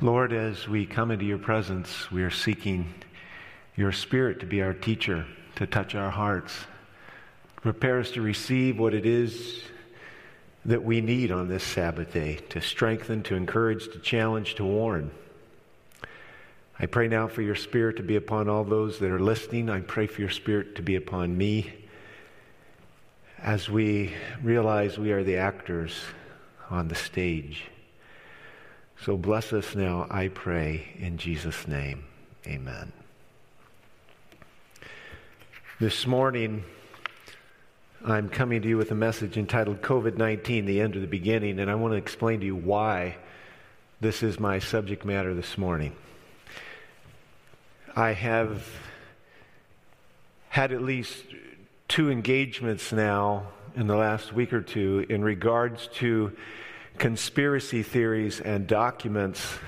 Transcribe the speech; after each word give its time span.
Lord, 0.00 0.32
as 0.32 0.68
we 0.68 0.86
come 0.86 1.10
into 1.10 1.24
your 1.24 1.38
presence, 1.38 2.08
we 2.12 2.22
are 2.22 2.30
seeking 2.30 2.94
your 3.74 3.90
Spirit 3.90 4.38
to 4.38 4.46
be 4.46 4.62
our 4.62 4.72
teacher, 4.72 5.26
to 5.56 5.66
touch 5.66 5.96
our 5.96 6.10
hearts, 6.10 6.54
prepare 7.56 7.98
us 7.98 8.12
to 8.12 8.22
receive 8.22 8.78
what 8.78 8.94
it 8.94 9.04
is 9.04 9.60
that 10.64 10.84
we 10.84 11.00
need 11.00 11.32
on 11.32 11.48
this 11.48 11.64
Sabbath 11.64 12.12
day 12.12 12.36
to 12.50 12.60
strengthen, 12.60 13.24
to 13.24 13.34
encourage, 13.34 13.90
to 13.90 13.98
challenge, 13.98 14.54
to 14.54 14.64
warn. 14.64 15.10
I 16.78 16.86
pray 16.86 17.08
now 17.08 17.26
for 17.26 17.42
your 17.42 17.56
Spirit 17.56 17.96
to 17.96 18.04
be 18.04 18.14
upon 18.14 18.48
all 18.48 18.62
those 18.62 19.00
that 19.00 19.10
are 19.10 19.18
listening. 19.18 19.68
I 19.68 19.80
pray 19.80 20.06
for 20.06 20.20
your 20.20 20.30
Spirit 20.30 20.76
to 20.76 20.82
be 20.82 20.94
upon 20.94 21.36
me 21.36 21.72
as 23.40 23.68
we 23.68 24.14
realize 24.44 24.96
we 24.96 25.10
are 25.10 25.24
the 25.24 25.38
actors 25.38 26.00
on 26.70 26.86
the 26.86 26.94
stage. 26.94 27.64
So 29.04 29.16
bless 29.16 29.52
us 29.52 29.76
now, 29.76 30.08
I 30.10 30.26
pray, 30.26 30.88
in 30.98 31.18
Jesus' 31.18 31.68
name. 31.68 32.04
Amen. 32.46 32.92
This 35.78 36.04
morning, 36.04 36.64
I'm 38.04 38.28
coming 38.28 38.60
to 38.62 38.68
you 38.68 38.76
with 38.76 38.90
a 38.90 38.96
message 38.96 39.36
entitled 39.36 39.82
COVID 39.82 40.16
19, 40.16 40.66
the 40.66 40.80
end 40.80 40.96
of 40.96 41.00
the 41.00 41.06
beginning, 41.06 41.60
and 41.60 41.70
I 41.70 41.76
want 41.76 41.92
to 41.92 41.96
explain 41.96 42.40
to 42.40 42.46
you 42.46 42.56
why 42.56 43.16
this 44.00 44.24
is 44.24 44.40
my 44.40 44.58
subject 44.58 45.04
matter 45.04 45.32
this 45.32 45.56
morning. 45.56 45.94
I 47.94 48.12
have 48.12 48.66
had 50.48 50.72
at 50.72 50.82
least 50.82 51.22
two 51.86 52.10
engagements 52.10 52.92
now 52.92 53.46
in 53.76 53.86
the 53.86 53.96
last 53.96 54.32
week 54.32 54.52
or 54.52 54.60
two 54.60 55.06
in 55.08 55.22
regards 55.22 55.88
to 55.94 56.36
conspiracy 56.98 57.82
theories 57.82 58.40
and 58.40 58.66
documents 58.66 59.58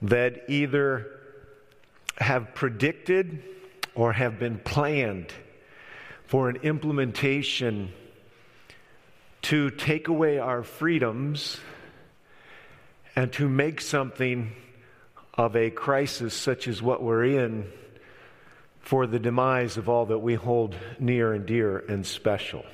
that 0.00 0.44
either 0.48 1.20
have 2.18 2.54
predicted 2.54 3.42
or 3.94 4.12
have 4.12 4.38
been 4.38 4.58
planned 4.58 5.32
for 6.26 6.48
an 6.48 6.56
implementation 6.62 7.92
to 9.42 9.70
take 9.70 10.08
away 10.08 10.38
our 10.38 10.62
freedoms 10.62 11.58
and 13.14 13.32
to 13.32 13.48
make 13.48 13.80
something 13.80 14.52
of 15.34 15.56
a 15.56 15.70
crisis 15.70 16.34
such 16.34 16.68
as 16.68 16.80
what 16.80 17.02
we're 17.02 17.24
in 17.24 17.70
for 18.80 19.06
the 19.06 19.18
demise 19.18 19.76
of 19.76 19.88
all 19.88 20.06
that 20.06 20.18
we 20.18 20.34
hold 20.34 20.74
near 20.98 21.32
and 21.32 21.46
dear 21.46 21.78
and 21.78 22.06
special. 22.06 22.64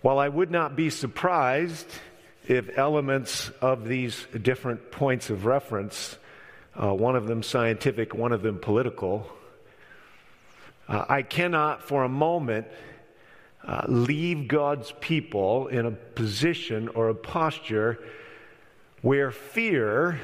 While 0.00 0.18
I 0.18 0.28
would 0.28 0.50
not 0.50 0.76
be 0.76 0.90
surprised 0.90 1.88
if 2.48 2.78
elements 2.78 3.50
of 3.60 3.86
these 3.86 4.26
different 4.40 4.90
points 4.90 5.28
of 5.28 5.44
reference, 5.44 6.16
uh, 6.74 6.92
one 6.94 7.14
of 7.14 7.26
them 7.26 7.42
scientific, 7.42 8.14
one 8.14 8.32
of 8.32 8.40
them 8.40 8.58
political, 8.58 9.30
uh, 10.88 11.04
I 11.08 11.22
cannot 11.22 11.82
for 11.82 12.04
a 12.04 12.08
moment 12.08 12.66
uh, 13.62 13.82
leave 13.86 14.48
God's 14.48 14.94
people 15.00 15.66
in 15.66 15.84
a 15.84 15.90
position 15.90 16.88
or 16.88 17.10
a 17.10 17.14
posture 17.14 17.98
where 19.02 19.30
fear 19.30 20.18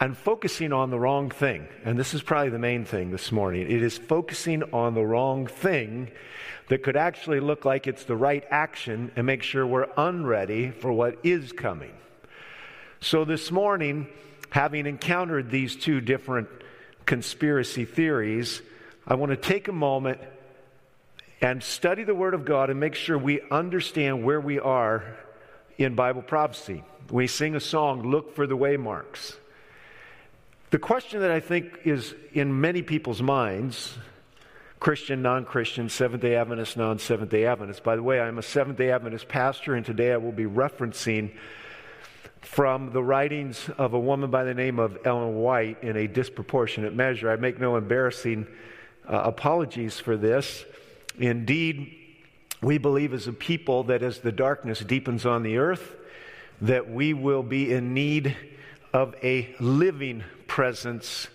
and 0.00 0.16
focusing 0.16 0.72
on 0.72 0.90
the 0.90 0.98
wrong 0.98 1.30
thing, 1.30 1.66
and 1.84 1.98
this 1.98 2.14
is 2.14 2.22
probably 2.22 2.50
the 2.50 2.58
main 2.58 2.84
thing 2.84 3.10
this 3.10 3.32
morning, 3.32 3.62
it 3.62 3.82
is 3.82 3.98
focusing 3.98 4.62
on 4.72 4.94
the 4.94 5.04
wrong 5.04 5.46
thing 5.46 6.10
that 6.68 6.82
could 6.82 6.96
actually 6.96 7.40
look 7.40 7.64
like 7.64 7.86
it's 7.86 8.04
the 8.04 8.16
right 8.16 8.44
action 8.50 9.10
and 9.16 9.26
make 9.26 9.42
sure 9.42 9.66
we're 9.66 9.88
unready 9.96 10.70
for 10.70 10.92
what 10.92 11.18
is 11.24 11.52
coming. 11.52 11.92
So 13.00 13.24
this 13.24 13.50
morning, 13.50 14.06
having 14.50 14.86
encountered 14.86 15.50
these 15.50 15.74
two 15.74 16.00
different 16.00 16.48
conspiracy 17.06 17.84
theories, 17.84 18.62
I 19.06 19.14
want 19.14 19.30
to 19.30 19.36
take 19.36 19.68
a 19.68 19.72
moment 19.72 20.20
and 21.40 21.62
study 21.62 22.04
the 22.04 22.14
Word 22.14 22.34
of 22.34 22.44
God 22.44 22.70
and 22.70 22.78
make 22.78 22.94
sure 22.94 23.16
we 23.16 23.40
understand 23.50 24.24
where 24.24 24.40
we 24.40 24.58
are 24.58 25.16
in 25.76 25.94
Bible 25.94 26.22
prophecy. 26.22 26.84
We 27.10 27.26
sing 27.26 27.54
a 27.54 27.60
song, 27.60 28.10
Look 28.10 28.34
for 28.34 28.46
the 28.46 28.56
Waymarks. 28.56 29.36
The 30.70 30.78
question 30.78 31.20
that 31.20 31.30
I 31.30 31.40
think 31.40 31.80
is 31.84 32.14
in 32.34 32.60
many 32.60 32.82
people's 32.82 33.22
minds 33.22 33.96
Christian, 34.80 35.22
non 35.22 35.46
Christian, 35.46 35.88
Seventh 35.88 36.20
day 36.20 36.36
Adventist, 36.36 36.76
non 36.76 36.98
Seventh 36.98 37.30
day 37.30 37.46
Adventist. 37.46 37.82
By 37.82 37.96
the 37.96 38.02
way, 38.02 38.20
I'm 38.20 38.36
a 38.36 38.42
Seventh 38.42 38.76
day 38.76 38.90
Adventist 38.90 39.28
pastor, 39.28 39.74
and 39.74 39.84
today 39.84 40.12
I 40.12 40.18
will 40.18 40.30
be 40.30 40.44
referencing 40.44 41.32
from 42.42 42.92
the 42.92 43.02
writings 43.02 43.70
of 43.78 43.94
a 43.94 43.98
woman 43.98 44.30
by 44.30 44.44
the 44.44 44.52
name 44.52 44.78
of 44.78 44.98
Ellen 45.06 45.36
White 45.36 45.82
in 45.82 45.96
a 45.96 46.06
disproportionate 46.06 46.94
measure. 46.94 47.30
I 47.30 47.36
make 47.36 47.58
no 47.58 47.76
embarrassing 47.76 48.46
uh, 49.08 49.22
apologies 49.24 49.98
for 49.98 50.18
this. 50.18 50.66
Indeed, 51.18 51.96
we 52.60 52.76
believe 52.76 53.14
as 53.14 53.26
a 53.26 53.32
people 53.32 53.84
that 53.84 54.02
as 54.02 54.18
the 54.18 54.32
darkness 54.32 54.80
deepens 54.80 55.24
on 55.24 55.42
the 55.42 55.56
earth, 55.56 55.96
that 56.60 56.90
we 56.90 57.14
will 57.14 57.42
be 57.42 57.72
in 57.72 57.94
need 57.94 58.36
of 58.92 59.14
a 59.22 59.54
living 59.60 60.24
presence 60.58 61.28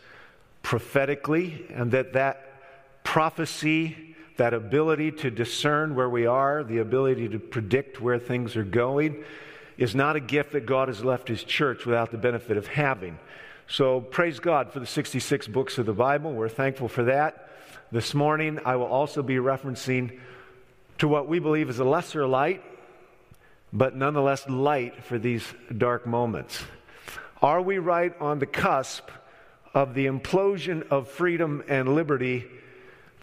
prophetically, 0.64 1.66
and 1.74 1.94
that 1.94 2.12
that 2.12 3.06
prophecy, 3.06 3.96
that 4.36 4.54
ability 4.54 5.14
to 5.14 5.32
discern 5.32 5.96
where 5.96 6.10
we 6.10 6.26
are, 6.26 6.62
the 6.62 6.80
ability 6.80 7.30
to 7.30 7.40
predict 7.40 8.02
where 8.02 8.20
things 8.20 8.58
are 8.58 8.66
going, 8.66 9.24
is 9.78 9.96
not 9.96 10.18
a 10.18 10.20
gift 10.20 10.52
that 10.52 10.66
God 10.66 10.90
has 10.90 11.06
left 11.06 11.30
His 11.30 11.42
church 11.42 11.86
without 11.86 12.12
the 12.12 12.18
benefit 12.18 12.58
of 12.58 12.68
having. 12.68 13.18
So 13.66 14.02
praise 14.02 14.42
God 14.42 14.74
for 14.74 14.82
the 14.82 14.86
66 14.86 15.48
books 15.48 15.78
of 15.78 15.86
the 15.86 15.94
Bible. 15.94 16.34
We're 16.34 16.50
thankful 16.50 16.90
for 16.90 17.06
that. 17.06 17.50
This 17.94 18.14
morning, 18.14 18.60
I 18.66 18.76
will 18.76 18.88
also 18.88 19.24
be 19.24 19.36
referencing 19.36 20.20
to 20.98 21.08
what 21.08 21.30
we 21.30 21.40
believe 21.40 21.70
is 21.70 21.80
a 21.80 21.86
lesser 21.86 22.28
light, 22.28 22.62
but 23.72 23.96
nonetheless 23.96 24.50
light 24.50 25.02
for 25.06 25.18
these 25.18 25.46
dark 25.78 26.06
moments. 26.06 26.62
Are 27.44 27.62
we 27.62 27.78
right 27.78 28.20
on 28.22 28.40
the 28.40 28.48
cusp 28.48 29.10
of 29.74 29.94
the 29.94 30.06
implosion 30.06 30.88
of 30.90 31.10
freedom 31.10 31.64
and 31.68 31.94
liberty 31.94 32.46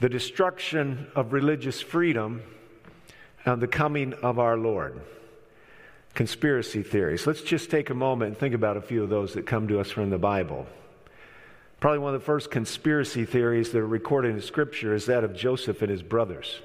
the 0.00 0.08
destruction 0.08 1.06
of 1.14 1.32
religious 1.32 1.80
freedom 1.80 2.42
and 3.44 3.60
the 3.60 3.68
coming 3.68 4.14
of 4.14 4.38
our 4.38 4.56
Lord. 4.56 5.00
Conspiracy 6.14 6.82
theories. 6.82 7.26
Let's 7.26 7.42
just 7.42 7.70
take 7.70 7.90
a 7.90 7.94
moment 7.94 8.30
and 8.30 8.38
think 8.38 8.54
about 8.54 8.76
a 8.76 8.82
few 8.82 9.02
of 9.02 9.10
those 9.10 9.34
that 9.34 9.46
come 9.46 9.68
to 9.68 9.78
us 9.78 9.90
from 9.90 10.10
the 10.10 10.18
Bible. 10.18 10.66
Probably 11.78 11.98
one 11.98 12.14
of 12.14 12.20
the 12.20 12.26
first 12.26 12.50
conspiracy 12.50 13.24
theories 13.24 13.70
that 13.70 13.78
are 13.78 13.86
recorded 13.86 14.34
in 14.34 14.42
Scripture 14.42 14.94
is 14.94 15.06
that 15.06 15.22
of 15.22 15.34
Joseph 15.34 15.82
and 15.82 15.90
his 15.90 16.02
brothers. 16.02 16.60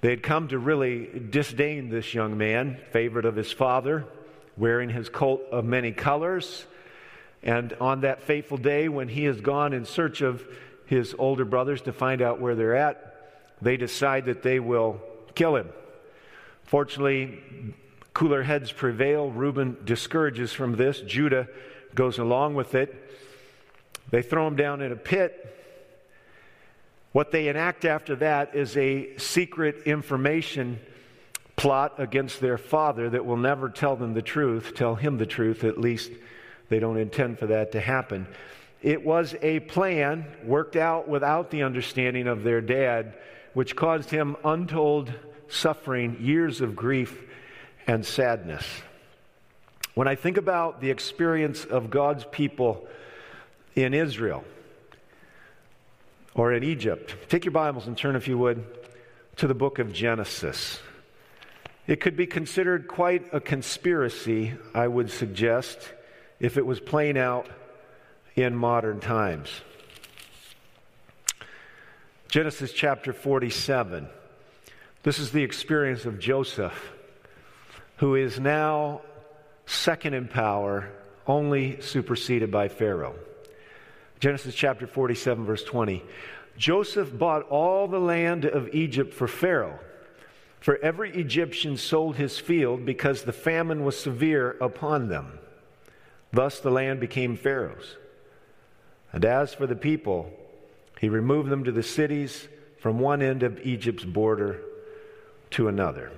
They 0.00 0.10
had 0.10 0.22
come 0.22 0.48
to 0.48 0.58
really 0.58 1.06
disdain 1.30 1.88
this 1.88 2.12
young 2.12 2.36
man, 2.36 2.80
favorite 2.90 3.24
of 3.24 3.36
his 3.36 3.52
father, 3.52 4.06
wearing 4.56 4.90
his 4.90 5.08
coat 5.08 5.46
of 5.50 5.64
many 5.64 5.92
colors. 5.92 6.66
And 7.42 7.72
on 7.80 8.02
that 8.02 8.22
fateful 8.22 8.58
day, 8.58 8.88
when 8.88 9.08
he 9.08 9.24
has 9.24 9.40
gone 9.40 9.72
in 9.72 9.84
search 9.84 10.20
of 10.20 10.44
his 10.92 11.14
older 11.18 11.46
brothers 11.46 11.80
to 11.80 11.92
find 11.92 12.20
out 12.20 12.38
where 12.38 12.54
they're 12.54 12.76
at. 12.76 13.16
They 13.62 13.78
decide 13.78 14.26
that 14.26 14.42
they 14.42 14.60
will 14.60 15.00
kill 15.34 15.56
him. 15.56 15.70
Fortunately, 16.64 17.38
cooler 18.12 18.42
heads 18.42 18.70
prevail. 18.70 19.30
Reuben 19.30 19.78
discourages 19.86 20.52
from 20.52 20.76
this. 20.76 21.00
Judah 21.00 21.48
goes 21.94 22.18
along 22.18 22.56
with 22.56 22.74
it. 22.74 22.94
They 24.10 24.20
throw 24.20 24.46
him 24.46 24.56
down 24.56 24.82
in 24.82 24.92
a 24.92 24.96
pit. 24.96 25.48
What 27.12 27.32
they 27.32 27.48
enact 27.48 27.86
after 27.86 28.16
that 28.16 28.54
is 28.54 28.76
a 28.76 29.16
secret 29.16 29.84
information 29.86 30.78
plot 31.56 31.94
against 31.98 32.40
their 32.40 32.58
father 32.58 33.10
that 33.10 33.24
will 33.24 33.36
never 33.36 33.68
tell 33.68 33.96
them 33.96 34.14
the 34.14 34.22
truth, 34.22 34.74
tell 34.74 34.94
him 34.94 35.18
the 35.18 35.26
truth, 35.26 35.64
at 35.64 35.78
least 35.78 36.10
they 36.68 36.78
don't 36.78 36.98
intend 36.98 37.38
for 37.38 37.46
that 37.46 37.72
to 37.72 37.80
happen. 37.80 38.26
It 38.82 39.04
was 39.04 39.34
a 39.42 39.60
plan 39.60 40.26
worked 40.44 40.76
out 40.76 41.08
without 41.08 41.50
the 41.50 41.62
understanding 41.62 42.26
of 42.26 42.42
their 42.42 42.60
dad, 42.60 43.14
which 43.54 43.76
caused 43.76 44.10
him 44.10 44.36
untold 44.44 45.12
suffering, 45.48 46.16
years 46.20 46.60
of 46.60 46.74
grief 46.74 47.22
and 47.86 48.04
sadness. 48.04 48.66
When 49.94 50.08
I 50.08 50.14
think 50.14 50.38
about 50.38 50.80
the 50.80 50.90
experience 50.90 51.64
of 51.64 51.90
God's 51.90 52.24
people 52.24 52.88
in 53.74 53.92
Israel 53.92 54.42
or 56.34 56.52
in 56.54 56.64
Egypt, 56.64 57.14
take 57.28 57.44
your 57.44 57.52
Bibles 57.52 57.86
and 57.86 57.96
turn, 57.96 58.16
if 58.16 58.26
you 58.26 58.38
would, 58.38 58.64
to 59.36 59.46
the 59.46 59.54
book 59.54 59.78
of 59.78 59.92
Genesis. 59.92 60.80
It 61.86 62.00
could 62.00 62.16
be 62.16 62.26
considered 62.26 62.86
quite 62.86 63.26
a 63.32 63.40
conspiracy, 63.40 64.54
I 64.74 64.86
would 64.86 65.10
suggest, 65.10 65.78
if 66.38 66.56
it 66.56 66.64
was 66.64 66.78
playing 66.78 67.18
out 67.18 67.48
in 68.36 68.54
modern 68.54 69.00
times. 69.00 69.50
Genesis 72.28 72.72
chapter 72.72 73.12
47. 73.12 74.06
This 75.02 75.18
is 75.18 75.32
the 75.32 75.42
experience 75.42 76.06
of 76.06 76.20
Joseph, 76.20 76.92
who 77.96 78.14
is 78.14 78.38
now 78.38 79.02
second 79.66 80.14
in 80.14 80.28
power 80.28 80.88
only 81.26 81.80
superseded 81.80 82.50
by 82.50 82.68
Pharaoh. 82.68 83.16
Genesis 84.20 84.54
chapter 84.54 84.86
47, 84.86 85.44
verse 85.44 85.64
20. 85.64 86.02
Joseph 86.56 87.16
bought 87.18 87.42
all 87.48 87.88
the 87.88 87.98
land 87.98 88.44
of 88.44 88.72
Egypt 88.72 89.12
for 89.12 89.26
Pharaoh. 89.26 89.80
For 90.62 90.78
every 90.78 91.10
Egyptian 91.10 91.76
sold 91.76 92.14
his 92.14 92.38
field 92.38 92.86
because 92.86 93.22
the 93.22 93.32
famine 93.32 93.84
was 93.84 93.98
severe 93.98 94.56
upon 94.60 95.08
them. 95.08 95.40
Thus 96.32 96.60
the 96.60 96.70
land 96.70 97.00
became 97.00 97.36
Pharaoh's. 97.36 97.96
And 99.12 99.24
as 99.24 99.52
for 99.52 99.66
the 99.66 99.74
people, 99.74 100.32
he 101.00 101.08
removed 101.08 101.50
them 101.50 101.64
to 101.64 101.72
the 101.72 101.82
cities 101.82 102.46
from 102.78 103.00
one 103.00 103.22
end 103.22 103.42
of 103.42 103.58
Egypt's 103.66 104.04
border 104.04 104.62
to 105.50 105.66
another. 105.66 106.12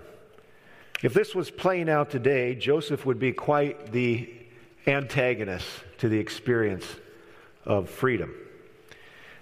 If 1.02 1.14
this 1.14 1.34
was 1.34 1.50
playing 1.50 1.88
out 1.88 2.10
today, 2.10 2.54
Joseph 2.54 3.06
would 3.06 3.18
be 3.18 3.32
quite 3.32 3.92
the 3.92 4.30
antagonist 4.86 5.66
to 5.98 6.10
the 6.10 6.18
experience 6.18 6.84
of 7.64 7.88
freedom. 7.88 8.34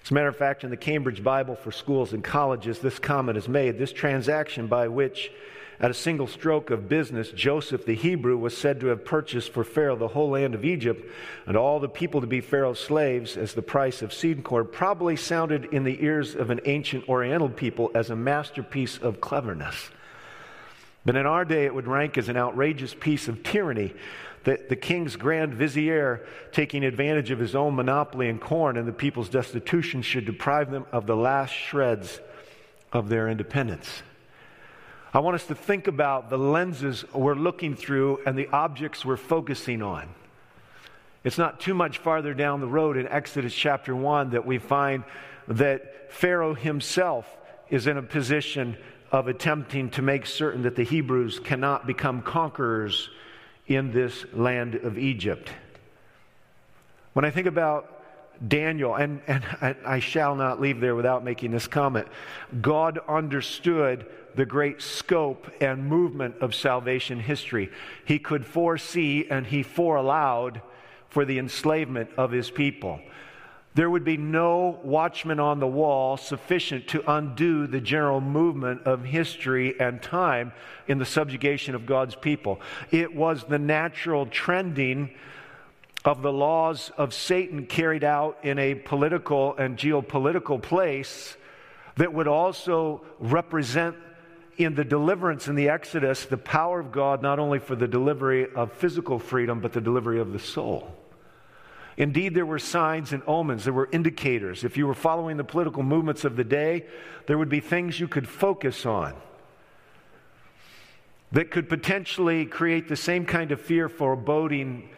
As 0.03 0.11
a 0.11 0.13
matter 0.15 0.27
of 0.27 0.35
fact, 0.35 0.65
in 0.65 0.69
the 0.69 0.75
Cambridge 0.75 1.23
Bible 1.23 1.55
for 1.55 1.71
schools 1.71 2.11
and 2.11 2.21
colleges, 2.21 2.79
this 2.79 2.99
comment 2.99 3.37
is 3.37 3.47
made 3.47 3.77
this 3.77 3.93
transaction 3.93 4.67
by 4.67 4.89
which, 4.89 5.31
at 5.79 5.91
a 5.91 5.93
single 5.93 6.27
stroke 6.27 6.71
of 6.71 6.89
business, 6.89 7.31
Joseph 7.31 7.85
the 7.85 7.95
Hebrew 7.95 8.35
was 8.35 8.55
said 8.55 8.81
to 8.81 8.87
have 8.87 9.05
purchased 9.05 9.53
for 9.53 9.63
Pharaoh 9.63 9.95
the 9.95 10.09
whole 10.09 10.31
land 10.31 10.55
of 10.55 10.65
Egypt 10.65 11.09
and 11.45 11.55
all 11.55 11.79
the 11.79 11.87
people 11.87 12.19
to 12.19 12.27
be 12.27 12.41
Pharaoh's 12.41 12.81
slaves 12.81 13.37
as 13.37 13.53
the 13.53 13.61
price 13.61 14.01
of 14.01 14.13
seed 14.13 14.43
corn, 14.43 14.67
probably 14.69 15.15
sounded 15.15 15.65
in 15.71 15.85
the 15.85 16.03
ears 16.03 16.35
of 16.35 16.49
an 16.49 16.59
ancient 16.65 17.07
Oriental 17.07 17.49
people 17.49 17.89
as 17.95 18.09
a 18.09 18.15
masterpiece 18.15 18.97
of 18.97 19.21
cleverness. 19.21 19.89
But 21.05 21.15
in 21.15 21.25
our 21.25 21.45
day, 21.45 21.63
it 21.63 21.73
would 21.73 21.87
rank 21.87 22.17
as 22.17 22.27
an 22.27 22.35
outrageous 22.35 22.93
piece 22.93 23.29
of 23.29 23.41
tyranny 23.41 23.93
the, 24.43 24.59
the 24.69 24.75
king's 24.75 25.15
grand 25.15 25.53
vizier, 25.53 26.25
taking 26.51 26.83
advantage 26.83 27.31
of 27.31 27.39
his 27.39 27.55
own 27.55 27.75
monopoly 27.75 28.27
in 28.27 28.39
corn 28.39 28.77
and 28.77 28.87
the 28.87 28.93
people's 28.93 29.29
destitution, 29.29 30.01
should 30.01 30.25
deprive 30.25 30.69
them 30.69 30.85
of 30.91 31.05
the 31.05 31.15
last 31.15 31.51
shreds 31.53 32.19
of 32.91 33.09
their 33.09 33.29
independence. 33.29 34.03
I 35.13 35.19
want 35.19 35.35
us 35.35 35.45
to 35.47 35.55
think 35.55 35.87
about 35.87 36.29
the 36.29 36.37
lenses 36.37 37.05
we're 37.13 37.35
looking 37.35 37.75
through 37.75 38.19
and 38.25 38.37
the 38.37 38.47
objects 38.47 39.05
we're 39.05 39.15
focusing 39.15 39.81
on. 39.81 40.09
It's 41.23 41.37
not 41.37 41.59
too 41.59 41.73
much 41.73 41.99
farther 41.99 42.33
down 42.33 42.59
the 42.59 42.67
road 42.67 42.97
in 42.97 43.07
Exodus 43.07 43.53
chapter 43.53 43.95
1 43.95 44.31
that 44.31 44.45
we 44.45 44.57
find 44.57 45.03
that 45.47 46.11
Pharaoh 46.11 46.53
himself 46.53 47.25
is 47.69 47.87
in 47.87 47.97
a 47.97 48.01
position 48.01 48.75
of 49.11 49.27
attempting 49.27 49.89
to 49.91 50.01
make 50.01 50.25
certain 50.25 50.63
that 50.63 50.75
the 50.75 50.83
Hebrews 50.83 51.39
cannot 51.39 51.87
become 51.87 52.21
conquerors 52.21 53.09
in 53.67 53.91
this 53.91 54.25
land 54.33 54.75
of 54.75 54.97
Egypt. 54.97 55.51
When 57.13 57.25
I 57.25 57.29
think 57.29 57.47
about 57.47 57.89
Daniel, 58.47 58.95
and, 58.95 59.21
and 59.27 59.43
I 59.85 59.99
shall 59.99 60.35
not 60.35 60.59
leave 60.59 60.79
there 60.79 60.95
without 60.95 61.23
making 61.23 61.51
this 61.51 61.67
comment, 61.67 62.07
God 62.61 62.99
understood 63.07 64.05
the 64.35 64.45
great 64.45 64.81
scope 64.81 65.49
and 65.61 65.85
movement 65.85 66.35
of 66.41 66.55
salvation 66.55 67.19
history. 67.19 67.69
He 68.05 68.19
could 68.19 68.45
foresee 68.45 69.27
and 69.29 69.45
he 69.45 69.63
foreallowed 69.63 70.61
for 71.09 71.23
the 71.23 71.37
enslavement 71.37 72.09
of 72.17 72.31
his 72.31 72.49
people 72.49 72.99
there 73.75 73.89
would 73.89 74.03
be 74.03 74.17
no 74.17 74.79
watchman 74.83 75.39
on 75.39 75.59
the 75.59 75.67
wall 75.67 76.17
sufficient 76.17 76.87
to 76.89 77.11
undo 77.11 77.65
the 77.65 77.81
general 77.81 78.21
movement 78.21 78.83
of 78.83 79.03
history 79.03 79.79
and 79.79 80.01
time 80.01 80.51
in 80.87 80.99
the 80.99 81.05
subjugation 81.05 81.73
of 81.73 81.85
God's 81.85 82.15
people. 82.15 82.61
It 82.91 83.15
was 83.15 83.43
the 83.43 83.59
natural 83.59 84.27
trending 84.27 85.11
of 86.05 86.21
the 86.21 86.31
laws 86.31 86.91
of 86.97 87.13
Satan 87.13 87.65
carried 87.65 88.03
out 88.03 88.37
in 88.43 88.59
a 88.59 88.75
political 88.75 89.55
and 89.55 89.77
geopolitical 89.77 90.61
place 90.61 91.35
that 91.95 92.13
would 92.13 92.27
also 92.27 93.03
represent 93.19 93.95
in 94.57 94.75
the 94.75 94.83
deliverance 94.83 95.47
in 95.47 95.55
the 95.55 95.69
Exodus 95.69 96.25
the 96.25 96.37
power 96.37 96.79
of 96.79 96.91
God 96.91 97.23
not 97.23 97.39
only 97.39 97.57
for 97.57 97.75
the 97.75 97.87
delivery 97.87 98.47
of 98.53 98.71
physical 98.73 99.17
freedom, 99.17 99.61
but 99.61 99.73
the 99.73 99.81
delivery 99.81 100.19
of 100.19 100.31
the 100.31 100.39
soul. 100.39 100.93
Indeed, 101.97 102.33
there 102.33 102.45
were 102.45 102.59
signs 102.59 103.13
and 103.13 103.21
omens, 103.27 103.65
there 103.65 103.73
were 103.73 103.89
indicators. 103.91 104.63
If 104.63 104.77
you 104.77 104.87
were 104.87 104.93
following 104.93 105.37
the 105.37 105.43
political 105.43 105.83
movements 105.83 106.25
of 106.25 106.35
the 106.35 106.43
day, 106.43 106.85
there 107.27 107.37
would 107.37 107.49
be 107.49 107.59
things 107.59 107.99
you 107.99 108.07
could 108.07 108.27
focus 108.27 108.85
on 108.85 109.13
that 111.31 111.51
could 111.51 111.69
potentially 111.69 112.45
create 112.45 112.87
the 112.87 112.95
same 112.95 113.25
kind 113.25 113.51
of 113.51 113.59
fear, 113.59 113.89
foreboding, 113.89 114.89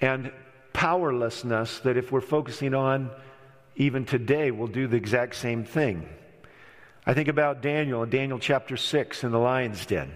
and 0.00 0.32
powerlessness 0.72 1.80
that 1.80 1.96
if 1.96 2.12
we're 2.12 2.20
focusing 2.20 2.74
on 2.74 3.10
even 3.78 4.04
today, 4.04 4.50
will 4.50 4.66
do 4.66 4.88
the 4.88 4.96
exact 4.96 5.36
same 5.36 5.64
thing. 5.64 6.08
I 7.06 7.14
think 7.14 7.28
about 7.28 7.62
Daniel 7.62 8.02
in 8.02 8.10
Daniel 8.10 8.40
chapter 8.40 8.76
6 8.76 9.22
in 9.22 9.30
the 9.30 9.38
lion's 9.38 9.86
den. 9.86 10.12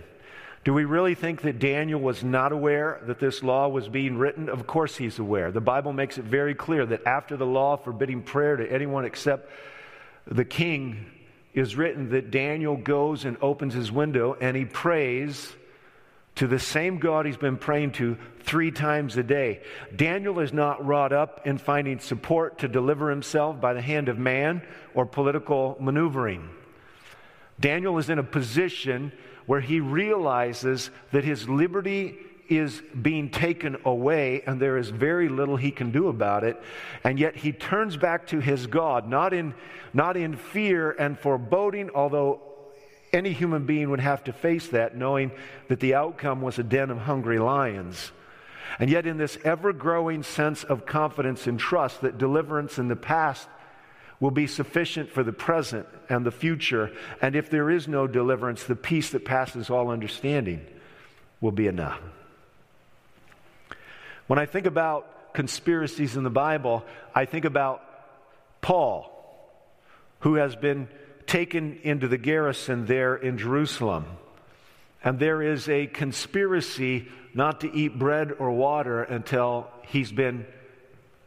Do 0.65 0.73
we 0.73 0.85
really 0.85 1.17
think 1.17 1.43
that 1.43 1.59
Daniel 1.59 2.01
was 2.01 2.23
not 2.23 2.53
aware 2.53 3.01
that 3.07 3.19
this 3.19 3.43
law 3.43 3.67
was 3.67 3.89
being 3.89 4.17
written? 4.17 4.49
Of 4.49 4.67
course 4.67 4.97
he's 4.97 5.19
aware. 5.19 5.51
The 5.51 5.61
Bible 5.61 5.93
makes 5.93 6.19
it 6.19 6.25
very 6.25 6.55
clear 6.55 6.87
that 6.87 7.05
after 7.05 7.37
the 7.37 7.47
law 7.47 7.77
forbidding 7.77 8.23
prayer 8.23 8.57
to 8.57 8.73
anyone 8.73 9.05
except 9.05 9.51
the 10.27 10.45
king 10.45 11.07
is 11.53 11.75
written, 11.75 12.11
that 12.11 12.31
Daniel 12.31 12.77
goes 12.77 13.25
and 13.25 13.37
opens 13.43 13.75
his 13.75 13.91
window 13.91 14.37
and 14.41 14.57
he 14.57 14.65
prays 14.65 15.53
to 16.37 16.47
the 16.47 16.61
same 16.61 16.99
God 16.99 17.27
he's 17.27 17.37
been 17.37 17.59
praying 17.59 17.93
to 17.93 18.17
three 18.41 18.71
times 18.71 19.17
a 19.17 19.23
day. 19.23 19.63
Daniel 19.95 20.39
is 20.39 20.53
not 20.53 20.87
wrought 20.87 21.13
up 21.13 21.45
in 21.45 21.59
finding 21.59 21.99
support 21.99 22.59
to 22.61 22.69
deliver 22.69 23.11
himself 23.11 23.61
by 23.61 23.75
the 23.75 23.83
hand 23.83 24.09
of 24.09 24.17
man 24.17 24.63
or 24.95 25.07
political 25.07 25.77
maneuvering. 25.81 26.49
Daniel 27.59 27.99
is 27.99 28.09
in 28.09 28.19
a 28.19 28.23
position 28.23 29.13
where 29.47 29.61
he 29.61 29.81
realizes 29.81 30.91
that 31.13 31.25
his 31.25 31.49
liberty 31.49 32.17
is 32.49 32.83
being 33.01 33.31
taken 33.31 33.77
away 33.85 34.43
and 34.47 34.61
there 34.61 34.77
is 34.77 34.91
very 34.91 35.29
little 35.29 35.57
he 35.57 35.71
can 35.71 35.91
do 35.91 36.09
about 36.09 36.45
it. 36.45 36.61
And 37.05 37.19
yet 37.19 37.37
he 37.37 37.53
turns 37.53 37.97
back 37.97 38.27
to 38.29 38.41
his 38.41 38.67
god 38.67 39.09
not 39.09 39.33
in 39.33 39.55
not 39.95 40.17
in 40.17 40.37
fear 40.37 40.91
and 40.91 41.19
foreboding 41.19 41.91
although 41.95 42.41
any 43.13 43.33
human 43.33 43.67
being 43.67 43.91
would 43.91 44.01
have 44.01 44.25
to 44.25 44.33
face 44.33 44.69
that 44.69 44.97
knowing 44.97 45.31
that 45.69 45.81
the 45.81 45.95
outcome 45.95 46.41
was 46.41 46.59
a 46.59 46.63
den 46.63 46.91
of 46.91 46.99
hungry 46.99 47.39
lions. 47.39 48.11
And 48.79 48.89
yet 48.89 49.07
in 49.07 49.19
this 49.19 49.37
ever 49.45 49.73
growing 49.73 50.23
sense 50.23 50.65
of 50.65 50.87
confidence 50.87 51.47
and 51.47 51.59
trust 51.59 52.01
that 52.01 52.17
deliverance 52.17 52.79
in 52.79 52.89
the 52.89 52.97
past 52.97 53.49
will 54.23 54.31
be 54.31 54.47
sufficient 54.47 55.11
for 55.11 55.25
the 55.25 55.33
present 55.33 55.85
and 56.09 56.25
the 56.25 56.31
future. 56.31 56.93
And 57.21 57.35
if 57.35 57.51
there 57.51 57.69
is 57.69 57.89
no 57.89 58.07
deliverance, 58.07 58.63
the 58.63 58.77
peace 58.77 59.11
that 59.11 59.25
passes 59.25 59.69
all 59.69 59.91
understanding 59.91 60.65
will 61.41 61.51
be 61.51 61.67
enough. 61.67 61.99
When 64.29 64.39
I 64.39 64.47
think 64.47 64.67
about 64.67 65.35
conspiracies 65.35 66.15
in 66.15 66.23
the 66.23 66.31
Bible, 66.31 66.85
I 67.13 67.25
think 67.25 67.45
about 67.45 67.83
Paul, 68.61 69.11
who 70.21 70.35
has 70.35 70.55
been 70.55 70.87
taken 71.27 71.81
into 71.83 72.07
the 72.07 72.17
garrison 72.17 72.87
there 72.87 73.17
in 73.17 73.39
Jerusalem. 73.39 74.05
And 75.03 75.19
there 75.19 75.43
is 75.43 75.69
a 75.69 75.89
conspiracy 75.89 77.09
not 77.35 77.63
to 77.63 77.77
eat 77.77 77.99
bread 77.99 78.31
or 78.39 78.53
water 78.53 79.03
until 79.03 79.67
he's 79.89 80.13
been 80.13 80.47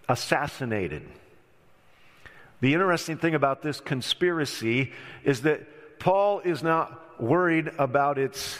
assassinated. 0.07 1.03
The 2.61 2.73
interesting 2.73 3.17
thing 3.17 3.35
about 3.35 3.61
this 3.61 3.79
conspiracy 3.79 4.91
is 5.23 5.41
that 5.41 5.99
Paul 5.99 6.39
is 6.39 6.63
not 6.63 7.21
worried 7.21 7.71
about 7.77 8.17
its 8.17 8.59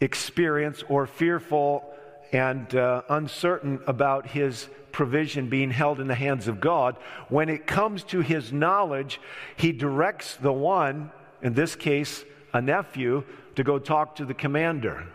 experience 0.00 0.82
or 0.88 1.06
fearful 1.06 1.84
and 2.32 2.74
uh, 2.74 3.02
uncertain 3.08 3.80
about 3.86 4.26
his 4.26 4.68
provision 4.92 5.48
being 5.48 5.70
held 5.70 6.00
in 6.00 6.08
the 6.08 6.14
hands 6.14 6.48
of 6.48 6.60
God. 6.60 6.96
When 7.28 7.48
it 7.48 7.66
comes 7.66 8.02
to 8.04 8.20
his 8.20 8.52
knowledge, 8.52 9.20
he 9.56 9.72
directs 9.72 10.36
the 10.36 10.52
one, 10.52 11.10
in 11.42 11.54
this 11.54 11.76
case, 11.76 12.24
a 12.52 12.60
nephew, 12.60 13.24
to 13.56 13.64
go 13.64 13.78
talk 13.78 14.16
to 14.16 14.24
the 14.24 14.34
commander. 14.34 15.06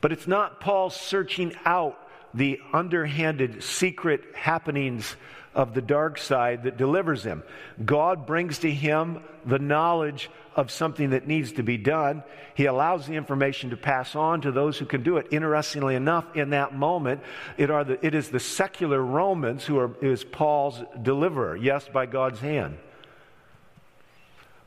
But 0.00 0.12
it's 0.12 0.26
not 0.26 0.60
Paul 0.60 0.90
searching 0.90 1.54
out 1.64 1.98
the 2.34 2.60
underhanded 2.72 3.62
secret 3.62 4.22
happenings 4.34 5.16
of 5.56 5.72
the 5.72 5.80
dark 5.80 6.18
side 6.18 6.64
that 6.64 6.76
delivers 6.76 7.24
him. 7.24 7.42
God 7.84 8.26
brings 8.26 8.58
to 8.58 8.70
him 8.70 9.24
the 9.44 9.58
knowledge 9.58 10.30
of 10.54 10.70
something 10.70 11.10
that 11.10 11.26
needs 11.26 11.52
to 11.52 11.62
be 11.62 11.78
done. 11.78 12.22
He 12.54 12.66
allows 12.66 13.06
the 13.06 13.14
information 13.14 13.70
to 13.70 13.76
pass 13.76 14.14
on 14.14 14.42
to 14.42 14.52
those 14.52 14.78
who 14.78 14.84
can 14.84 15.02
do 15.02 15.16
it. 15.16 15.28
Interestingly 15.30 15.94
enough, 15.94 16.36
in 16.36 16.50
that 16.50 16.74
moment, 16.74 17.22
it, 17.56 17.70
are 17.70 17.84
the, 17.84 18.04
it 18.04 18.14
is 18.14 18.28
the 18.28 18.40
secular 18.40 19.02
Romans 19.02 19.64
who 19.64 19.78
are, 19.78 19.90
is 20.02 20.24
Paul's 20.24 20.82
deliverer, 21.02 21.56
yes, 21.56 21.88
by 21.88 22.04
God's 22.04 22.40
hand. 22.40 22.76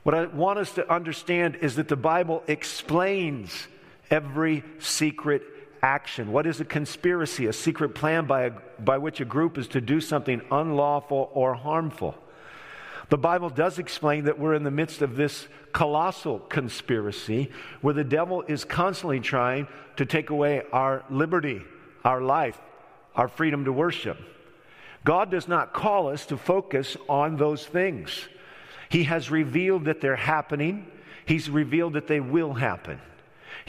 What 0.02 0.16
I 0.16 0.26
want 0.26 0.58
us 0.58 0.72
to 0.74 0.92
understand 0.92 1.58
is 1.58 1.76
that 1.76 1.88
the 1.88 1.96
Bible 1.96 2.44
explains 2.48 3.68
every 4.10 4.64
secret 4.80 5.44
action. 5.82 6.32
What 6.32 6.46
is 6.46 6.60
a 6.60 6.66
conspiracy? 6.66 7.48
A 7.48 7.54
secret 7.54 7.96
plan 7.96 8.26
by, 8.26 8.44
a, 8.44 8.52
by 8.80 8.98
which 8.98 9.22
a 9.22 9.26
group 9.26 9.58
is 9.58 9.68
to 9.70 9.82
do 9.82 10.02
something 10.02 10.42
unlawful 10.52 11.30
or 11.34 11.54
harmful. 11.54 12.16
The 13.10 13.18
Bible 13.18 13.50
does 13.50 13.80
explain 13.80 14.26
that 14.26 14.38
we're 14.38 14.54
in 14.54 14.64
the 14.64 14.72
midst 14.72 15.02
of 15.02 15.16
this 15.16 15.48
colossal 15.74 16.40
conspiracy 16.40 17.52
where 17.82 17.94
the 17.94 18.04
devil 18.04 18.44
is 18.48 18.66
constantly 18.66 19.20
trying 19.20 19.68
to 19.98 20.06
take 20.06 20.30
away 20.30 20.64
our 20.72 21.04
liberty, 21.10 21.62
our 22.04 22.22
life, 22.22 22.60
our 23.16 23.28
freedom 23.28 23.66
to 23.66 23.74
worship. 23.74 24.18
God 25.04 25.32
does 25.32 25.48
not 25.48 25.74
call 25.74 26.10
us 26.10 26.26
to 26.28 26.38
focus 26.38 26.98
on 27.08 27.38
those 27.38 27.66
things. 27.66 28.28
He 28.90 29.06
has 29.06 29.32
revealed 29.32 29.86
that 29.86 30.02
they're 30.02 30.16
happening, 30.16 30.88
He's 31.26 31.48
revealed 31.48 31.94
that 31.94 32.08
they 32.08 32.20
will 32.20 32.54
happen. 32.54 33.00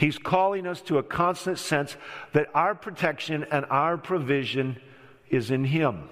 He's 0.01 0.17
calling 0.17 0.65
us 0.65 0.81
to 0.81 0.97
a 0.97 1.03
constant 1.03 1.59
sense 1.59 1.95
that 2.33 2.49
our 2.55 2.73
protection 2.73 3.45
and 3.51 3.67
our 3.69 3.99
provision 3.99 4.81
is 5.29 5.51
in 5.51 5.63
Him. 5.63 6.09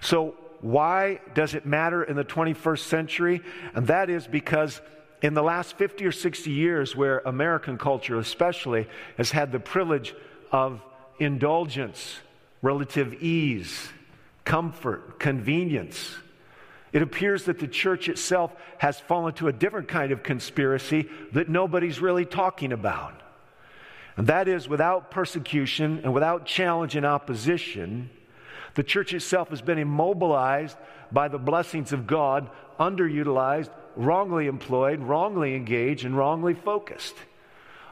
So, 0.00 0.34
why 0.60 1.20
does 1.32 1.54
it 1.54 1.64
matter 1.64 2.02
in 2.02 2.16
the 2.16 2.24
21st 2.24 2.80
century? 2.80 3.40
And 3.72 3.86
that 3.86 4.10
is 4.10 4.26
because 4.26 4.80
in 5.22 5.34
the 5.34 5.44
last 5.44 5.78
50 5.78 6.04
or 6.04 6.10
60 6.10 6.50
years, 6.50 6.96
where 6.96 7.20
American 7.20 7.78
culture 7.78 8.18
especially 8.18 8.88
has 9.16 9.30
had 9.30 9.52
the 9.52 9.60
privilege 9.60 10.12
of 10.50 10.82
indulgence, 11.20 12.18
relative 12.62 13.14
ease, 13.22 13.90
comfort, 14.44 15.20
convenience, 15.20 16.16
it 16.92 17.02
appears 17.02 17.44
that 17.44 17.58
the 17.58 17.68
church 17.68 18.08
itself 18.08 18.52
has 18.78 18.98
fallen 18.98 19.32
to 19.34 19.48
a 19.48 19.52
different 19.52 19.88
kind 19.88 20.12
of 20.12 20.22
conspiracy 20.22 21.08
that 21.32 21.48
nobody's 21.48 22.00
really 22.00 22.24
talking 22.24 22.72
about. 22.72 23.14
And 24.16 24.26
that 24.26 24.48
is 24.48 24.68
without 24.68 25.10
persecution 25.10 26.00
and 26.02 26.12
without 26.12 26.46
challenge 26.46 26.96
and 26.96 27.06
opposition, 27.06 28.10
the 28.74 28.82
church 28.82 29.14
itself 29.14 29.50
has 29.50 29.62
been 29.62 29.78
immobilized 29.78 30.76
by 31.12 31.28
the 31.28 31.38
blessings 31.38 31.92
of 31.92 32.06
God, 32.06 32.50
underutilized, 32.78 33.70
wrongly 33.96 34.46
employed, 34.46 35.00
wrongly 35.00 35.54
engaged, 35.54 36.04
and 36.04 36.16
wrongly 36.16 36.54
focused. 36.54 37.14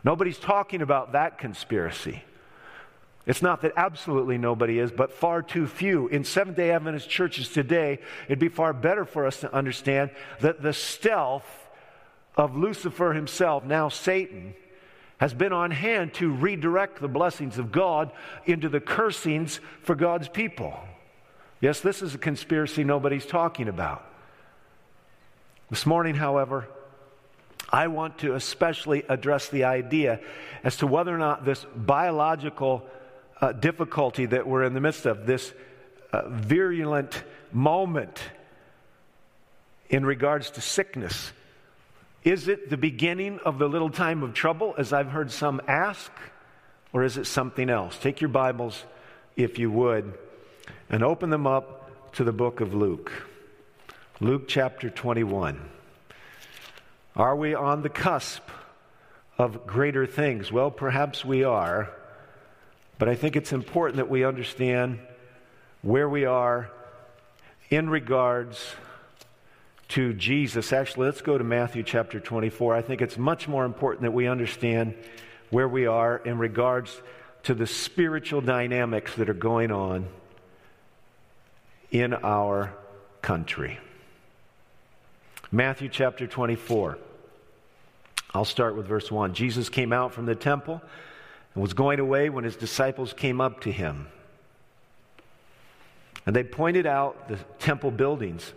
Nobody's 0.04 0.38
talking 0.38 0.82
about 0.82 1.12
that 1.12 1.38
conspiracy. 1.38 2.22
It's 3.28 3.42
not 3.42 3.60
that 3.60 3.74
absolutely 3.76 4.38
nobody 4.38 4.78
is, 4.78 4.90
but 4.90 5.12
far 5.12 5.42
too 5.42 5.66
few. 5.66 6.08
In 6.08 6.24
Seventh 6.24 6.56
day 6.56 6.70
Adventist 6.70 7.10
churches 7.10 7.50
today, 7.50 7.98
it'd 8.26 8.38
be 8.38 8.48
far 8.48 8.72
better 8.72 9.04
for 9.04 9.26
us 9.26 9.40
to 9.40 9.54
understand 9.54 10.10
that 10.40 10.62
the 10.62 10.72
stealth 10.72 11.44
of 12.38 12.56
Lucifer 12.56 13.12
himself, 13.12 13.64
now 13.64 13.90
Satan, 13.90 14.54
has 15.18 15.34
been 15.34 15.52
on 15.52 15.72
hand 15.72 16.14
to 16.14 16.32
redirect 16.32 17.02
the 17.02 17.08
blessings 17.08 17.58
of 17.58 17.70
God 17.70 18.12
into 18.46 18.70
the 18.70 18.80
cursings 18.80 19.60
for 19.82 19.94
God's 19.94 20.28
people. 20.28 20.80
Yes, 21.60 21.80
this 21.80 22.00
is 22.00 22.14
a 22.14 22.18
conspiracy 22.18 22.82
nobody's 22.82 23.26
talking 23.26 23.68
about. 23.68 24.10
This 25.68 25.84
morning, 25.84 26.14
however, 26.14 26.66
I 27.68 27.88
want 27.88 28.20
to 28.20 28.34
especially 28.36 29.02
address 29.06 29.50
the 29.50 29.64
idea 29.64 30.20
as 30.64 30.76
to 30.78 30.86
whether 30.86 31.14
or 31.14 31.18
not 31.18 31.44
this 31.44 31.66
biological 31.76 32.86
uh, 33.40 33.52
difficulty 33.52 34.26
that 34.26 34.46
we're 34.46 34.64
in 34.64 34.74
the 34.74 34.80
midst 34.80 35.06
of, 35.06 35.26
this 35.26 35.52
uh, 36.12 36.28
virulent 36.28 37.22
moment 37.52 38.20
in 39.88 40.04
regards 40.04 40.50
to 40.50 40.60
sickness, 40.60 41.32
is 42.24 42.48
it 42.48 42.68
the 42.68 42.76
beginning 42.76 43.38
of 43.44 43.58
the 43.58 43.68
little 43.68 43.90
time 43.90 44.22
of 44.22 44.34
trouble, 44.34 44.74
as 44.76 44.92
I've 44.92 45.10
heard 45.10 45.30
some 45.30 45.60
ask, 45.66 46.10
or 46.92 47.04
is 47.04 47.16
it 47.16 47.26
something 47.26 47.70
else? 47.70 47.96
Take 47.98 48.20
your 48.20 48.28
Bibles, 48.28 48.84
if 49.36 49.58
you 49.58 49.70
would, 49.70 50.14
and 50.90 51.02
open 51.02 51.30
them 51.30 51.46
up 51.46 52.12
to 52.14 52.24
the 52.24 52.32
book 52.32 52.60
of 52.60 52.74
Luke. 52.74 53.12
Luke 54.20 54.48
chapter 54.48 54.90
21. 54.90 55.60
Are 57.14 57.36
we 57.36 57.54
on 57.54 57.82
the 57.82 57.88
cusp 57.88 58.42
of 59.38 59.66
greater 59.66 60.06
things? 60.06 60.50
Well, 60.50 60.70
perhaps 60.70 61.24
we 61.24 61.44
are. 61.44 61.90
But 62.98 63.08
I 63.08 63.14
think 63.14 63.36
it's 63.36 63.52
important 63.52 63.96
that 63.96 64.10
we 64.10 64.24
understand 64.24 64.98
where 65.82 66.08
we 66.08 66.24
are 66.24 66.70
in 67.70 67.88
regards 67.88 68.74
to 69.88 70.12
Jesus. 70.12 70.72
Actually, 70.72 71.06
let's 71.06 71.22
go 71.22 71.38
to 71.38 71.44
Matthew 71.44 71.82
chapter 71.82 72.20
24. 72.20 72.74
I 72.74 72.82
think 72.82 73.00
it's 73.00 73.16
much 73.16 73.48
more 73.48 73.64
important 73.64 74.02
that 74.02 74.12
we 74.12 74.26
understand 74.26 74.94
where 75.50 75.68
we 75.68 75.86
are 75.86 76.18
in 76.18 76.38
regards 76.38 77.00
to 77.44 77.54
the 77.54 77.66
spiritual 77.66 78.40
dynamics 78.40 79.14
that 79.14 79.30
are 79.30 79.34
going 79.34 79.70
on 79.70 80.06
in 81.90 82.12
our 82.12 82.74
country. 83.22 83.78
Matthew 85.50 85.88
chapter 85.88 86.26
24. 86.26 86.98
I'll 88.34 88.44
start 88.44 88.76
with 88.76 88.86
verse 88.86 89.10
1. 89.10 89.32
Jesus 89.32 89.70
came 89.70 89.92
out 89.92 90.12
from 90.12 90.26
the 90.26 90.34
temple 90.34 90.82
and 91.58 91.62
was 91.64 91.74
going 91.74 91.98
away 91.98 92.30
when 92.30 92.44
his 92.44 92.54
disciples 92.54 93.12
came 93.12 93.40
up 93.40 93.62
to 93.62 93.72
him. 93.72 94.06
And 96.24 96.36
they 96.36 96.44
pointed 96.44 96.86
out 96.86 97.26
the 97.26 97.36
temple 97.58 97.90
buildings. 97.90 98.52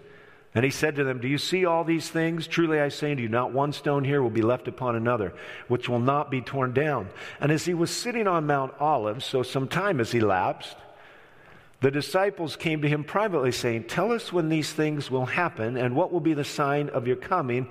And 0.53 0.63
he 0.63 0.69
said 0.69 0.97
to 0.97 1.03
them, 1.03 1.19
Do 1.19 1.27
you 1.27 1.39
see 1.39 1.65
all 1.65 1.83
these 1.83 2.11
things? 2.11 2.45
Truly 2.45 2.79
I 2.79 2.89
say 2.89 3.15
to 3.15 3.19
you, 3.19 3.27
not 3.27 3.53
one 3.53 3.73
stone 3.73 4.03
here 4.03 4.21
will 4.21 4.29
be 4.29 4.43
left 4.43 4.67
upon 4.67 4.95
another, 4.95 5.33
which 5.67 5.89
will 5.89 5.99
not 5.99 6.29
be 6.29 6.41
torn 6.41 6.73
down. 6.73 7.09
And 7.39 7.51
as 7.51 7.65
he 7.65 7.73
was 7.73 7.89
sitting 7.89 8.27
on 8.27 8.45
Mount 8.45 8.75
Olives, 8.79 9.25
so 9.25 9.41
some 9.41 9.67
time 9.67 9.97
has 9.97 10.13
elapsed, 10.13 10.77
the 11.79 11.89
disciples 11.89 12.55
came 12.55 12.83
to 12.83 12.87
him 12.87 13.03
privately, 13.03 13.51
saying, 13.51 13.85
Tell 13.85 14.11
us 14.11 14.31
when 14.31 14.47
these 14.47 14.71
things 14.71 15.09
will 15.09 15.25
happen, 15.25 15.75
and 15.75 15.95
what 15.95 16.13
will 16.13 16.19
be 16.19 16.35
the 16.35 16.43
sign 16.43 16.89
of 16.89 17.07
your 17.07 17.15
coming 17.15 17.67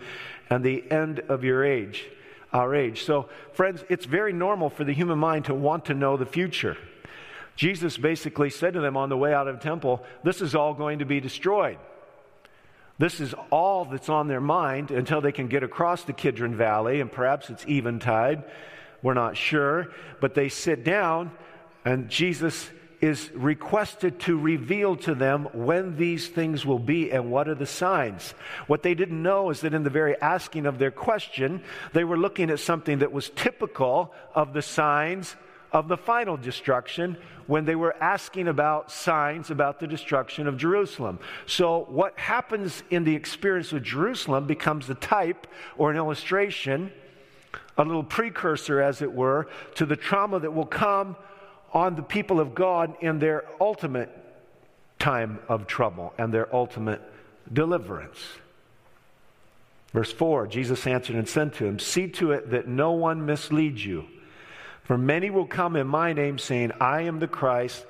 and 0.48 0.64
the 0.64 0.90
end 0.90 1.20
of 1.20 1.44
your 1.44 1.64
age 1.64 2.08
our 2.52 2.74
age. 2.74 3.04
So, 3.04 3.28
friends, 3.52 3.84
it's 3.88 4.06
very 4.06 4.32
normal 4.32 4.70
for 4.70 4.84
the 4.84 4.92
human 4.92 5.18
mind 5.18 5.46
to 5.46 5.54
want 5.54 5.86
to 5.86 5.94
know 5.94 6.16
the 6.16 6.26
future. 6.26 6.76
Jesus 7.56 7.96
basically 7.96 8.50
said 8.50 8.74
to 8.74 8.80
them 8.80 8.96
on 8.96 9.08
the 9.08 9.16
way 9.16 9.34
out 9.34 9.48
of 9.48 9.56
the 9.56 9.62
temple, 9.62 10.04
This 10.24 10.40
is 10.40 10.54
all 10.54 10.74
going 10.74 11.00
to 11.00 11.04
be 11.04 11.20
destroyed. 11.20 11.78
This 12.98 13.20
is 13.20 13.34
all 13.50 13.86
that's 13.86 14.08
on 14.08 14.28
their 14.28 14.40
mind 14.40 14.90
until 14.90 15.20
they 15.20 15.32
can 15.32 15.48
get 15.48 15.62
across 15.62 16.04
the 16.04 16.12
Kidron 16.12 16.54
Valley, 16.54 17.00
and 17.00 17.10
perhaps 17.10 17.48
it's 17.48 17.66
eventide. 17.66 18.44
We're 19.02 19.14
not 19.14 19.36
sure. 19.36 19.88
But 20.20 20.34
they 20.34 20.48
sit 20.48 20.84
down, 20.84 21.30
and 21.84 22.10
Jesus 22.10 22.70
is 23.00 23.30
requested 23.32 24.20
to 24.20 24.38
reveal 24.38 24.94
to 24.94 25.14
them 25.14 25.48
when 25.52 25.96
these 25.96 26.28
things 26.28 26.66
will 26.66 26.78
be 26.78 27.10
and 27.10 27.30
what 27.30 27.48
are 27.48 27.54
the 27.54 27.66
signs. 27.66 28.34
What 28.66 28.82
they 28.82 28.94
didn't 28.94 29.22
know 29.22 29.50
is 29.50 29.60
that 29.62 29.72
in 29.72 29.84
the 29.84 29.90
very 29.90 30.20
asking 30.20 30.66
of 30.66 30.78
their 30.78 30.90
question, 30.90 31.62
they 31.92 32.04
were 32.04 32.18
looking 32.18 32.50
at 32.50 32.60
something 32.60 32.98
that 32.98 33.12
was 33.12 33.30
typical 33.30 34.12
of 34.34 34.52
the 34.52 34.62
signs 34.62 35.36
of 35.72 35.88
the 35.88 35.96
final 35.96 36.36
destruction 36.36 37.16
when 37.46 37.64
they 37.64 37.74
were 37.74 37.96
asking 38.02 38.48
about 38.48 38.90
signs 38.90 39.50
about 39.50 39.80
the 39.80 39.86
destruction 39.86 40.46
of 40.46 40.56
Jerusalem. 40.56 41.18
So, 41.46 41.86
what 41.88 42.18
happens 42.18 42.82
in 42.90 43.04
the 43.04 43.14
experience 43.14 43.72
of 43.72 43.82
Jerusalem 43.82 44.46
becomes 44.46 44.90
a 44.90 44.94
type 44.94 45.46
or 45.78 45.90
an 45.90 45.96
illustration, 45.96 46.92
a 47.78 47.84
little 47.84 48.04
precursor, 48.04 48.80
as 48.80 49.00
it 49.00 49.12
were, 49.12 49.48
to 49.76 49.86
the 49.86 49.96
trauma 49.96 50.40
that 50.40 50.52
will 50.52 50.66
come 50.66 51.16
on 51.72 51.96
the 51.96 52.02
people 52.02 52.40
of 52.40 52.54
God 52.54 52.94
in 53.00 53.18
their 53.18 53.44
ultimate 53.60 54.10
time 54.98 55.38
of 55.48 55.66
trouble 55.66 56.12
and 56.18 56.32
their 56.32 56.54
ultimate 56.54 57.00
deliverance. 57.52 58.18
Verse 59.92 60.12
4 60.12 60.46
Jesus 60.46 60.86
answered 60.86 61.16
and 61.16 61.28
said 61.28 61.54
to 61.54 61.66
him, 61.66 61.78
See 61.78 62.08
to 62.08 62.32
it 62.32 62.50
that 62.50 62.68
no 62.68 62.92
one 62.92 63.26
misleads 63.26 63.84
you. 63.84 64.06
For 64.84 64.98
many 64.98 65.30
will 65.30 65.46
come 65.46 65.76
in 65.76 65.86
my 65.86 66.12
name, 66.12 66.38
saying, 66.38 66.72
I 66.80 67.02
am 67.02 67.20
the 67.20 67.28
Christ, 67.28 67.84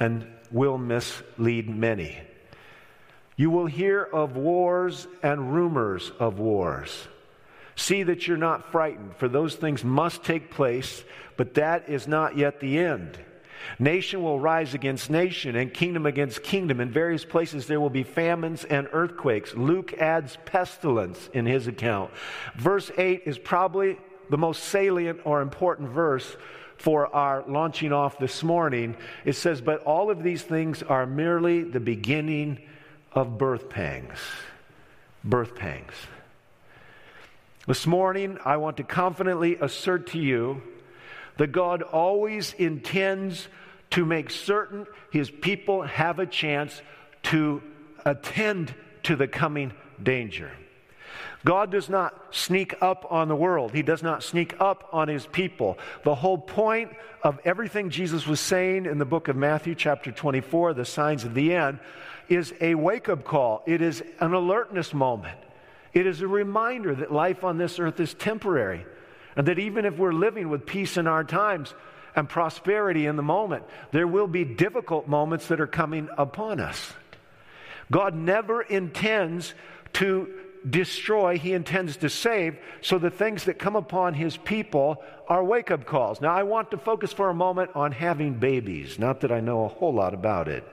and 0.00 0.26
will 0.50 0.76
mislead 0.78 1.68
many. 1.68 2.18
You 3.36 3.50
will 3.50 3.66
hear 3.66 4.02
of 4.02 4.36
wars 4.36 5.06
and 5.22 5.54
rumors 5.54 6.10
of 6.18 6.38
wars. 6.38 7.06
See 7.76 8.02
that 8.02 8.26
you're 8.26 8.36
not 8.36 8.70
frightened, 8.70 9.16
for 9.16 9.28
those 9.28 9.54
things 9.54 9.82
must 9.82 10.24
take 10.24 10.50
place, 10.50 11.04
but 11.36 11.54
that 11.54 11.88
is 11.88 12.06
not 12.06 12.36
yet 12.36 12.60
the 12.60 12.78
end. 12.78 13.18
Nation 13.78 14.22
will 14.22 14.40
rise 14.40 14.74
against 14.74 15.10
nation 15.10 15.56
and 15.56 15.72
kingdom 15.72 16.06
against 16.06 16.42
kingdom. 16.42 16.80
In 16.80 16.90
various 16.90 17.24
places 17.24 17.66
there 17.66 17.80
will 17.80 17.90
be 17.90 18.02
famines 18.02 18.64
and 18.64 18.88
earthquakes. 18.92 19.54
Luke 19.54 19.94
adds 19.94 20.36
pestilence 20.44 21.30
in 21.32 21.46
his 21.46 21.66
account. 21.66 22.10
Verse 22.56 22.90
8 22.96 23.22
is 23.24 23.38
probably 23.38 23.98
the 24.30 24.38
most 24.38 24.64
salient 24.64 25.20
or 25.24 25.40
important 25.40 25.90
verse 25.90 26.36
for 26.76 27.14
our 27.14 27.44
launching 27.46 27.92
off 27.92 28.18
this 28.18 28.42
morning. 28.42 28.96
It 29.24 29.34
says, 29.34 29.60
But 29.60 29.84
all 29.84 30.10
of 30.10 30.22
these 30.22 30.42
things 30.42 30.82
are 30.82 31.06
merely 31.06 31.62
the 31.62 31.80
beginning 31.80 32.58
of 33.12 33.38
birth 33.38 33.70
pangs. 33.70 34.18
Birth 35.22 35.54
pangs. 35.54 35.92
This 37.64 37.86
morning, 37.86 38.38
I 38.44 38.56
want 38.56 38.78
to 38.78 38.82
confidently 38.82 39.56
assert 39.56 40.08
to 40.08 40.18
you 40.18 40.62
that 41.36 41.52
God 41.52 41.82
always 41.82 42.54
intends 42.54 43.46
to 43.90 44.04
make 44.04 44.30
certain 44.30 44.84
his 45.12 45.30
people 45.30 45.82
have 45.82 46.18
a 46.18 46.26
chance 46.26 46.82
to 47.24 47.62
attend 48.04 48.74
to 49.04 49.14
the 49.14 49.28
coming 49.28 49.72
danger. 50.02 50.50
God 51.44 51.70
does 51.70 51.88
not 51.88 52.34
sneak 52.34 52.74
up 52.80 53.06
on 53.10 53.28
the 53.28 53.36
world. 53.36 53.72
He 53.72 53.82
does 53.82 54.02
not 54.02 54.24
sneak 54.24 54.60
up 54.60 54.88
on 54.92 55.06
his 55.06 55.26
people. 55.26 55.78
The 56.02 56.16
whole 56.16 56.38
point 56.38 56.90
of 57.22 57.38
everything 57.44 57.90
Jesus 57.90 58.26
was 58.26 58.40
saying 58.40 58.86
in 58.86 58.98
the 58.98 59.04
book 59.04 59.28
of 59.28 59.36
Matthew, 59.36 59.76
chapter 59.76 60.10
24, 60.10 60.74
the 60.74 60.84
signs 60.84 61.22
of 61.22 61.34
the 61.34 61.54
end, 61.54 61.78
is 62.28 62.52
a 62.60 62.74
wake 62.74 63.08
up 63.08 63.22
call. 63.22 63.62
It 63.66 63.82
is 63.82 64.02
an 64.18 64.32
alertness 64.34 64.92
moment. 64.92 65.38
It 65.92 66.06
is 66.06 66.20
a 66.22 66.28
reminder 66.28 66.94
that 66.94 67.12
life 67.12 67.44
on 67.44 67.58
this 67.58 67.78
earth 67.78 68.00
is 68.00 68.14
temporary. 68.14 68.86
And 69.36 69.48
that 69.48 69.58
even 69.58 69.84
if 69.84 69.96
we're 69.96 70.12
living 70.12 70.48
with 70.48 70.66
peace 70.66 70.96
in 70.96 71.06
our 71.06 71.24
times 71.24 71.74
and 72.14 72.28
prosperity 72.28 73.06
in 73.06 73.16
the 73.16 73.22
moment, 73.22 73.64
there 73.90 74.06
will 74.06 74.26
be 74.26 74.44
difficult 74.44 75.08
moments 75.08 75.48
that 75.48 75.60
are 75.60 75.66
coming 75.66 76.08
upon 76.16 76.60
us. 76.60 76.92
God 77.90 78.14
never 78.14 78.62
intends 78.62 79.54
to 79.94 80.28
destroy, 80.68 81.38
He 81.38 81.52
intends 81.52 81.96
to 81.98 82.08
save. 82.08 82.56
So 82.82 82.98
the 82.98 83.10
things 83.10 83.44
that 83.44 83.58
come 83.58 83.76
upon 83.76 84.14
His 84.14 84.36
people 84.36 85.02
are 85.28 85.42
wake 85.42 85.70
up 85.70 85.86
calls. 85.86 86.20
Now, 86.20 86.34
I 86.34 86.42
want 86.42 86.70
to 86.70 86.78
focus 86.78 87.12
for 87.12 87.30
a 87.30 87.34
moment 87.34 87.70
on 87.74 87.92
having 87.92 88.34
babies. 88.34 88.98
Not 88.98 89.20
that 89.22 89.32
I 89.32 89.40
know 89.40 89.64
a 89.64 89.68
whole 89.68 89.94
lot 89.94 90.14
about 90.14 90.48
it. 90.48 90.64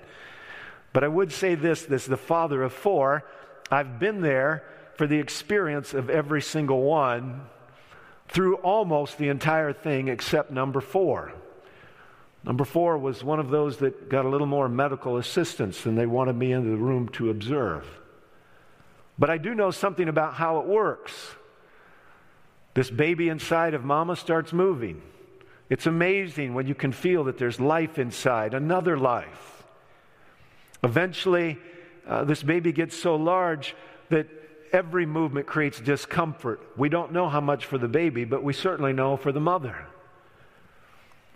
But 0.94 1.04
I 1.04 1.08
would 1.08 1.32
say 1.32 1.56
this 1.56 1.84
this 1.84 2.06
the 2.06 2.18
father 2.18 2.64
of 2.64 2.74
four. 2.74 3.24
I've 3.72 4.00
been 4.00 4.22
there 4.22 4.64
for 5.00 5.08
the 5.08 5.18
experience 5.18 5.94
of 5.94 6.10
every 6.10 6.42
single 6.42 6.82
one 6.82 7.40
through 8.28 8.56
almost 8.56 9.18
the 9.18 9.30
entire 9.30 9.72
thing 9.72 10.10
except 10.10 10.52
number 10.52 10.82
four. 10.82 11.32
Number 12.44 12.66
four 12.66 12.98
was 12.98 13.24
one 13.24 13.40
of 13.40 13.50
those 13.50 13.78
that 13.78 14.10
got 14.10 14.26
a 14.26 14.28
little 14.28 14.46
more 14.46 14.68
medical 14.68 15.16
assistance 15.16 15.84
than 15.84 15.96
they 15.96 16.06
wanted 16.06 16.36
me 16.36 16.52
in 16.52 16.70
the 16.70 16.76
room 16.76 17.08
to 17.14 17.30
observe. 17.30 17.88
But 19.18 19.30
I 19.30 19.38
do 19.38 19.56
know 19.56 19.72
something 19.72 20.10
about 20.10 20.34
how 20.34 20.60
it 20.60 20.66
works. 20.66 21.14
This 22.74 22.90
baby 22.90 23.30
inside 23.30 23.76
of 23.76 23.86
mama 23.86 24.18
starts 24.18 24.52
moving. 24.52 25.02
It's 25.70 25.86
amazing 25.86 26.54
when 26.54 26.68
you 26.68 26.76
can 26.76 26.92
feel 26.92 27.24
that 27.24 27.38
there's 27.38 27.62
life 27.62 28.00
inside, 28.00 28.54
another 28.54 28.98
life. 28.98 29.64
Eventually, 30.84 31.58
uh, 32.06 32.26
this 32.26 32.44
baby 32.44 32.74
gets 32.74 32.98
so 32.98 33.16
large 33.16 33.78
that 34.10 34.28
every 34.72 35.06
movement 35.06 35.48
creates 35.48 35.80
discomfort. 35.80 36.62
We 36.78 36.90
don't 36.90 37.12
know 37.12 37.30
how 37.30 37.42
much 37.42 37.66
for 37.66 37.78
the 37.78 37.88
baby, 37.88 38.26
but 38.26 38.44
we 38.44 38.54
certainly 38.54 38.94
know 38.94 39.18
for 39.18 39.32
the 39.32 39.40
mother. 39.40 39.86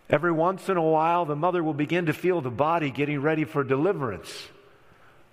Every 0.10 0.32
once 0.32 0.70
in 0.70 0.78
a 0.78 0.82
while, 0.82 1.26
the 1.26 1.36
mother 1.36 1.64
will 1.64 1.74
begin 1.74 2.08
to 2.08 2.14
feel 2.14 2.42
the 2.42 2.52
body 2.52 2.92
getting 2.92 3.22
ready 3.22 3.46
for 3.46 3.64
deliverance. 3.64 4.32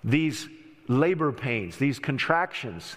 These 0.03 0.47
labor 0.87 1.31
pains, 1.31 1.77
these 1.77 1.99
contractions. 1.99 2.95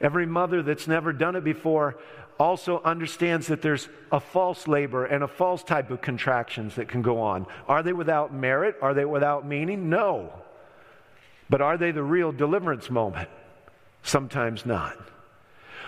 Every 0.00 0.26
mother 0.26 0.62
that's 0.62 0.86
never 0.86 1.12
done 1.12 1.36
it 1.36 1.44
before 1.44 1.98
also 2.38 2.80
understands 2.82 3.48
that 3.48 3.60
there's 3.60 3.88
a 4.10 4.20
false 4.20 4.66
labor 4.66 5.04
and 5.04 5.22
a 5.22 5.28
false 5.28 5.62
type 5.62 5.90
of 5.90 6.00
contractions 6.00 6.76
that 6.76 6.88
can 6.88 7.02
go 7.02 7.20
on. 7.20 7.46
Are 7.68 7.82
they 7.82 7.92
without 7.92 8.32
merit? 8.32 8.76
Are 8.80 8.94
they 8.94 9.04
without 9.04 9.46
meaning? 9.46 9.90
No. 9.90 10.32
But 11.50 11.60
are 11.60 11.76
they 11.76 11.90
the 11.90 12.02
real 12.02 12.32
deliverance 12.32 12.88
moment? 12.88 13.28
Sometimes 14.02 14.64
not. 14.64 14.96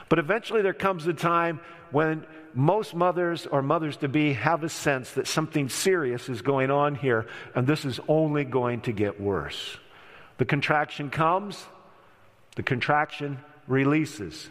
But 0.09 0.19
eventually 0.19 0.63
there 0.63 0.75
comes 0.75 1.07
a 1.07 1.15
time 1.15 1.61
when 1.91 2.27
most 2.55 2.95
mothers 2.95 3.47
or 3.47 3.63
mothers 3.63 3.97
to 3.99 4.09
be 4.09 4.35
have 4.35 4.63
a 4.63 4.69
sense 4.69 5.13
that 5.13 5.27
something 5.27 5.69
serious 5.69 6.29
is 6.29 6.43
going 6.43 6.71
on 6.71 6.95
here, 6.95 7.27
and 7.55 7.67
this 7.67 7.85
is 7.85 7.99
only 8.09 8.45
going 8.45 8.83
to 8.83 8.93
get 8.93 9.21
worse. 9.21 9.79
The 10.39 10.45
contraction 10.45 11.09
comes, 11.09 11.65
the 12.57 12.63
contraction 12.63 13.39
releases. 13.67 14.51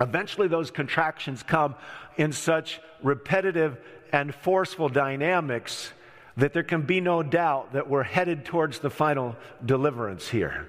Eventually, 0.00 0.48
those 0.48 0.70
contractions 0.70 1.42
come 1.42 1.74
in 2.16 2.32
such 2.32 2.80
repetitive 3.02 3.78
and 4.10 4.34
forceful 4.34 4.88
dynamics 4.88 5.92
that 6.36 6.52
there 6.52 6.62
can 6.62 6.82
be 6.82 7.00
no 7.00 7.22
doubt 7.22 7.74
that 7.74 7.88
we're 7.88 8.02
headed 8.02 8.44
towards 8.44 8.78
the 8.78 8.90
final 8.90 9.36
deliverance 9.64 10.28
here. 10.28 10.68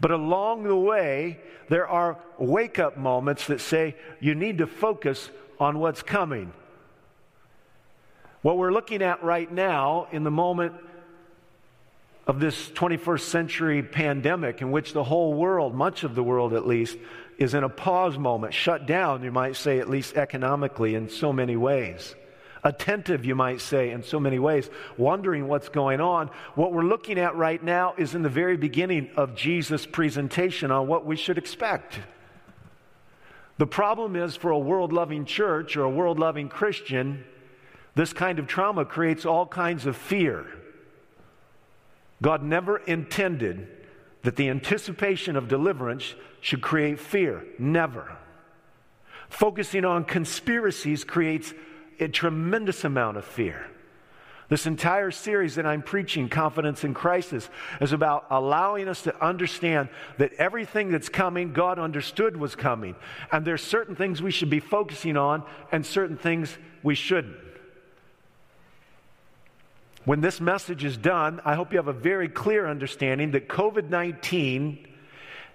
But 0.00 0.10
along 0.10 0.64
the 0.64 0.76
way, 0.76 1.40
there 1.68 1.86
are 1.86 2.18
wake 2.38 2.78
up 2.78 2.96
moments 2.96 3.46
that 3.46 3.60
say 3.60 3.96
you 4.20 4.34
need 4.34 4.58
to 4.58 4.66
focus 4.66 5.30
on 5.58 5.78
what's 5.78 6.02
coming. 6.02 6.52
What 8.42 8.58
we're 8.58 8.72
looking 8.72 9.02
at 9.02 9.22
right 9.22 9.50
now 9.50 10.08
in 10.12 10.24
the 10.24 10.30
moment 10.30 10.74
of 12.26 12.40
this 12.40 12.70
21st 12.70 13.20
century 13.20 13.82
pandemic 13.82 14.60
in 14.60 14.70
which 14.70 14.92
the 14.92 15.04
whole 15.04 15.34
world, 15.34 15.74
much 15.74 16.04
of 16.04 16.14
the 16.14 16.22
world 16.22 16.54
at 16.54 16.66
least, 16.66 16.96
is 17.38 17.54
in 17.54 17.64
a 17.64 17.68
pause 17.68 18.18
moment, 18.18 18.54
shut 18.54 18.86
down, 18.86 19.22
you 19.22 19.32
might 19.32 19.56
say, 19.56 19.78
at 19.78 19.90
least 19.90 20.16
economically, 20.16 20.94
in 20.94 21.08
so 21.08 21.32
many 21.32 21.56
ways. 21.56 22.14
Attentive, 22.66 23.26
you 23.26 23.34
might 23.34 23.60
say, 23.60 23.90
in 23.90 24.02
so 24.02 24.18
many 24.18 24.38
ways, 24.38 24.70
wondering 24.96 25.46
what's 25.46 25.68
going 25.68 26.00
on. 26.00 26.30
What 26.54 26.72
we're 26.72 26.82
looking 26.82 27.18
at 27.18 27.36
right 27.36 27.62
now 27.62 27.94
is 27.98 28.14
in 28.14 28.22
the 28.22 28.30
very 28.30 28.56
beginning 28.56 29.10
of 29.16 29.34
Jesus' 29.34 29.84
presentation 29.84 30.70
on 30.70 30.86
what 30.86 31.04
we 31.04 31.14
should 31.14 31.36
expect. 31.36 32.00
The 33.58 33.66
problem 33.66 34.16
is 34.16 34.34
for 34.34 34.50
a 34.50 34.58
world 34.58 34.94
loving 34.94 35.26
church 35.26 35.76
or 35.76 35.84
a 35.84 35.90
world 35.90 36.18
loving 36.18 36.48
Christian, 36.48 37.24
this 37.94 38.14
kind 38.14 38.38
of 38.38 38.46
trauma 38.46 38.86
creates 38.86 39.26
all 39.26 39.46
kinds 39.46 39.84
of 39.84 39.94
fear. 39.94 40.46
God 42.22 42.42
never 42.42 42.78
intended 42.78 43.68
that 44.22 44.36
the 44.36 44.48
anticipation 44.48 45.36
of 45.36 45.48
deliverance 45.48 46.14
should 46.40 46.62
create 46.62 46.98
fear. 46.98 47.44
Never. 47.58 48.16
Focusing 49.28 49.84
on 49.84 50.04
conspiracies 50.04 51.04
creates 51.04 51.52
a 52.00 52.08
tremendous 52.08 52.84
amount 52.84 53.16
of 53.16 53.24
fear. 53.24 53.66
This 54.48 54.66
entire 54.66 55.10
series 55.10 55.54
that 55.54 55.64
I'm 55.64 55.82
preaching, 55.82 56.28
Confidence 56.28 56.84
in 56.84 56.92
Crisis, 56.92 57.48
is 57.80 57.92
about 57.92 58.26
allowing 58.30 58.88
us 58.88 59.02
to 59.02 59.24
understand 59.24 59.88
that 60.18 60.34
everything 60.34 60.90
that's 60.90 61.08
coming, 61.08 61.52
God 61.52 61.78
understood 61.78 62.36
was 62.36 62.54
coming. 62.54 62.94
And 63.32 63.44
there's 63.44 63.62
certain 63.62 63.96
things 63.96 64.20
we 64.20 64.30
should 64.30 64.50
be 64.50 64.60
focusing 64.60 65.16
on 65.16 65.44
and 65.72 65.84
certain 65.84 66.18
things 66.18 66.56
we 66.82 66.94
shouldn't. 66.94 67.36
When 70.04 70.20
this 70.20 70.40
message 70.40 70.84
is 70.84 70.98
done, 70.98 71.40
I 71.46 71.54
hope 71.54 71.72
you 71.72 71.78
have 71.78 71.88
a 71.88 71.94
very 71.94 72.28
clear 72.28 72.68
understanding 72.68 73.30
that 73.30 73.48
COVID 73.48 73.88
19 73.88 74.86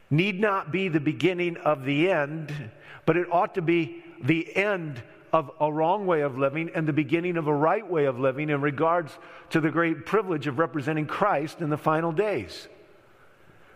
need 0.10 0.40
not 0.40 0.72
be 0.72 0.88
the 0.88 1.00
beginning 1.00 1.58
of 1.58 1.86
the 1.86 2.10
end, 2.10 2.72
but 3.06 3.16
it 3.16 3.28
ought 3.32 3.54
to 3.56 3.62
be 3.62 4.04
the 4.24 4.56
end 4.56 5.04
of 5.32 5.52
a 5.60 5.72
wrong 5.72 6.06
way 6.06 6.22
of 6.22 6.38
living 6.38 6.72
and 6.74 6.88
the 6.88 6.94
beginning 6.94 7.38
of 7.38 7.48
a 7.48 7.54
right 7.54 7.88
way 7.90 8.06
of 8.06 8.20
living 8.20 8.50
in 8.50 8.62
regards 8.62 9.18
to 9.52 9.62
the 9.62 9.70
great 9.70 10.06
privilege 10.06 10.48
of 10.48 10.60
representing 10.60 11.06
Christ 11.06 11.62
in 11.62 11.70
the 11.70 11.78
final 11.78 12.12
days. 12.12 12.68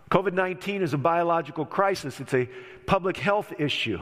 COVID 0.09 0.33
19 0.33 0.81
is 0.81 0.93
a 0.93 0.97
biological 0.97 1.65
crisis, 1.65 2.19
it's 2.19 2.33
a 2.33 2.49
public 2.85 3.17
health 3.17 3.53
issue. 3.57 3.99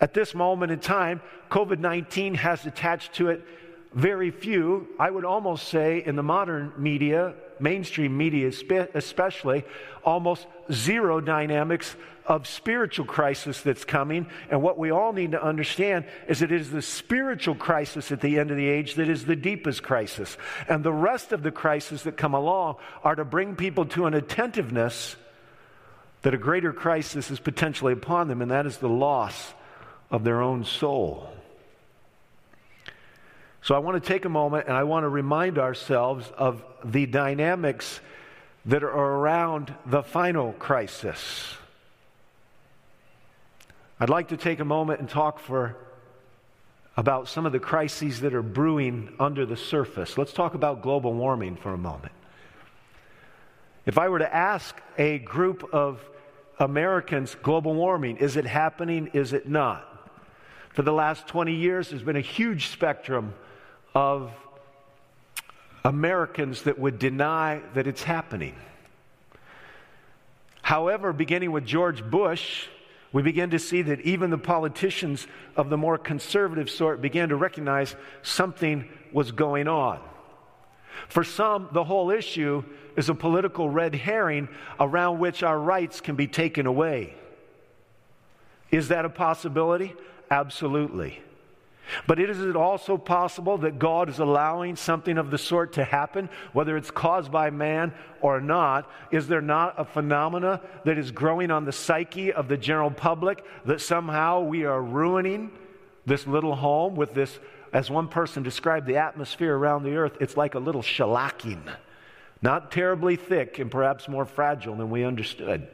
At 0.00 0.12
this 0.12 0.34
moment 0.34 0.72
in 0.72 0.80
time, 0.80 1.20
COVID 1.50 1.78
19 1.78 2.34
has 2.34 2.66
attached 2.66 3.14
to 3.14 3.30
it 3.30 3.44
very 3.96 4.30
few, 4.30 4.86
I 4.98 5.10
would 5.10 5.24
almost 5.24 5.68
say 5.68 6.02
in 6.04 6.16
the 6.16 6.22
modern 6.22 6.70
media, 6.76 7.34
mainstream 7.58 8.16
media 8.16 8.46
especially, 8.94 9.64
almost 10.04 10.46
zero 10.70 11.18
dynamics 11.18 11.96
of 12.26 12.46
spiritual 12.46 13.06
crisis 13.06 13.62
that's 13.62 13.86
coming. 13.86 14.26
And 14.50 14.60
what 14.60 14.76
we 14.76 14.90
all 14.90 15.14
need 15.14 15.32
to 15.32 15.42
understand 15.42 16.04
is 16.28 16.42
it 16.42 16.52
is 16.52 16.70
the 16.70 16.82
spiritual 16.82 17.54
crisis 17.54 18.12
at 18.12 18.20
the 18.20 18.38
end 18.38 18.50
of 18.50 18.58
the 18.58 18.68
age 18.68 18.96
that 18.96 19.08
is 19.08 19.24
the 19.24 19.34
deepest 19.36 19.82
crisis. 19.82 20.36
And 20.68 20.84
the 20.84 20.92
rest 20.92 21.32
of 21.32 21.42
the 21.42 21.50
crises 21.50 22.02
that 22.02 22.18
come 22.18 22.34
along 22.34 22.76
are 23.02 23.14
to 23.14 23.24
bring 23.24 23.56
people 23.56 23.86
to 23.86 24.04
an 24.04 24.12
attentiveness 24.12 25.16
that 26.20 26.34
a 26.34 26.38
greater 26.38 26.74
crisis 26.74 27.30
is 27.30 27.40
potentially 27.40 27.94
upon 27.94 28.28
them, 28.28 28.42
and 28.42 28.50
that 28.50 28.66
is 28.66 28.76
the 28.76 28.88
loss 28.90 29.54
of 30.10 30.22
their 30.22 30.42
own 30.42 30.64
soul. 30.66 31.32
So 33.66 33.74
I 33.74 33.78
want 33.78 34.00
to 34.00 34.08
take 34.08 34.24
a 34.24 34.28
moment 34.28 34.68
and 34.68 34.76
I 34.76 34.84
want 34.84 35.02
to 35.02 35.08
remind 35.08 35.58
ourselves 35.58 36.30
of 36.38 36.62
the 36.84 37.04
dynamics 37.04 37.98
that 38.66 38.84
are 38.84 38.88
around 38.88 39.74
the 39.84 40.04
final 40.04 40.52
crisis. 40.52 41.52
I'd 43.98 44.08
like 44.08 44.28
to 44.28 44.36
take 44.36 44.60
a 44.60 44.64
moment 44.64 45.00
and 45.00 45.08
talk 45.08 45.40
for 45.40 45.76
about 46.96 47.26
some 47.26 47.44
of 47.44 47.50
the 47.50 47.58
crises 47.58 48.20
that 48.20 48.34
are 48.34 48.42
brewing 48.42 49.12
under 49.18 49.44
the 49.44 49.56
surface. 49.56 50.16
Let's 50.16 50.32
talk 50.32 50.54
about 50.54 50.80
global 50.80 51.12
warming 51.12 51.56
for 51.56 51.74
a 51.74 51.78
moment. 51.78 52.12
If 53.84 53.98
I 53.98 54.08
were 54.10 54.20
to 54.20 54.32
ask 54.32 54.80
a 54.96 55.18
group 55.18 55.68
of 55.74 56.00
Americans, 56.60 57.34
global 57.42 57.74
warming, 57.74 58.18
is 58.18 58.36
it 58.36 58.46
happening? 58.46 59.10
Is 59.12 59.32
it 59.32 59.48
not? 59.48 60.12
For 60.72 60.82
the 60.82 60.92
last 60.92 61.26
20 61.26 61.52
years, 61.52 61.90
there's 61.90 62.04
been 62.04 62.14
a 62.14 62.20
huge 62.20 62.68
spectrum 62.68 63.34
of 63.96 64.30
Americans 65.82 66.64
that 66.64 66.78
would 66.78 66.98
deny 66.98 67.62
that 67.72 67.86
it's 67.86 68.02
happening. 68.02 68.54
However, 70.60 71.14
beginning 71.14 71.50
with 71.50 71.64
George 71.64 72.04
Bush, 72.04 72.66
we 73.10 73.22
begin 73.22 73.48
to 73.52 73.58
see 73.58 73.80
that 73.80 74.02
even 74.02 74.28
the 74.28 74.36
politicians 74.36 75.26
of 75.56 75.70
the 75.70 75.78
more 75.78 75.96
conservative 75.96 76.68
sort 76.68 77.00
began 77.00 77.30
to 77.30 77.36
recognize 77.36 77.96
something 78.20 78.86
was 79.14 79.32
going 79.32 79.66
on. 79.66 79.98
For 81.08 81.24
some, 81.24 81.70
the 81.72 81.84
whole 81.84 82.10
issue 82.10 82.64
is 82.98 83.08
a 83.08 83.14
political 83.14 83.70
red 83.70 83.94
herring 83.94 84.50
around 84.78 85.20
which 85.20 85.42
our 85.42 85.58
rights 85.58 86.02
can 86.02 86.16
be 86.16 86.26
taken 86.26 86.66
away. 86.66 87.14
Is 88.70 88.88
that 88.88 89.06
a 89.06 89.10
possibility? 89.10 89.94
Absolutely. 90.30 91.22
But 92.06 92.18
is 92.18 92.40
it 92.40 92.56
also 92.56 92.96
possible 92.96 93.58
that 93.58 93.78
God 93.78 94.08
is 94.08 94.18
allowing 94.18 94.76
something 94.76 95.18
of 95.18 95.30
the 95.30 95.38
sort 95.38 95.74
to 95.74 95.84
happen, 95.84 96.28
whether 96.52 96.76
it's 96.76 96.90
caused 96.90 97.30
by 97.30 97.50
man 97.50 97.92
or 98.20 98.40
not? 98.40 98.90
Is 99.10 99.28
there 99.28 99.40
not 99.40 99.74
a 99.78 99.84
phenomena 99.84 100.60
that 100.84 100.98
is 100.98 101.10
growing 101.10 101.50
on 101.50 101.64
the 101.64 101.72
psyche 101.72 102.32
of 102.32 102.48
the 102.48 102.56
general 102.56 102.90
public 102.90 103.44
that 103.64 103.80
somehow 103.80 104.40
we 104.40 104.64
are 104.64 104.82
ruining 104.82 105.50
this 106.06 106.26
little 106.26 106.54
home 106.54 106.94
with 106.94 107.14
this, 107.14 107.38
as 107.72 107.90
one 107.90 108.08
person 108.08 108.42
described 108.42 108.86
the 108.86 108.96
atmosphere 108.96 109.56
around 109.56 109.82
the 109.82 109.96
earth, 109.96 110.16
it's 110.20 110.36
like 110.36 110.54
a 110.54 110.58
little 110.58 110.82
shellacking, 110.82 111.60
not 112.40 112.70
terribly 112.70 113.16
thick 113.16 113.58
and 113.58 113.70
perhaps 113.70 114.08
more 114.08 114.24
fragile 114.24 114.76
than 114.76 114.88
we 114.88 115.04
understood. 115.04 115.66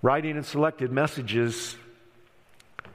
Writing 0.00 0.36
and 0.36 0.44
selected 0.44 0.90
messages 0.90 1.76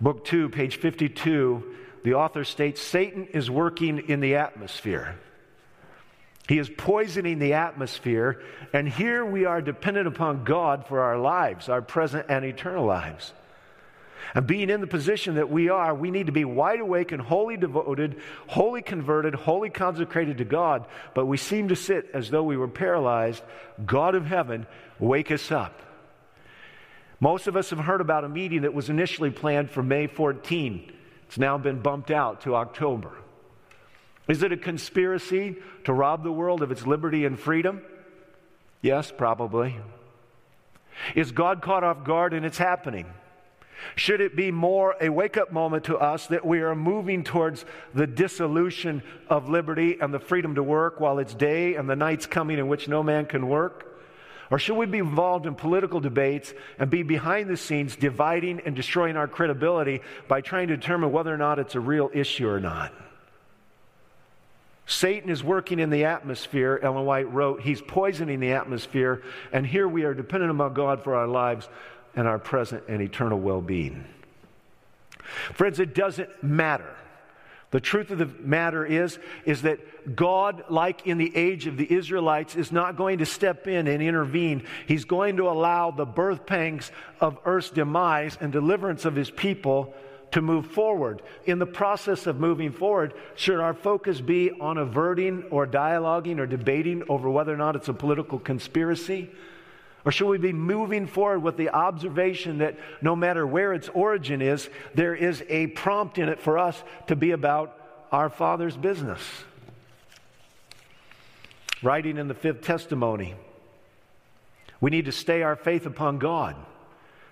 Book 0.01 0.23
2, 0.25 0.49
page 0.49 0.77
52, 0.77 1.75
the 2.03 2.13
author 2.13 2.45
states 2.45 2.81
Satan 2.81 3.27
is 3.33 3.51
working 3.51 4.09
in 4.09 4.21
the 4.21 4.35
atmosphere. 4.35 5.15
He 6.47 6.57
is 6.57 6.69
poisoning 6.69 7.39
the 7.39 7.53
atmosphere, 7.53 8.41
and 8.73 8.87
here 8.87 9.25
we 9.25 9.45
are 9.45 9.61
dependent 9.61 10.07
upon 10.07 10.45
God 10.45 10.87
for 10.87 11.01
our 11.01 11.19
lives, 11.19 11.69
our 11.69 11.81
present 11.81 12.27
and 12.29 12.45
eternal 12.45 12.85
lives. 12.85 13.33
And 14.33 14.47
being 14.47 14.69
in 14.69 14.79
the 14.79 14.87
position 14.87 15.35
that 15.35 15.49
we 15.49 15.69
are, 15.69 15.93
we 15.93 16.11
need 16.11 16.27
to 16.27 16.31
be 16.31 16.45
wide 16.45 16.79
awake 16.79 17.11
and 17.11 17.21
wholly 17.21 17.57
devoted, 17.57 18.21
wholly 18.47 18.81
converted, 18.81 19.35
wholly 19.35 19.69
consecrated 19.69 20.37
to 20.37 20.45
God. 20.45 20.85
But 21.13 21.25
we 21.25 21.37
seem 21.37 21.69
to 21.69 21.75
sit 21.75 22.09
as 22.13 22.29
though 22.29 22.43
we 22.43 22.57
were 22.57 22.67
paralyzed. 22.67 23.43
God 23.85 24.15
of 24.15 24.25
heaven, 24.25 24.65
wake 24.99 25.31
us 25.31 25.51
up. 25.51 25.81
Most 27.19 27.47
of 27.47 27.55
us 27.55 27.69
have 27.71 27.79
heard 27.79 28.01
about 28.01 28.23
a 28.23 28.29
meeting 28.29 28.61
that 28.61 28.73
was 28.73 28.89
initially 28.89 29.29
planned 29.29 29.69
for 29.69 29.83
May 29.83 30.07
14. 30.07 30.91
It's 31.27 31.37
now 31.37 31.57
been 31.57 31.79
bumped 31.79 32.11
out 32.11 32.41
to 32.41 32.55
October. 32.55 33.11
Is 34.27 34.41
it 34.43 34.51
a 34.51 34.57
conspiracy 34.57 35.57
to 35.83 35.93
rob 35.93 36.23
the 36.23 36.31
world 36.31 36.61
of 36.61 36.71
its 36.71 36.85
liberty 36.85 37.25
and 37.25 37.37
freedom? 37.37 37.81
Yes, 38.81 39.11
probably. 39.15 39.75
Is 41.15 41.31
God 41.31 41.61
caught 41.61 41.83
off 41.83 42.03
guard 42.03 42.33
and 42.33 42.45
it's 42.45 42.57
happening? 42.57 43.05
Should 43.95 44.21
it 44.21 44.35
be 44.35 44.51
more 44.51 44.95
a 45.01 45.09
wake 45.09 45.37
up 45.37 45.51
moment 45.51 45.85
to 45.85 45.97
us 45.97 46.27
that 46.27 46.45
we 46.45 46.61
are 46.61 46.75
moving 46.75 47.23
towards 47.23 47.65
the 47.93 48.07
dissolution 48.07 49.01
of 49.29 49.49
liberty 49.49 49.97
and 49.99 50.13
the 50.13 50.19
freedom 50.19 50.55
to 50.55 50.63
work 50.63 50.99
while 50.99 51.19
it's 51.19 51.33
day 51.33 51.75
and 51.75 51.89
the 51.89 51.95
night's 51.95 52.25
coming 52.25 52.59
in 52.59 52.67
which 52.67 52.87
no 52.87 53.03
man 53.03 53.25
can 53.25 53.47
work? 53.47 53.88
Or 54.51 54.57
should 54.57 54.77
we 54.77 54.87
be 54.87 54.97
involved 54.97 55.45
in 55.45 55.53
political 55.53 55.99
debates 55.99 56.53
and 56.79 56.89
be 56.89 57.03
behind 57.03 57.49
the 57.49 57.57
scenes 57.57 57.95
dividing 57.95 58.61
and 58.65 58.75
destroying 58.75 59.15
our 59.15 59.27
credibility 59.27 60.01
by 60.27 60.41
trying 60.41 60.69
to 60.69 60.75
determine 60.75 61.11
whether 61.11 61.33
or 61.33 61.37
not 61.37 61.59
it's 61.59 61.75
a 61.75 61.79
real 61.79 62.09
issue 62.13 62.47
or 62.47 62.59
not? 62.59 62.93
Satan 64.87 65.29
is 65.29 65.43
working 65.43 65.79
in 65.79 65.91
the 65.91 66.05
atmosphere, 66.05 66.79
Ellen 66.81 67.05
White 67.05 67.31
wrote. 67.31 67.61
He's 67.61 67.79
poisoning 67.79 68.39
the 68.39 68.53
atmosphere, 68.53 69.21
and 69.51 69.65
here 69.65 69.87
we 69.87 70.03
are 70.03 70.15
dependent 70.15 70.51
upon 70.51 70.73
God 70.73 71.03
for 71.03 71.15
our 71.15 71.27
lives 71.27 71.69
and 72.15 72.27
our 72.27 72.39
present 72.39 72.83
and 72.87 72.99
eternal 72.99 73.39
well 73.39 73.61
being. 73.61 74.03
Friends, 75.53 75.79
it 75.79 75.93
doesn't 75.93 76.41
matter 76.41 76.95
the 77.71 77.79
truth 77.79 78.09
of 78.09 78.17
the 78.17 78.25
matter 78.25 78.83
is, 78.83 79.19
is 79.45 79.61
that 79.61 80.15
God, 80.15 80.63
like 80.69 81.05
in 81.05 81.19
the 81.19 81.35
age 81.35 81.67
of 81.67 81.77
the 81.77 81.91
Israelites, 81.91 82.55
is 82.55 82.71
not 82.71 82.95
going 82.95 83.19
to 83.19 83.25
step 83.25 83.67
in 83.67 83.87
and 83.87 84.01
intervene. 84.01 84.63
He's 84.87 85.05
going 85.05 85.37
to 85.37 85.49
allow 85.49 85.91
the 85.91 86.05
birth 86.05 86.47
pangs 86.47 86.91
of 87.21 87.37
earth's 87.45 87.69
demise 87.69 88.37
and 88.41 88.51
deliverance 88.51 89.05
of 89.05 89.15
his 89.15 89.29
people 89.29 89.93
to 90.31 90.41
move 90.41 90.67
forward. 90.67 91.21
In 91.45 91.59
the 91.59 91.65
process 91.65 92.25
of 92.25 92.39
moving 92.39 92.71
forward, 92.71 93.13
should 93.35 93.59
our 93.59 93.73
focus 93.73 94.19
be 94.19 94.51
on 94.59 94.77
averting 94.77 95.43
or 95.51 95.67
dialoguing 95.67 96.39
or 96.39 96.47
debating 96.47 97.03
over 97.07 97.29
whether 97.29 97.53
or 97.53 97.57
not 97.57 97.75
it's 97.75 97.87
a 97.87 97.93
political 97.93 98.39
conspiracy? 98.39 99.29
Or 100.05 100.11
should 100.11 100.27
we 100.27 100.37
be 100.37 100.53
moving 100.53 101.07
forward 101.07 101.39
with 101.39 101.57
the 101.57 101.69
observation 101.69 102.59
that 102.59 102.77
no 103.01 103.15
matter 103.15 103.45
where 103.45 103.73
its 103.73 103.89
origin 103.89 104.41
is, 104.41 104.69
there 104.95 105.13
is 105.13 105.43
a 105.49 105.67
prompt 105.67 106.17
in 106.17 106.29
it 106.29 106.39
for 106.39 106.57
us 106.57 106.81
to 107.07 107.15
be 107.15 107.31
about 107.31 107.75
our 108.11 108.29
Father's 108.29 108.77
business? 108.77 109.21
Writing 111.83 112.17
in 112.17 112.27
the 112.27 112.33
fifth 112.33 112.61
testimony, 112.61 113.35
we 114.81 114.89
need 114.89 115.05
to 115.05 115.11
stay 115.11 115.43
our 115.43 115.55
faith 115.55 115.85
upon 115.85 116.17
God, 116.17 116.55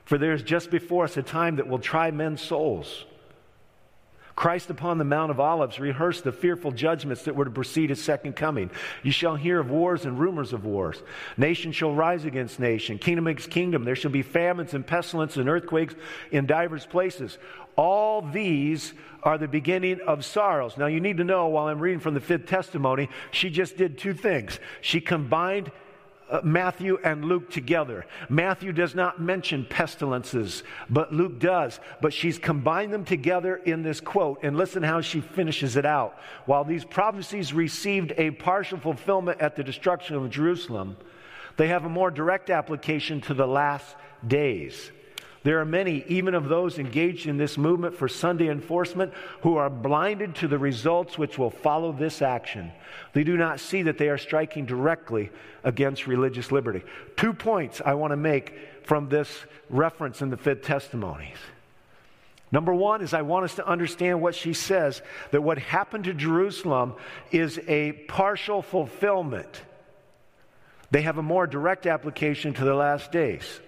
for 0.06 0.18
there 0.18 0.34
is 0.34 0.44
just 0.44 0.70
before 0.70 1.06
us 1.06 1.16
a 1.18 1.24
time 1.24 1.58
that 1.58 1.68
will 1.68 1.80
try 1.80 2.12
men's 2.12 2.42
souls. 2.42 3.06
Christ 4.38 4.70
upon 4.70 5.00
the 5.00 5.04
Mount 5.04 5.32
of 5.32 5.40
Olives 5.40 5.80
rehearsed 5.80 6.24
the 6.24 6.32
fearful 6.32 6.72
judgments 6.72 7.24
that 7.24 7.36
were 7.36 7.46
to 7.46 7.50
precede 7.50 7.90
his 7.90 8.04
second 8.04 8.36
coming. 8.36 8.70
You 9.02 9.12
shall 9.12 9.36
hear 9.36 9.60
of 9.60 9.72
wars 9.72 10.06
and 10.06 10.20
rumors 10.20 10.54
of 10.54 10.64
wars. 10.64 11.02
Nation 11.38 11.72
shall 11.72 11.92
rise 11.92 12.24
against 12.24 12.60
nation, 12.60 13.00
kingdom 13.00 13.26
against 13.26 13.50
kingdom. 13.50 13.84
There 13.84 13.96
shall 13.96 14.12
be 14.12 14.22
famines 14.22 14.76
and 14.76 14.86
pestilence 14.86 15.38
and 15.38 15.50
earthquakes 15.50 15.96
in 16.30 16.46
divers 16.46 16.86
places. 16.86 17.40
All 17.76 18.22
these 18.22 18.94
are 19.24 19.40
the 19.40 19.48
beginning 19.48 20.02
of 20.02 20.24
sorrows. 20.24 20.78
Now, 20.78 20.86
you 20.86 21.00
need 21.00 21.18
to 21.18 21.24
know 21.24 21.48
while 21.48 21.66
I'm 21.66 21.80
reading 21.80 22.00
from 22.00 22.14
the 22.14 22.22
fifth 22.22 22.46
testimony, 22.46 23.10
she 23.32 23.50
just 23.50 23.76
did 23.76 23.98
two 23.98 24.14
things. 24.14 24.60
She 24.82 25.02
combined 25.02 25.72
uh, 26.30 26.42
Matthew 26.44 26.98
and 27.04 27.26
Luke 27.26 27.50
together. 27.50 28.06
Matthew 28.30 28.74
does 28.74 28.96
not 28.96 29.22
mention 29.22 29.66
pestilences, 29.66 30.64
but 30.90 31.14
Luke 31.14 31.40
does. 31.40 31.80
But 32.02 32.14
she's 32.14 32.38
combined 32.38 32.94
them 32.94 33.06
together 33.06 33.58
in 33.58 33.84
this 33.84 34.00
quote, 34.00 34.40
and 34.44 34.58
listen 34.58 34.84
how 34.84 35.02
she 35.02 35.22
finishes 35.22 35.76
it 35.76 35.86
out. 35.86 36.18
While 36.46 36.64
these 36.64 36.86
prophecies 36.86 37.54
received 37.54 38.14
a 38.18 38.32
partial 38.32 38.78
fulfillment 38.78 39.42
at 39.42 39.56
the 39.56 39.64
destruction 39.64 40.16
of 40.16 40.30
Jerusalem, 40.30 40.98
they 41.56 41.70
have 41.70 41.86
a 41.86 41.90
more 41.90 42.12
direct 42.12 42.50
application 42.50 43.22
to 43.22 43.34
the 43.34 43.48
last 43.48 43.96
days. 44.26 44.92
There 45.48 45.62
are 45.62 45.66
many, 45.66 46.04
even 46.10 46.36
of 46.36 46.50
those 46.50 46.78
engaged 46.78 47.26
in 47.26 47.38
this 47.38 47.58
movement 47.58 47.96
for 47.96 48.10
Sunday 48.10 48.50
enforcement, 48.50 49.14
who 49.44 49.56
are 49.56 49.70
blinded 49.70 50.36
to 50.36 50.50
the 50.50 50.58
results 50.58 51.18
which 51.18 51.38
will 51.38 51.52
follow 51.52 51.94
this 51.94 52.22
action. 52.22 52.74
They 53.14 53.24
do 53.24 53.38
not 53.38 53.62
see 53.62 53.84
that 53.84 53.98
they 53.98 54.10
are 54.10 54.18
striking 54.18 54.66
directly 54.66 55.30
against 55.64 56.06
religious 56.06 56.52
liberty. 56.52 56.84
Two 57.16 57.32
points 57.32 57.82
I 57.86 57.94
want 57.94 58.12
to 58.12 58.18
make 58.18 58.60
from 58.84 59.08
this 59.08 59.46
reference 59.70 60.22
in 60.22 60.32
the 60.32 60.36
fifth 60.36 60.64
testimonies. 60.64 61.38
Number 62.52 62.74
one 62.74 63.02
is 63.02 63.14
I 63.14 63.22
want 63.22 63.46
us 63.46 63.56
to 63.56 63.66
understand 63.66 64.22
what 64.22 64.36
she 64.36 64.52
says 64.52 65.02
that 65.32 65.44
what 65.44 65.60
happened 65.60 66.04
to 66.04 66.14
Jerusalem 66.14 66.94
is 67.32 67.58
a 67.70 67.94
partial 67.94 68.62
fulfillment. 68.62 69.62
They 70.92 71.04
have 71.04 71.18
a 71.18 71.24
more 71.24 71.48
direct 71.48 71.88
application 71.88 72.54
to 72.56 72.66
the 72.66 72.76
last 72.76 73.14
days. 73.14 73.62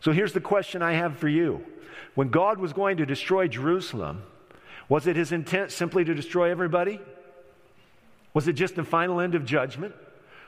So 0.00 0.12
here's 0.12 0.32
the 0.32 0.40
question 0.40 0.82
I 0.82 0.92
have 0.92 1.18
for 1.18 1.28
you. 1.28 1.64
When 2.14 2.28
God 2.28 2.58
was 2.58 2.72
going 2.72 2.98
to 2.98 3.06
destroy 3.06 3.48
Jerusalem, 3.48 4.22
was 4.88 5.06
it 5.06 5.16
his 5.16 5.32
intent 5.32 5.70
simply 5.72 6.04
to 6.04 6.14
destroy 6.14 6.50
everybody? 6.50 7.00
Was 8.34 8.48
it 8.48 8.54
just 8.54 8.76
the 8.76 8.84
final 8.84 9.20
end 9.20 9.34
of 9.34 9.44
judgment? 9.44 9.94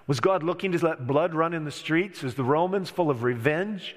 Was 0.07 0.21
God 0.21 0.43
looking 0.43 0.73
to 0.73 0.85
let 0.85 1.07
blood 1.07 1.35
run 1.35 1.55
in 1.55 1.65
the 1.65 1.71
streets 1.71 2.25
Is 2.25 2.35
the 2.35 2.45
Romans, 2.45 2.91
full 2.91 3.11
of 3.11 3.23
revenge? 3.23 3.95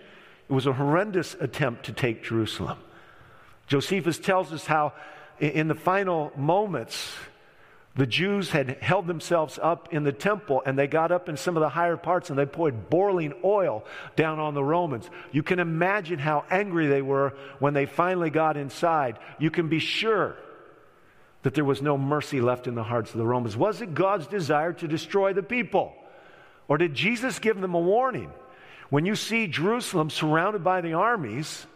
It 0.50 0.54
was 0.54 0.66
a 0.66 0.74
horrendous 0.74 1.36
attempt 1.40 1.86
to 1.86 1.94
take 1.94 2.24
Jerusalem. 2.24 2.78
Josephus 3.68 4.20
tells 4.20 4.52
us 4.52 4.66
how, 4.66 4.94
in 5.40 5.68
the 5.68 5.76
final 5.76 6.32
moments, 6.36 7.14
the 7.96 8.08
Jews 8.08 8.50
had 8.50 8.78
held 8.82 9.06
themselves 9.06 9.60
up 9.62 9.94
in 9.94 10.04
the 10.04 10.12
temple 10.12 10.64
and 10.66 10.78
they 10.78 10.88
got 10.88 11.12
up 11.12 11.30
in 11.30 11.38
some 11.38 11.56
of 11.56 11.62
the 11.62 11.70
higher 11.70 11.98
parts 11.98 12.30
and 12.30 12.40
they 12.40 12.46
poured 12.46 12.90
boiling 12.90 13.34
oil 13.44 13.86
down 14.16 14.40
on 14.40 14.56
the 14.56 14.64
Romans. 14.64 15.10
You 15.32 15.44
can 15.44 15.60
imagine 15.60 16.18
how 16.18 16.44
angry 16.50 16.88
they 16.88 17.04
were 17.04 17.36
when 17.60 17.74
they 17.74 17.86
finally 17.86 18.32
got 18.32 18.58
inside. 18.58 19.20
You 19.38 19.52
can 19.52 19.70
be 19.70 19.80
sure 19.80 20.36
that 21.44 21.54
there 21.54 21.66
was 21.66 21.82
no 21.82 21.98
mercy 21.98 22.42
left 22.42 22.68
in 22.68 22.74
the 22.74 22.84
hearts 22.84 23.12
of 23.12 23.18
the 23.18 23.26
Romans. 23.26 23.56
Was 23.56 23.82
it 23.82 23.94
God's 23.94 24.26
desire 24.26 24.74
to 24.74 24.88
destroy 24.88 25.34
the 25.34 25.44
people? 25.44 25.94
Or 26.68 26.78
did 26.78 26.96
Jesus 26.96 27.38
give 27.38 27.62
them 27.62 27.76
a 27.76 27.80
warning? 27.80 28.32
When 28.90 29.06
you 29.06 29.16
see 29.16 29.48
Jerusalem 29.48 30.10
surrounded 30.10 30.64
by 30.64 30.82
the 30.82 30.94
armies, 30.94 31.68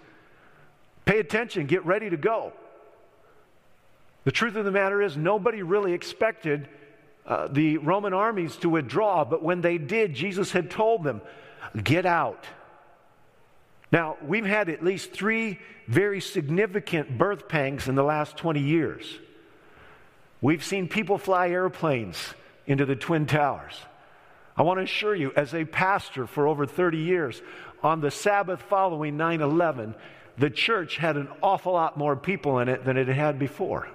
Pay 1.07 1.19
attention, 1.19 1.67
get 1.67 1.85
ready 1.85 2.09
to 2.09 2.17
go. 2.17 2.51
The 4.27 4.33
truth 4.33 4.57
of 4.57 4.65
the 4.65 4.71
matter 4.71 5.01
is, 5.01 5.15
nobody 5.15 5.63
really 5.63 5.93
expected 5.93 6.67
uh, 7.25 7.47
the 7.47 7.77
Roman 7.77 8.13
armies 8.13 8.57
to 8.57 8.67
withdraw, 8.67 9.23
but 9.23 9.41
when 9.41 9.61
they 9.61 9.77
did, 9.77 10.13
Jesus 10.13 10.51
had 10.51 10.69
told 10.69 11.05
them, 11.05 11.21
Get 11.81 12.05
out. 12.05 12.43
Now, 13.89 14.17
we've 14.21 14.45
had 14.45 14.67
at 14.67 14.83
least 14.83 15.13
three 15.13 15.59
very 15.87 16.19
significant 16.19 17.17
birth 17.17 17.47
pangs 17.47 17.87
in 17.87 17.95
the 17.95 18.03
last 18.03 18.35
20 18.35 18.59
years. 18.59 19.17
We've 20.41 20.61
seen 20.61 20.89
people 20.89 21.17
fly 21.17 21.51
airplanes 21.51 22.17
into 22.65 22.85
the 22.85 22.97
Twin 22.97 23.27
Towers. 23.27 23.79
I 24.57 24.63
want 24.63 24.79
to 24.79 24.83
assure 24.83 25.15
you, 25.15 25.31
as 25.37 25.53
a 25.53 25.63
pastor 25.63 26.27
for 26.27 26.49
over 26.49 26.65
30 26.65 26.97
years, 26.97 27.41
on 27.81 28.01
the 28.01 28.11
Sabbath 28.11 28.61
following 28.63 29.15
9 29.15 29.39
11, 29.39 29.95
the 30.37 30.49
church 30.49 30.97
had 30.97 31.15
an 31.15 31.29
awful 31.41 31.71
lot 31.71 31.97
more 31.97 32.17
people 32.17 32.59
in 32.59 32.67
it 32.67 32.83
than 32.83 32.97
it 32.97 33.07
had 33.07 33.39
before. 33.39 33.87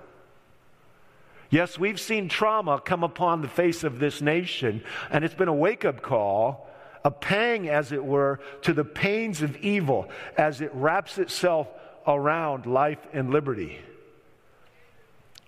Yes, 1.52 1.78
we've 1.78 2.00
seen 2.00 2.30
trauma 2.30 2.80
come 2.80 3.04
upon 3.04 3.42
the 3.42 3.48
face 3.48 3.84
of 3.84 3.98
this 3.98 4.22
nation, 4.22 4.82
and 5.10 5.22
it's 5.22 5.34
been 5.34 5.48
a 5.48 5.54
wake 5.54 5.84
up 5.84 6.00
call, 6.00 6.66
a 7.04 7.10
pang, 7.10 7.68
as 7.68 7.92
it 7.92 8.02
were, 8.02 8.40
to 8.62 8.72
the 8.72 8.86
pains 8.86 9.42
of 9.42 9.54
evil 9.58 10.08
as 10.38 10.62
it 10.62 10.70
wraps 10.72 11.18
itself 11.18 11.68
around 12.06 12.64
life 12.64 13.06
and 13.12 13.28
liberty. 13.30 13.78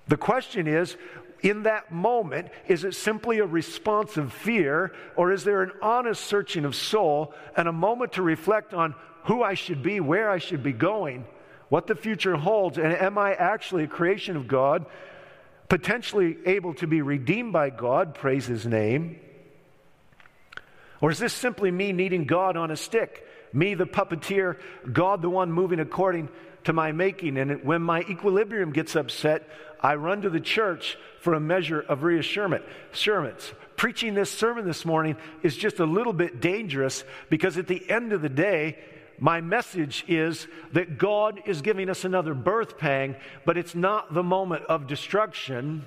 The 0.07 0.19
question 0.19 0.67
is 0.67 0.99
in 1.41 1.63
that 1.63 1.91
moment, 1.91 2.49
is 2.69 2.85
it 2.85 2.95
simply 2.95 3.39
a 3.39 3.47
response 3.47 4.19
of 4.19 4.31
fear, 4.31 4.93
or 5.17 5.33
is 5.33 5.43
there 5.43 5.63
an 5.63 5.73
honest 5.81 6.23
searching 6.23 6.67
of 6.67 6.77
soul 6.77 7.33
and 7.57 7.67
a 7.67 7.73
moment 7.73 8.13
to 8.13 8.23
reflect 8.23 8.75
on 8.75 8.95
who 9.23 9.43
I 9.43 9.55
should 9.55 9.83
be, 9.83 10.01
where 10.01 10.29
I 10.29 10.37
should 10.37 10.63
be 10.63 10.75
going, 10.75 11.25
what 11.71 11.87
the 11.87 11.95
future 11.95 12.37
holds, 12.37 12.77
and 12.77 12.93
am 12.93 13.17
I 13.17 13.33
actually 13.33 13.85
a 13.85 13.89
creation 13.89 14.37
of 14.37 14.47
God, 14.47 14.85
potentially 15.69 16.37
able 16.47 16.75
to 16.75 16.87
be 16.87 17.03
redeemed 17.03 17.53
by 17.53 17.71
God, 17.71 18.15
praise 18.15 18.47
His 18.47 18.67
name? 18.67 19.21
Or 21.01 21.11
is 21.11 21.19
this 21.19 21.33
simply 21.33 21.71
me 21.71 21.93
needing 21.93 22.25
God 22.25 22.57
on 22.57 22.71
a 22.71 22.77
stick? 22.77 23.27
Me, 23.53 23.75
the 23.75 23.87
puppeteer, 23.87 24.59
God, 24.91 25.23
the 25.23 25.31
one 25.31 25.53
moving 25.53 25.81
according 25.81 26.29
to 26.65 26.73
my 26.73 26.93
making. 26.93 27.37
And 27.37 27.63
when 27.65 27.83
my 27.83 28.01
equilibrium 28.01 28.73
gets 28.73 28.97
upset, 28.97 29.49
I 29.81 29.97
run 29.97 30.23
to 30.23 30.31
the 30.31 30.41
church 30.41 30.97
for 31.21 31.35
a 31.35 31.41
measure 31.41 31.81
of 31.81 32.03
reassurance. 32.03 33.53
Preaching 33.77 34.15
this 34.15 34.31
sermon 34.31 34.65
this 34.65 34.85
morning 34.85 35.17
is 35.43 35.57
just 35.57 35.79
a 35.79 35.85
little 35.85 36.13
bit 36.13 36.41
dangerous 36.41 37.05
because 37.29 37.59
at 37.59 37.67
the 37.67 37.89
end 37.91 38.13
of 38.13 38.23
the 38.23 38.29
day, 38.29 38.79
my 39.19 39.41
message 39.41 40.05
is 40.09 40.47
that 40.73 40.99
God 40.99 41.41
is 41.47 41.63
giving 41.63 41.89
us 41.89 42.05
another 42.05 42.35
birth 42.35 42.79
pang, 42.79 43.17
but 43.45 43.57
it's 43.57 43.75
not 43.75 44.13
the 44.13 44.23
moment 44.23 44.65
of 44.65 44.87
destruction, 44.87 45.85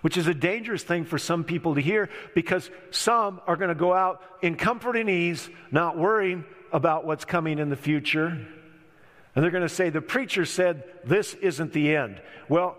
which 0.00 0.16
is 0.16 0.26
a 0.26 0.34
dangerous 0.34 0.82
thing 0.82 1.04
for 1.04 1.18
some 1.18 1.44
people 1.44 1.74
to 1.74 1.80
hear 1.80 2.08
because 2.34 2.70
some 2.90 3.40
are 3.46 3.56
going 3.56 3.68
to 3.68 3.74
go 3.74 3.92
out 3.92 4.22
in 4.42 4.56
comfort 4.56 4.96
and 4.96 5.10
ease, 5.10 5.48
not 5.70 5.96
worrying 5.96 6.44
about 6.72 7.04
what's 7.04 7.24
coming 7.24 7.58
in 7.58 7.70
the 7.70 7.76
future. 7.76 8.26
And 8.26 9.44
they're 9.44 9.50
going 9.50 9.62
to 9.62 9.68
say, 9.68 9.90
the 9.90 10.00
preacher 10.00 10.44
said 10.44 10.82
this 11.04 11.34
isn't 11.34 11.72
the 11.72 11.94
end. 11.94 12.20
Well, 12.48 12.76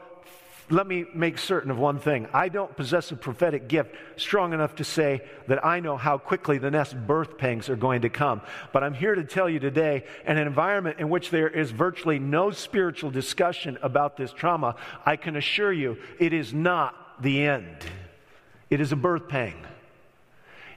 let 0.72 0.86
me 0.86 1.06
make 1.14 1.38
certain 1.38 1.72
of 1.72 1.80
one 1.80 2.00
thing. 2.00 2.28
I 2.34 2.50
don't 2.50 2.76
possess 2.76 3.12
a 3.12 3.16
prophetic 3.16 3.68
gift 3.68 3.96
strong 4.18 4.54
enough 4.54 4.76
to 4.76 4.84
say 4.84 5.22
that 5.48 5.66
I 5.66 5.80
know 5.80 5.98
how 5.98 6.18
quickly 6.18 6.58
the 6.58 6.70
next 6.70 6.94
birth 6.94 7.38
pangs 7.38 7.70
are 7.70 7.76
going 7.76 8.02
to 8.02 8.10
come. 8.10 8.42
But 8.72 8.84
I'm 8.84 8.94
here 8.94 9.16
to 9.16 9.24
tell 9.24 9.50
you 9.50 9.60
today, 9.60 10.04
in 10.26 10.38
an 10.38 10.48
environment 10.48 11.00
in 11.00 11.10
which 11.10 11.32
there 11.32 11.50
is 11.50 11.72
virtually 11.72 12.20
no 12.20 12.52
spiritual 12.52 13.10
discussion 13.10 13.78
about 13.82 14.16
this 14.18 14.32
trauma, 14.32 14.76
I 15.06 15.16
can 15.16 15.36
assure 15.36 15.74
you 15.74 15.98
it 16.20 16.34
is 16.34 16.54
not 16.54 17.22
the 17.22 17.46
end. 17.46 17.78
It 18.70 18.80
is 18.80 18.92
a 18.92 18.96
birth 18.96 19.28
pang. 19.28 19.56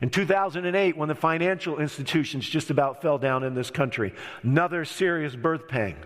In 0.00 0.10
2008, 0.10 0.96
when 0.96 1.08
the 1.08 1.14
financial 1.14 1.78
institutions 1.78 2.48
just 2.48 2.70
about 2.70 3.02
fell 3.02 3.18
down 3.18 3.44
in 3.44 3.54
this 3.54 3.70
country, 3.70 4.14
another 4.42 4.84
serious 4.84 5.36
birth 5.36 5.68
pang. 5.68 5.96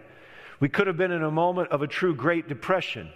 We 0.60 0.68
could 0.68 0.86
have 0.86 0.96
been 0.96 1.12
in 1.12 1.22
a 1.22 1.30
moment 1.30 1.70
of 1.70 1.82
a 1.82 1.86
true 1.86 2.14
Great 2.14 2.48
Depression. 2.48 3.10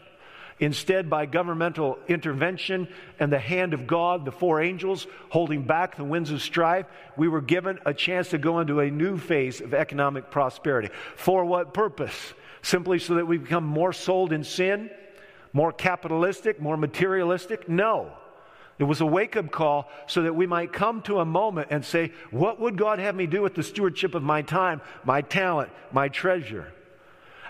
Instead, 0.61 1.09
by 1.09 1.25
governmental 1.25 1.99
intervention 2.07 2.87
and 3.19 3.33
the 3.33 3.39
hand 3.39 3.73
of 3.73 3.87
God, 3.87 4.27
the 4.27 4.31
four 4.31 4.61
angels 4.61 5.07
holding 5.31 5.63
back 5.63 5.97
the 5.97 6.05
winds 6.05 6.31
of 6.31 6.43
strife, 6.43 6.85
we 7.17 7.29
were 7.29 7.41
given 7.41 7.79
a 7.87 7.95
chance 7.95 8.29
to 8.29 8.39
go 8.39 8.61
into 8.61 8.81
a 8.81 8.91
new 8.91 9.17
phase 9.17 9.63
of 9.63 9.73
economic 9.73 10.31
prosperity. 10.31 10.91
For 11.17 11.47
what 11.47 11.73
purpose? 11.73 12.35
Simply 12.61 12.99
so 12.99 13.15
that 13.15 13.27
we 13.27 13.39
become 13.39 13.65
more 13.65 13.95
sold 13.95 14.35
in 14.35 14.45
sin, 14.45 14.91
more 15.55 15.73
capitalistic, 15.73 16.61
more 16.61 16.77
materialistic? 16.77 17.67
No. 17.67 18.13
It 18.79 18.85
was 18.85 19.01
a 19.01 19.07
wake 19.07 19.37
up 19.37 19.51
call 19.51 19.91
so 20.07 20.23
that 20.23 20.35
we 20.35 20.47
might 20.47 20.75
come 20.75 21.01
to 21.03 21.21
a 21.21 21.25
moment 21.25 21.69
and 21.71 21.83
say, 21.83 22.13
What 22.31 22.61
would 22.61 22.77
God 22.77 22.99
have 22.99 23.15
me 23.15 23.27
do 23.27 23.41
with 23.41 23.55
the 23.55 23.63
stewardship 23.63 24.15
of 24.15 24.23
my 24.23 24.43
time, 24.43 24.83
my 25.05 25.23
talent, 25.23 25.71
my 25.91 26.09
treasure? 26.09 26.71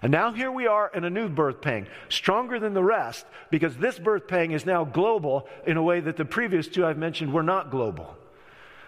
And 0.03 0.13
now 0.13 0.33
here 0.33 0.51
we 0.51 0.67
are 0.67 0.91
in 0.95 1.05
a 1.05 1.11
new 1.11 1.29
birth 1.29 1.61
pang, 1.61 1.87
stronger 2.09 2.59
than 2.59 2.73
the 2.73 2.83
rest, 2.83 3.27
because 3.51 3.77
this 3.77 3.99
birth 3.99 4.27
pang 4.29 4.53
is 4.53 4.65
now 4.65 4.85
global 4.85 5.47
in 5.67 5.77
a 5.77 5.83
way 5.83 6.01
that 6.01 6.17
the 6.17 6.25
previous 6.25 6.69
two 6.69 6.87
I've 6.87 6.97
mentioned 6.97 7.33
were 7.33 7.43
not 7.43 7.71
global. 7.71 8.17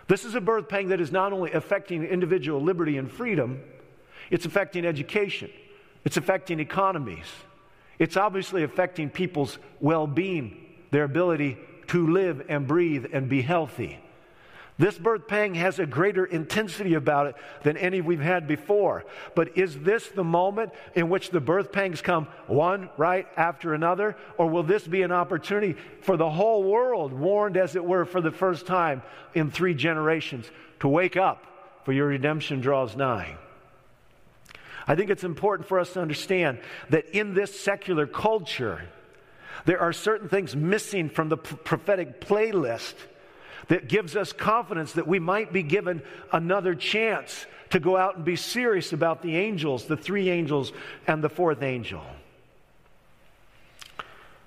This 0.09 0.25
is 0.25 0.35
a 0.35 0.40
birth 0.40 0.68
pang 0.68 0.88
that 0.88 1.01
is 1.01 1.12
not 1.12 1.33
only 1.33 1.53
affecting 1.53 2.05
individual 2.05 2.62
liberty 2.62 2.96
and 2.96 3.11
freedom, 3.11 3.61
it's 4.31 4.46
affecting 4.46 4.87
education, 4.87 5.51
it's 6.05 6.16
affecting 6.16 6.61
economies, 6.61 7.27
it's 7.98 8.16
obviously 8.16 8.62
affecting 8.62 9.11
people's 9.11 9.59
well 9.81 10.07
being, 10.07 10.66
their 10.90 11.05
ability 11.05 11.59
to 11.88 12.07
live 12.07 12.46
and 12.48 12.66
breathe 12.66 13.07
and 13.12 13.29
be 13.29 13.42
healthy. 13.42 13.98
This 14.78 14.96
birth 14.98 15.28
pang 15.28 15.54
has 15.54 15.78
a 15.78 15.87
greater 15.87 16.24
intensity 16.24 16.94
about 16.94 17.26
it 17.26 17.37
than 17.62 17.76
any 17.76 18.00
we've 18.00 18.20
had 18.20 18.48
before. 18.48 19.04
But 19.35 19.58
is 19.58 19.78
this 19.78 20.08
the 20.08 20.24
moment 20.24 20.72
in 20.94 21.11
which 21.11 21.30
the 21.30 21.40
birth 21.40 21.72
pangs 21.72 22.00
come 22.00 22.26
one 22.46 22.88
right 22.96 23.26
after 23.37 23.74
another? 23.74 24.16
Or 24.38 24.48
will 24.48 24.62
this 24.62 24.87
be 24.87 25.02
an 25.02 25.12
opportunity 25.12 25.76
for 26.00 26.16
the 26.16 26.30
whole 26.30 26.64
world, 26.64 27.12
warned 27.12 27.56
as 27.56 27.76
it 27.76 27.85
were 27.85 28.06
for 28.06 28.20
the 28.20 28.30
first 28.30 28.66
time 28.66 29.02
in 29.35 29.50
three 29.50 29.74
generations, 29.74 30.50
to 30.80 30.88
wake 30.88 31.16
up 31.16 31.44
for 31.85 31.92
your 31.92 32.06
redemption 32.06 32.61
draws 32.61 32.96
nigh? 32.96 33.37
I 34.87 34.96
think 34.96 35.11
it's 35.11 35.24
important 35.24 35.68
for 35.68 35.78
us 35.78 35.92
to 35.92 36.00
understand 36.00 36.58
that 36.88 37.16
in 37.16 37.35
this 37.35 37.61
secular 37.61 38.06
culture, 38.06 38.82
there 39.64 39.80
are 39.80 39.92
certain 39.92 40.28
things 40.28 40.56
missing 40.56 41.08
from 41.08 41.28
the 41.28 41.37
prophetic 41.37 42.20
playlist 42.20 42.94
that 43.68 43.88
gives 43.88 44.16
us 44.16 44.33
confidence 44.33 44.92
that 44.92 45.07
we 45.07 45.18
might 45.18 45.53
be 45.53 45.62
given 45.62 46.03
another 46.33 46.75
chance 46.75 47.46
to 47.70 47.81
go 47.81 47.96
out 47.96 48.16
and 48.16 48.25
be 48.25 48.37
serious 48.37 48.92
about 48.92 49.22
the 49.22 49.37
angels, 49.37 49.87
the 49.87 49.96
three 49.96 50.29
angels, 50.29 50.72
and 51.07 51.22
the 51.22 51.29
fourth 51.29 51.62
angel. 51.62 52.03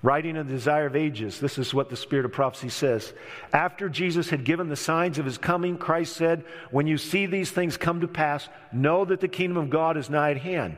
Writing 0.02 0.36
in 0.36 0.46
the 0.46 0.52
Desire 0.52 0.86
of 0.86 0.94
Ages, 0.94 1.40
this 1.40 1.58
is 1.58 1.74
what 1.74 1.88
the 1.90 1.96
Spirit 1.96 2.24
of 2.24 2.32
Prophecy 2.32 2.68
says. 2.68 3.12
After 3.52 3.88
Jesus 3.88 4.30
had 4.30 4.44
given 4.44 4.68
the 4.68 4.76
signs 4.76 5.18
of 5.18 5.24
his 5.24 5.38
coming, 5.38 5.78
Christ 5.78 6.14
said, 6.14 6.44
When 6.70 6.86
you 6.86 6.98
see 6.98 7.26
these 7.26 7.50
things 7.50 7.76
come 7.76 8.00
to 8.02 8.08
pass, 8.08 8.48
know 8.72 9.04
that 9.04 9.20
the 9.20 9.26
kingdom 9.26 9.56
of 9.56 9.70
God 9.70 9.96
is 9.96 10.08
nigh 10.08 10.30
at 10.30 10.36
hand. 10.36 10.76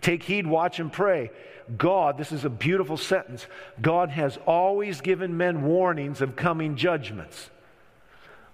Take 0.00 0.22
heed, 0.22 0.46
watch, 0.46 0.78
and 0.78 0.92
pray. 0.92 1.32
God, 1.76 2.18
this 2.18 2.32
is 2.32 2.44
a 2.44 2.50
beautiful 2.50 2.96
sentence, 2.96 3.46
God 3.80 4.10
has 4.10 4.38
always 4.46 5.00
given 5.00 5.36
men 5.36 5.62
warnings 5.62 6.20
of 6.20 6.36
coming 6.36 6.76
judgments. 6.76 7.50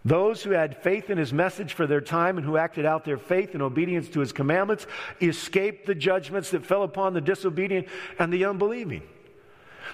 Those 0.06 0.44
who 0.44 0.52
had 0.52 0.80
faith 0.84 1.10
in 1.10 1.18
his 1.18 1.32
message 1.32 1.72
for 1.72 1.84
their 1.84 2.00
time 2.00 2.36
and 2.36 2.46
who 2.46 2.56
acted 2.56 2.86
out 2.86 3.04
their 3.04 3.18
faith 3.18 3.56
in 3.56 3.60
obedience 3.60 4.08
to 4.10 4.20
his 4.20 4.32
commandments 4.32 4.86
escaped 5.20 5.84
the 5.84 5.96
judgments 5.96 6.52
that 6.52 6.64
fell 6.64 6.84
upon 6.84 7.12
the 7.12 7.20
disobedient 7.20 7.88
and 8.20 8.32
the 8.32 8.44
unbelieving. 8.44 9.02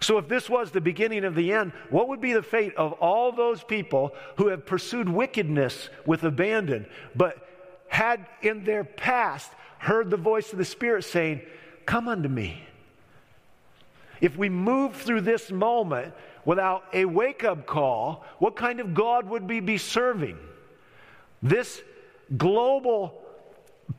So, 0.01 0.19
if 0.19 0.29
this 0.29 0.51
was 0.51 0.71
the 0.71 0.83
beginning 0.83 1.25
of 1.25 1.35
the 1.35 1.55
end, 1.55 1.73
what 1.89 2.09
would 2.09 2.21
be 2.21 2.35
the 2.35 2.43
fate 2.43 2.75
of 2.77 2.93
all 2.95 3.33
those 3.33 3.65
people 3.65 4.15
who 4.37 4.49
have 4.49 4.67
pursued 4.67 5.09
wickedness 5.09 5.89
with 6.05 6.25
abandon, 6.25 6.85
but 7.17 7.49
had 7.89 8.27
in 8.43 8.65
their 8.65 8.85
past 8.85 9.51
heard 9.79 10.11
the 10.11 10.19
voice 10.19 10.53
of 10.53 10.59
the 10.59 10.65
Spirit 10.67 11.05
saying, 11.05 11.41
Come 11.87 12.07
unto 12.07 12.29
me? 12.29 12.63
If 14.21 14.37
we 14.37 14.51
move 14.51 14.95
through 14.95 15.23
this 15.23 15.51
moment 15.51 16.13
without 16.45 16.85
a 16.93 17.05
wake 17.05 17.45
up 17.45 17.67
call, 17.67 18.25
what 18.39 18.57
kind 18.57 18.81
of 18.81 18.95
God 18.95 19.29
would 19.29 19.49
we 19.49 19.61
be 19.61 19.79
serving? 19.79 20.39
This 21.43 21.83
global 22.37 23.23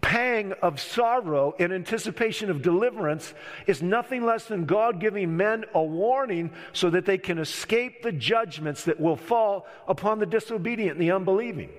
pang 0.02 0.54
of 0.62 0.80
sorrow 0.80 1.56
in 1.60 1.72
anticipation 1.72 2.50
of 2.50 2.62
deliverance 2.62 3.34
is 3.68 3.82
nothing 3.82 4.26
less 4.26 4.46
than 4.46 4.66
God 4.66 5.00
giving 5.00 5.38
men 5.38 5.66
a 5.74 5.84
warning 5.84 6.52
so 6.72 6.90
that 6.90 7.06
they 7.06 7.18
can 7.18 7.38
escape 7.38 8.02
the 8.02 8.12
judgments 8.12 8.86
that 8.86 9.00
will 9.00 9.16
fall 9.16 9.68
upon 9.88 10.20
the 10.20 10.26
disobedient 10.26 10.98
and 10.98 11.02
the 11.02 11.12
unbelieving. 11.12 11.70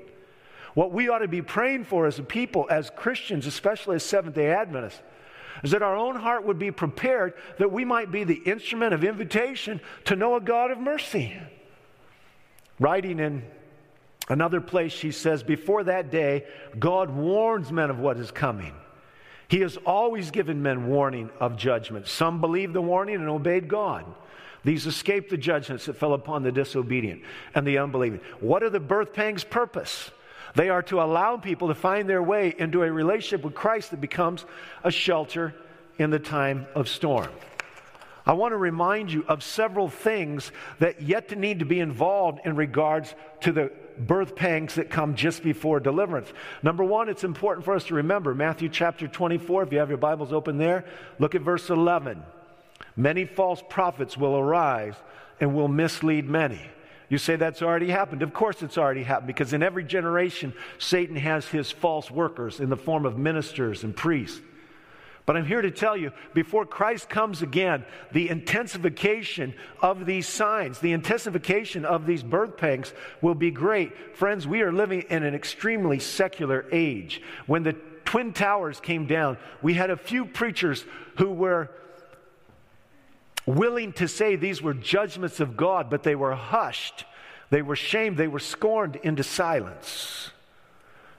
What 0.75 0.93
we 0.93 1.09
ought 1.09 1.19
to 1.19 1.29
be 1.29 1.43
praying 1.43 1.85
for 1.85 2.07
as 2.07 2.19
a 2.19 2.23
people, 2.23 2.67
as 2.71 2.91
Christians, 2.91 3.47
especially 3.47 3.97
as 3.97 4.05
Seventh 4.05 4.35
day 4.35 4.51
Adventists, 4.51 5.01
is 5.65 5.71
that 5.71 5.83
our 5.83 5.97
own 5.97 6.15
heart 6.15 6.45
would 6.45 6.59
be 6.59 6.71
prepared 6.71 7.33
that 7.59 7.73
we 7.73 7.87
might 7.87 8.13
be 8.13 8.23
the 8.23 8.35
instrument 8.35 8.93
of 8.93 9.03
invitation 9.03 9.81
to 10.05 10.15
know 10.15 10.37
a 10.37 10.41
God 10.41 10.71
of 10.71 10.79
mercy. 10.79 11.35
Writing 12.79 13.19
in 13.19 13.43
another 14.29 14.61
place, 14.61 14.93
she 14.93 15.11
says, 15.11 15.43
Before 15.43 15.83
that 15.85 16.11
day, 16.11 16.45
God 16.79 17.09
warns 17.09 17.73
men 17.73 17.89
of 17.89 17.99
what 17.99 18.19
is 18.19 18.31
coming. 18.31 18.75
He 19.49 19.61
has 19.61 19.79
always 19.87 20.31
given 20.31 20.63
men 20.63 20.87
warning 20.87 21.31
of 21.41 21.57
judgment. 21.57 22.09
Some 22.09 22.43
believed 22.43 22.75
the 22.75 22.83
warning 22.83 23.17
and 23.17 23.29
obeyed 23.31 23.67
God. 23.67 24.05
These 24.65 24.87
escaped 24.87 25.31
the 25.31 25.39
judgments 25.39 25.87
that 25.87 25.97
fell 25.97 26.13
upon 26.13 26.43
the 26.43 26.53
disobedient 26.53 27.23
and 27.55 27.67
the 27.67 27.79
unbelieving. 27.79 28.21
What 28.41 28.63
are 28.63 28.71
the 28.71 28.81
birth 28.81 29.15
pangs' 29.15 29.45
purpose? 29.45 30.11
They 30.55 30.69
are 30.69 30.83
to 30.85 31.01
allow 31.01 31.37
people 31.37 31.69
to 31.69 31.75
find 31.75 32.09
their 32.09 32.23
way 32.23 32.55
into 32.57 32.83
a 32.83 32.93
relationship 32.93 33.45
with 33.45 33.55
Christ 33.55 33.91
that 33.91 34.01
becomes 34.01 34.45
a 34.83 34.91
shelter 34.91 35.55
in 35.99 36.11
the 36.11 36.19
time 36.19 36.67
of 36.75 36.89
storm. 36.89 37.31
I 38.27 38.33
want 38.33 38.53
to 38.53 38.57
remind 38.57 39.13
you 39.13 39.25
of 39.29 39.43
several 39.43 39.89
things 39.89 40.51
that 40.79 41.03
yet 41.03 41.29
to 41.29 41.37
need 41.37 41.59
to 41.59 41.67
be 41.67 41.81
involved 41.81 42.41
in 42.45 42.57
regards 42.57 43.15
to 43.43 43.53
the 43.53 43.71
birth 43.99 44.35
pangs 44.35 44.77
that 44.77 44.91
come 44.91 45.15
just 45.15 45.43
before 45.43 45.79
deliverance. 45.79 46.29
Number 46.63 46.83
one, 46.83 47.09
it's 47.09 47.25
important 47.25 47.65
for 47.65 47.75
us 47.75 47.85
to 47.85 47.95
remember 47.95 48.35
Matthew 48.35 48.69
chapter 48.69 49.07
24, 49.07 49.65
if 49.65 49.73
you 49.73 49.79
have 49.79 49.91
your 49.91 49.99
Bibles 49.99 50.33
open 50.33 50.57
there, 50.57 50.85
look 51.19 51.35
at 51.35 51.43
verse 51.43 51.69
11. 51.69 52.23
Many 52.97 53.25
false 53.25 53.63
prophets 53.69 54.17
will 54.17 54.37
arise 54.37 54.95
and 55.41 55.55
will 55.55 55.69
mislead 55.69 56.29
many. 56.29 56.61
You 57.09 57.19
say 57.19 57.37
that's 57.37 57.63
already 57.63 57.91
happened. 57.91 58.23
Of 58.23 58.33
course, 58.33 58.63
it's 58.63 58.79
already 58.79 59.03
happened 59.03 59.27
because 59.27 59.53
in 59.53 59.63
every 59.63 59.85
generation, 59.85 60.55
Satan 60.79 61.17
has 61.17 61.47
his 61.47 61.71
false 61.71 62.11
workers 62.11 62.61
in 62.61 62.71
the 62.71 62.77
form 62.77 63.05
of 63.05 63.19
ministers 63.19 63.85
and 63.85 63.95
priests. 63.95 64.41
But 65.27 65.37
I'm 65.37 65.47
here 65.47 65.63
to 65.63 65.71
tell 65.71 65.97
you 65.97 66.13
before 66.35 66.67
Christ 66.67 67.09
comes 67.09 67.41
again, 67.41 67.85
the 68.13 68.29
intensification 68.29 69.55
of 69.81 70.05
these 70.05 70.29
signs, 70.29 70.81
the 70.81 70.93
intensification 70.93 71.87
of 71.87 72.05
these 72.05 72.23
birth 72.23 72.59
pangs 72.59 72.93
will 73.23 73.35
be 73.35 73.51
great. 73.51 74.17
Friends, 74.17 74.47
we 74.47 74.61
are 74.61 74.73
living 74.73 75.03
in 75.09 75.23
an 75.23 75.35
extremely 75.35 75.99
secular 75.99 76.67
age. 76.73 77.23
When 77.47 77.63
the 77.63 77.75
Twin 78.05 78.35
Towers 78.35 78.81
came 78.81 79.07
down, 79.07 79.39
we 79.63 79.75
had 79.75 79.91
a 79.91 79.97
few 79.97 80.27
preachers 80.27 80.85
who 81.17 81.31
were 81.31 81.71
willing 83.47 83.93
to 83.95 84.09
say 84.09 84.37
these 84.37 84.63
were 84.63 84.75
judgments 84.75 85.41
of 85.41 85.57
God, 85.57 85.91
but 85.91 86.03
they 86.03 86.15
were 86.15 86.35
hushed, 86.35 87.05
they 87.51 87.63
were 87.63 87.77
shamed, 87.77 88.17
they 88.17 88.29
were 88.29 88.39
scorned 88.39 88.97
into 88.97 89.23
silence. 89.23 90.31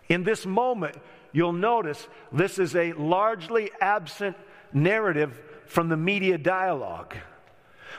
In 0.10 0.24
this 0.24 0.46
moment, 0.46 0.96
you'll 1.32 1.54
notice 1.54 2.08
this 2.32 2.60
is 2.60 2.76
a 2.76 2.94
largely 2.94 3.72
absent 3.80 4.38
narrative 4.74 5.40
from 5.66 5.90
the 5.90 5.98
media 5.98 6.38
dialogue. 6.38 7.16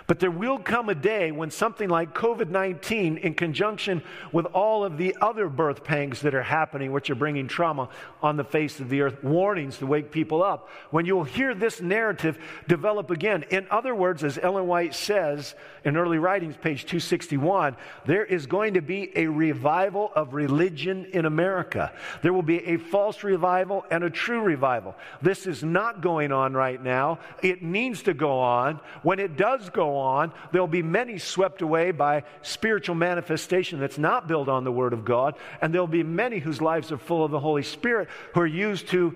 But 0.06 0.20
there 0.20 0.30
will 0.30 0.58
come 0.58 0.88
a 0.88 0.94
day 0.94 1.32
when 1.32 1.50
something 1.50 1.88
like 1.88 2.14
COVID 2.14 2.48
19, 2.48 3.18
in 3.18 3.34
conjunction 3.34 4.02
with 4.32 4.46
all 4.46 4.84
of 4.84 4.96
the 4.96 5.16
other 5.20 5.48
birth 5.48 5.84
pangs 5.84 6.20
that 6.22 6.34
are 6.34 6.42
happening, 6.42 6.92
which 6.92 7.10
are 7.10 7.14
bringing 7.14 7.48
trauma 7.48 7.88
on 8.22 8.36
the 8.36 8.44
face 8.44 8.80
of 8.80 8.88
the 8.88 9.02
earth, 9.02 9.22
warnings 9.22 9.78
to 9.78 9.86
wake 9.86 10.10
people 10.10 10.42
up, 10.42 10.68
when 10.90 11.06
you'll 11.06 11.24
hear 11.24 11.54
this 11.54 11.80
narrative 11.80 12.38
develop 12.68 13.10
again. 13.10 13.44
In 13.50 13.66
other 13.70 13.94
words, 13.94 14.24
as 14.24 14.38
Ellen 14.38 14.66
White 14.66 14.94
says 14.94 15.54
in 15.84 15.96
early 15.96 16.18
writings, 16.18 16.56
page 16.56 16.82
261, 16.82 17.76
there 18.04 18.24
is 18.24 18.46
going 18.46 18.74
to 18.74 18.82
be 18.82 19.10
a 19.16 19.26
revival 19.26 20.12
of 20.14 20.34
religion 20.34 21.06
in 21.12 21.26
America. 21.26 21.92
There 22.22 22.32
will 22.32 22.42
be 22.42 22.64
a 22.66 22.76
false 22.76 23.22
revival 23.22 23.84
and 23.90 24.04
a 24.04 24.10
true 24.10 24.40
revival. 24.40 24.94
This 25.22 25.46
is 25.46 25.62
not 25.62 26.00
going 26.00 26.32
on 26.32 26.54
right 26.54 26.82
now. 26.82 27.18
It 27.42 27.62
needs 27.62 28.02
to 28.04 28.14
go 28.14 28.38
on. 28.38 28.80
When 29.02 29.18
it 29.18 29.36
does 29.36 29.70
go 29.70 29.85
on, 29.94 30.32
there'll 30.52 30.66
be 30.66 30.82
many 30.82 31.18
swept 31.18 31.62
away 31.62 31.90
by 31.90 32.24
spiritual 32.42 32.94
manifestation 32.94 33.78
that's 33.78 33.98
not 33.98 34.26
built 34.26 34.48
on 34.48 34.64
the 34.64 34.72
Word 34.72 34.92
of 34.92 35.04
God, 35.04 35.34
and 35.60 35.72
there'll 35.72 35.86
be 35.86 36.02
many 36.02 36.38
whose 36.38 36.60
lives 36.60 36.90
are 36.92 36.98
full 36.98 37.24
of 37.24 37.30
the 37.30 37.40
Holy 37.40 37.62
Spirit 37.62 38.08
who 38.34 38.40
are 38.40 38.46
used 38.46 38.88
to 38.88 39.14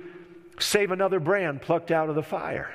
save 0.59 0.91
another 0.91 1.21
brand 1.21 1.63
plucked 1.63 1.91
out 1.91 2.09
of 2.09 2.15
the 2.15 2.23
fire. 2.23 2.75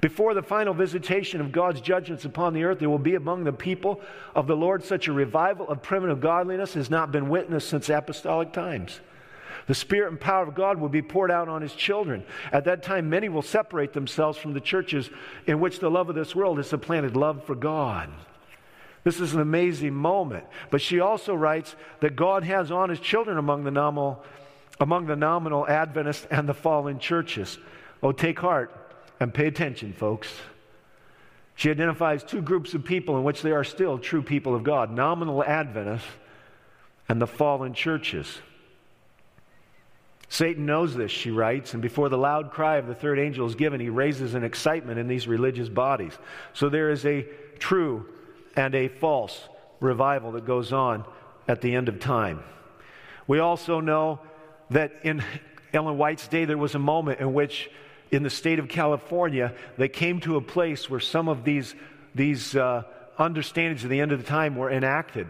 Before 0.00 0.34
the 0.34 0.42
final 0.42 0.74
visitation 0.74 1.40
of 1.40 1.52
God's 1.52 1.80
judgments 1.80 2.24
upon 2.24 2.54
the 2.54 2.64
earth, 2.64 2.80
there 2.80 2.90
will 2.90 2.98
be 2.98 3.14
among 3.14 3.44
the 3.44 3.52
people 3.52 4.00
of 4.34 4.48
the 4.48 4.56
Lord 4.56 4.84
such 4.84 5.06
a 5.06 5.12
revival 5.12 5.68
of 5.68 5.82
primitive 5.82 6.20
godliness 6.20 6.74
has 6.74 6.90
not 6.90 7.12
been 7.12 7.28
witnessed 7.28 7.68
since 7.68 7.88
apostolic 7.88 8.52
times. 8.52 9.00
The 9.66 9.74
Spirit 9.74 10.10
and 10.10 10.20
power 10.20 10.42
of 10.42 10.54
God 10.54 10.78
will 10.78 10.88
be 10.88 11.02
poured 11.02 11.30
out 11.30 11.48
on 11.48 11.62
His 11.62 11.74
children. 11.74 12.24
At 12.50 12.64
that 12.64 12.82
time, 12.82 13.08
many 13.08 13.28
will 13.28 13.42
separate 13.42 13.92
themselves 13.92 14.38
from 14.38 14.54
the 14.54 14.60
churches 14.60 15.10
in 15.46 15.60
which 15.60 15.78
the 15.78 15.90
love 15.90 16.08
of 16.08 16.14
this 16.14 16.34
world 16.34 16.58
has 16.58 16.68
supplanted 16.68 17.16
love 17.16 17.44
for 17.44 17.54
God. 17.54 18.10
This 19.04 19.20
is 19.20 19.34
an 19.34 19.40
amazing 19.40 19.94
moment. 19.94 20.44
But 20.70 20.80
she 20.80 21.00
also 21.00 21.34
writes 21.34 21.74
that 22.00 22.16
God 22.16 22.44
has 22.44 22.70
on 22.70 22.90
His 22.90 23.00
children 23.00 23.38
among 23.38 23.64
the 23.64 23.70
nominal, 23.70 24.24
among 24.80 25.06
the 25.06 25.16
nominal 25.16 25.66
Adventists 25.66 26.26
and 26.30 26.48
the 26.48 26.54
fallen 26.54 26.98
churches. 26.98 27.58
Oh, 28.02 28.12
take 28.12 28.38
heart 28.38 28.72
and 29.20 29.32
pay 29.32 29.46
attention, 29.46 29.92
folks. 29.92 30.28
She 31.54 31.70
identifies 31.70 32.24
two 32.24 32.42
groups 32.42 32.74
of 32.74 32.84
people 32.84 33.16
in 33.16 33.24
which 33.24 33.42
they 33.42 33.52
are 33.52 33.64
still 33.64 33.98
true 33.98 34.22
people 34.22 34.54
of 34.54 34.64
God 34.64 34.90
nominal 34.90 35.44
Adventists 35.44 36.08
and 37.08 37.20
the 37.20 37.26
fallen 37.26 37.74
churches. 37.74 38.38
Satan 40.32 40.64
knows 40.64 40.94
this, 40.94 41.10
she 41.10 41.30
writes, 41.30 41.74
and 41.74 41.82
before 41.82 42.08
the 42.08 42.16
loud 42.16 42.52
cry 42.52 42.78
of 42.78 42.86
the 42.86 42.94
third 42.94 43.18
angel 43.18 43.46
is 43.46 43.54
given, 43.54 43.80
he 43.80 43.90
raises 43.90 44.32
an 44.32 44.44
excitement 44.44 44.98
in 44.98 45.06
these 45.06 45.28
religious 45.28 45.68
bodies. 45.68 46.14
So 46.54 46.70
there 46.70 46.88
is 46.88 47.04
a 47.04 47.26
true 47.58 48.06
and 48.56 48.74
a 48.74 48.88
false 48.88 49.46
revival 49.80 50.32
that 50.32 50.46
goes 50.46 50.72
on 50.72 51.04
at 51.46 51.60
the 51.60 51.74
end 51.74 51.90
of 51.90 52.00
time. 52.00 52.42
We 53.26 53.40
also 53.40 53.80
know 53.80 54.20
that 54.70 54.92
in 55.02 55.22
Ellen 55.74 55.98
White's 55.98 56.26
day, 56.28 56.46
there 56.46 56.56
was 56.56 56.74
a 56.74 56.78
moment 56.78 57.20
in 57.20 57.34
which, 57.34 57.70
in 58.10 58.22
the 58.22 58.30
state 58.30 58.58
of 58.58 58.68
California, 58.68 59.52
they 59.76 59.90
came 59.90 60.18
to 60.20 60.36
a 60.36 60.40
place 60.40 60.88
where 60.88 61.00
some 61.00 61.28
of 61.28 61.44
these, 61.44 61.74
these 62.14 62.56
uh, 62.56 62.84
understandings 63.18 63.84
of 63.84 63.90
the 63.90 64.00
end 64.00 64.12
of 64.12 64.18
the 64.18 64.26
time 64.26 64.56
were 64.56 64.70
enacted. 64.70 65.28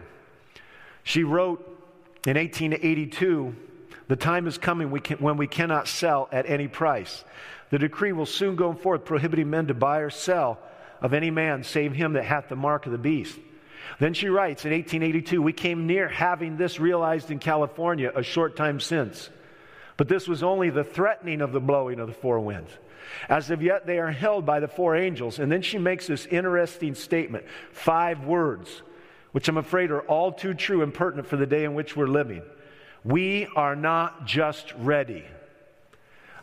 She 1.03 1.25
wrote 1.25 1.59
in 2.25 2.37
1882 2.37 3.53
the 4.07 4.15
time 4.15 4.47
is 4.47 4.57
coming 4.57 4.91
we 4.91 4.99
can, 4.99 5.17
when 5.17 5.37
we 5.37 5.47
cannot 5.47 5.87
sell 5.87 6.27
at 6.31 6.49
any 6.49 6.67
price. 6.67 7.23
The 7.69 7.79
decree 7.79 8.11
will 8.11 8.25
soon 8.25 8.55
go 8.55 8.73
forth 8.73 9.05
prohibiting 9.05 9.49
men 9.49 9.67
to 9.67 9.73
buy 9.73 9.99
or 9.99 10.09
sell 10.09 10.59
of 11.01 11.13
any 11.13 11.31
man 11.31 11.63
save 11.63 11.93
him 11.93 12.13
that 12.13 12.23
hath 12.23 12.49
the 12.49 12.55
mark 12.55 12.85
of 12.85 12.91
the 12.91 12.97
beast. 12.97 13.37
Then 13.99 14.13
she 14.13 14.29
writes 14.29 14.65
in 14.65 14.71
1882, 14.71 15.41
We 15.41 15.53
came 15.53 15.87
near 15.87 16.07
having 16.07 16.57
this 16.57 16.79
realized 16.79 17.31
in 17.31 17.39
California 17.39 18.11
a 18.15 18.23
short 18.23 18.55
time 18.55 18.79
since. 18.79 19.29
But 19.97 20.07
this 20.07 20.27
was 20.27 20.43
only 20.43 20.69
the 20.69 20.83
threatening 20.83 21.41
of 21.41 21.51
the 21.51 21.59
blowing 21.59 21.99
of 21.99 22.07
the 22.07 22.13
four 22.13 22.39
winds. 22.39 22.71
As 23.29 23.51
of 23.51 23.61
yet, 23.61 23.85
they 23.85 23.99
are 23.99 24.11
held 24.11 24.45
by 24.45 24.59
the 24.59 24.67
four 24.67 24.95
angels. 24.95 25.39
And 25.39 25.51
then 25.51 25.61
she 25.61 25.77
makes 25.77 26.07
this 26.07 26.25
interesting 26.25 26.95
statement 26.95 27.45
five 27.71 28.23
words, 28.23 28.81
which 29.33 29.47
I'm 29.47 29.57
afraid 29.57 29.91
are 29.91 30.01
all 30.01 30.31
too 30.31 30.53
true 30.53 30.81
and 30.81 30.93
pertinent 30.93 31.27
for 31.27 31.37
the 31.37 31.45
day 31.45 31.63
in 31.63 31.73
which 31.73 31.95
we're 31.95 32.07
living. 32.07 32.41
We 33.03 33.47
are 33.55 33.75
not 33.75 34.25
just 34.25 34.73
ready. 34.77 35.25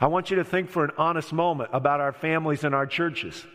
I 0.00 0.06
want 0.06 0.30
you 0.30 0.36
to 0.36 0.44
think 0.44 0.70
for 0.70 0.84
an 0.84 0.92
honest 0.96 1.32
moment 1.32 1.70
about 1.72 2.00
our 2.00 2.12
families 2.12 2.64
and 2.64 2.74
our 2.74 2.86
churches. 2.86 3.46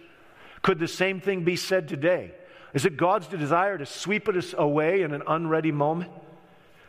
Could 0.61 0.79
the 0.79 0.87
same 0.87 1.19
thing 1.19 1.43
be 1.43 1.55
said 1.55 1.87
today? 1.87 2.31
Is 2.73 2.85
it 2.85 2.97
God's 2.97 3.27
desire 3.27 3.77
to 3.77 3.85
sweep 3.85 4.27
us 4.27 4.53
away 4.57 5.01
in 5.01 5.13
an 5.13 5.23
unready 5.27 5.71
moment? 5.71 6.11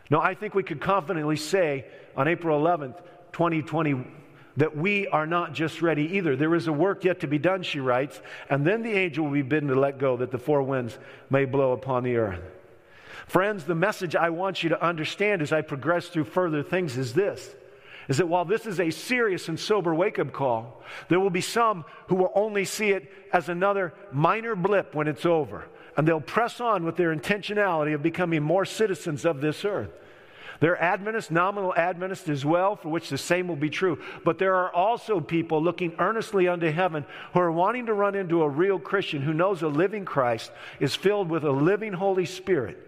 No, 0.09 0.19
I 0.19 0.33
think 0.33 0.53
we 0.53 0.63
could 0.63 0.81
confidently 0.81 1.37
say 1.37 1.85
on 2.15 2.27
April 2.27 2.59
11th, 2.59 2.97
2020, 3.33 4.05
that 4.57 4.75
we 4.75 5.07
are 5.07 5.27
not 5.27 5.53
just 5.53 5.81
ready 5.81 6.17
either. 6.17 6.35
There 6.35 6.55
is 6.55 6.67
a 6.67 6.73
work 6.73 7.03
yet 7.03 7.19
to 7.19 7.27
be 7.27 7.37
done, 7.37 7.61
she 7.61 7.79
writes, 7.79 8.19
and 8.49 8.65
then 8.65 8.81
the 8.81 8.91
angel 8.91 9.25
will 9.25 9.33
be 9.33 9.43
bidden 9.43 9.69
to 9.69 9.79
let 9.79 9.99
go 9.99 10.17
that 10.17 10.31
the 10.31 10.39
four 10.39 10.63
winds 10.63 10.97
may 11.29 11.45
blow 11.45 11.73
upon 11.73 12.03
the 12.03 12.17
earth. 12.17 12.41
Friends, 13.25 13.63
the 13.63 13.75
message 13.75 14.15
I 14.15 14.29
want 14.29 14.61
you 14.61 14.69
to 14.69 14.83
understand 14.85 15.41
as 15.41 15.51
I 15.51 15.61
progress 15.61 16.07
through 16.07 16.25
further 16.25 16.61
things 16.61 16.97
is 16.97 17.13
this 17.13 17.55
is 18.07 18.17
that 18.17 18.27
while 18.27 18.45
this 18.45 18.65
is 18.65 18.79
a 18.79 18.89
serious 18.89 19.49
and 19.49 19.59
sober 19.59 19.93
wake 19.93 20.19
up 20.19 20.31
call, 20.31 20.81
there 21.09 21.19
will 21.19 21.29
be 21.29 21.41
some 21.41 21.83
who 22.07 22.15
will 22.15 22.31
only 22.35 22.65
see 22.65 22.91
it 22.91 23.11
as 23.33 23.49
another 23.49 23.93
minor 24.11 24.55
blip 24.55 24.95
when 24.95 25.07
it's 25.07 25.25
over. 25.25 25.67
And 25.97 26.07
they'll 26.07 26.21
press 26.21 26.61
on 26.61 26.85
with 26.85 26.95
their 26.95 27.13
intentionality 27.13 27.93
of 27.93 28.03
becoming 28.03 28.43
more 28.43 28.65
citizens 28.65 29.25
of 29.25 29.41
this 29.41 29.65
earth. 29.65 29.89
They're 30.59 30.81
Adventists, 30.81 31.29
nominal 31.29 31.75
Adventists 31.75 32.29
as 32.29 32.43
well, 32.43 32.75
for 32.75 32.89
which 32.89 33.09
the 33.09 33.17
same 33.17 33.47
will 33.47 33.57
be 33.57 33.69
true. 33.69 34.01
But 34.23 34.39
there 34.39 34.55
are 34.55 34.73
also 34.73 35.19
people 35.19 35.61
looking 35.61 35.93
earnestly 35.99 36.47
unto 36.47 36.71
heaven 36.71 37.05
who 37.33 37.39
are 37.41 37.51
wanting 37.51 37.87
to 37.87 37.93
run 37.93 38.15
into 38.15 38.41
a 38.41 38.49
real 38.49 38.79
Christian 38.79 39.21
who 39.21 39.33
knows 39.33 39.61
a 39.61 39.67
living 39.67 40.05
Christ 40.05 40.51
is 40.79 40.95
filled 40.95 41.29
with 41.29 41.43
a 41.43 41.51
living 41.51 41.93
Holy 41.93 42.25
Spirit 42.25 42.86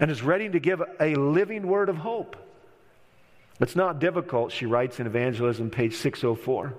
and 0.00 0.10
is 0.10 0.22
ready 0.22 0.48
to 0.48 0.60
give 0.60 0.82
a 1.00 1.14
living 1.14 1.66
word 1.66 1.88
of 1.88 1.96
hope. 1.96 2.36
It's 3.60 3.76
not 3.76 3.98
difficult, 3.98 4.52
she 4.52 4.66
writes 4.66 5.00
in 5.00 5.06
Evangelism, 5.06 5.70
page 5.70 5.94
604, 5.94 6.74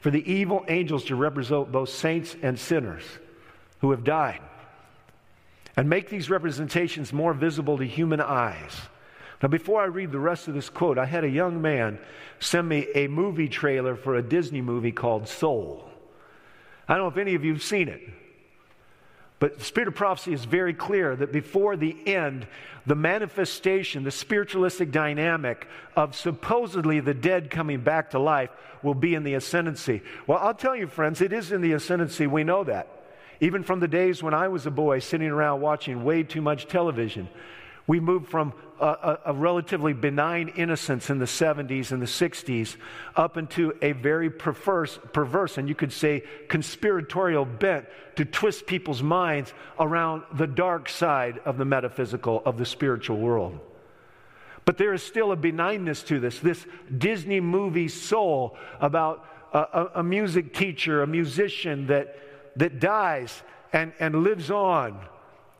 for 0.00 0.10
the 0.10 0.30
evil 0.30 0.64
angels 0.68 1.04
to 1.04 1.16
represent 1.16 1.70
both 1.70 1.88
saints 1.88 2.36
and 2.42 2.58
sinners 2.58 3.04
who 3.80 3.92
have 3.92 4.04
died 4.04 4.40
and 5.76 5.88
make 5.88 6.08
these 6.08 6.30
representations 6.30 7.12
more 7.12 7.32
visible 7.32 7.78
to 7.78 7.84
human 7.84 8.20
eyes. 8.20 8.74
Now, 9.42 9.48
before 9.48 9.82
I 9.82 9.86
read 9.86 10.12
the 10.12 10.18
rest 10.18 10.48
of 10.48 10.54
this 10.54 10.70
quote, 10.70 10.98
I 10.98 11.04
had 11.04 11.24
a 11.24 11.28
young 11.28 11.60
man 11.60 11.98
send 12.38 12.68
me 12.68 12.86
a 12.94 13.08
movie 13.08 13.48
trailer 13.48 13.96
for 13.96 14.16
a 14.16 14.22
Disney 14.22 14.60
movie 14.60 14.92
called 14.92 15.28
Soul. 15.28 15.88
I 16.88 16.94
don't 16.94 17.04
know 17.04 17.08
if 17.08 17.16
any 17.18 17.34
of 17.34 17.44
you 17.44 17.52
have 17.52 17.62
seen 17.62 17.88
it. 17.88 18.00
But 19.40 19.58
the 19.58 19.64
spirit 19.64 19.88
of 19.88 19.94
prophecy 19.94 20.32
is 20.32 20.44
very 20.44 20.72
clear 20.72 21.16
that 21.16 21.32
before 21.32 21.76
the 21.76 21.96
end, 22.06 22.46
the 22.86 22.94
manifestation, 22.94 24.04
the 24.04 24.10
spiritualistic 24.10 24.90
dynamic 24.90 25.66
of 25.96 26.14
supposedly 26.14 27.00
the 27.00 27.14
dead 27.14 27.50
coming 27.50 27.80
back 27.80 28.10
to 28.10 28.18
life 28.18 28.50
will 28.82 28.94
be 28.94 29.14
in 29.14 29.24
the 29.24 29.34
ascendancy. 29.34 30.02
Well, 30.26 30.38
I'll 30.38 30.54
tell 30.54 30.76
you, 30.76 30.86
friends, 30.86 31.20
it 31.20 31.32
is 31.32 31.52
in 31.52 31.62
the 31.62 31.72
ascendancy. 31.72 32.26
We 32.26 32.44
know 32.44 32.64
that. 32.64 32.88
Even 33.40 33.62
from 33.62 33.80
the 33.80 33.88
days 33.88 34.22
when 34.22 34.34
I 34.34 34.48
was 34.48 34.66
a 34.66 34.70
boy 34.70 35.00
sitting 35.00 35.28
around 35.28 35.60
watching 35.60 36.04
way 36.04 36.22
too 36.22 36.40
much 36.40 36.66
television, 36.66 37.28
we 37.86 38.00
moved 38.00 38.28
from 38.28 38.54
a, 38.80 38.86
a, 38.86 39.18
a, 39.26 39.32
relatively 39.34 39.92
benign 39.92 40.48
innocence 40.56 41.10
in 41.10 41.18
the 41.18 41.26
70s 41.26 41.92
and 41.92 42.00
the 42.00 42.06
60s 42.06 42.76
up 43.14 43.36
into 43.36 43.74
a 43.82 43.92
very 43.92 44.30
perverse, 44.30 44.98
perverse, 45.12 45.58
and 45.58 45.68
you 45.68 45.74
could 45.74 45.92
say 45.92 46.22
conspiratorial 46.48 47.44
bent 47.44 47.86
to 48.16 48.24
twist 48.24 48.66
people's 48.66 49.02
minds 49.02 49.52
around 49.78 50.22
the 50.32 50.46
dark 50.46 50.88
side 50.88 51.40
of 51.44 51.58
the 51.58 51.64
metaphysical, 51.64 52.42
of 52.46 52.56
the 52.56 52.64
spiritual 52.64 53.18
world. 53.18 53.58
But 54.64 54.78
there 54.78 54.94
is 54.94 55.02
still 55.02 55.30
a 55.30 55.36
benignness 55.36 56.06
to 56.06 56.18
this, 56.20 56.38
this 56.40 56.64
Disney 56.96 57.40
movie 57.40 57.88
soul 57.88 58.56
about 58.80 59.26
a, 59.52 59.90
a 59.96 60.02
music 60.02 60.54
teacher, 60.54 61.02
a 61.02 61.06
musician 61.06 61.86
that, 61.88 62.18
that 62.56 62.80
dies 62.80 63.42
and, 63.74 63.92
and 64.00 64.22
lives 64.24 64.50
on 64.50 64.98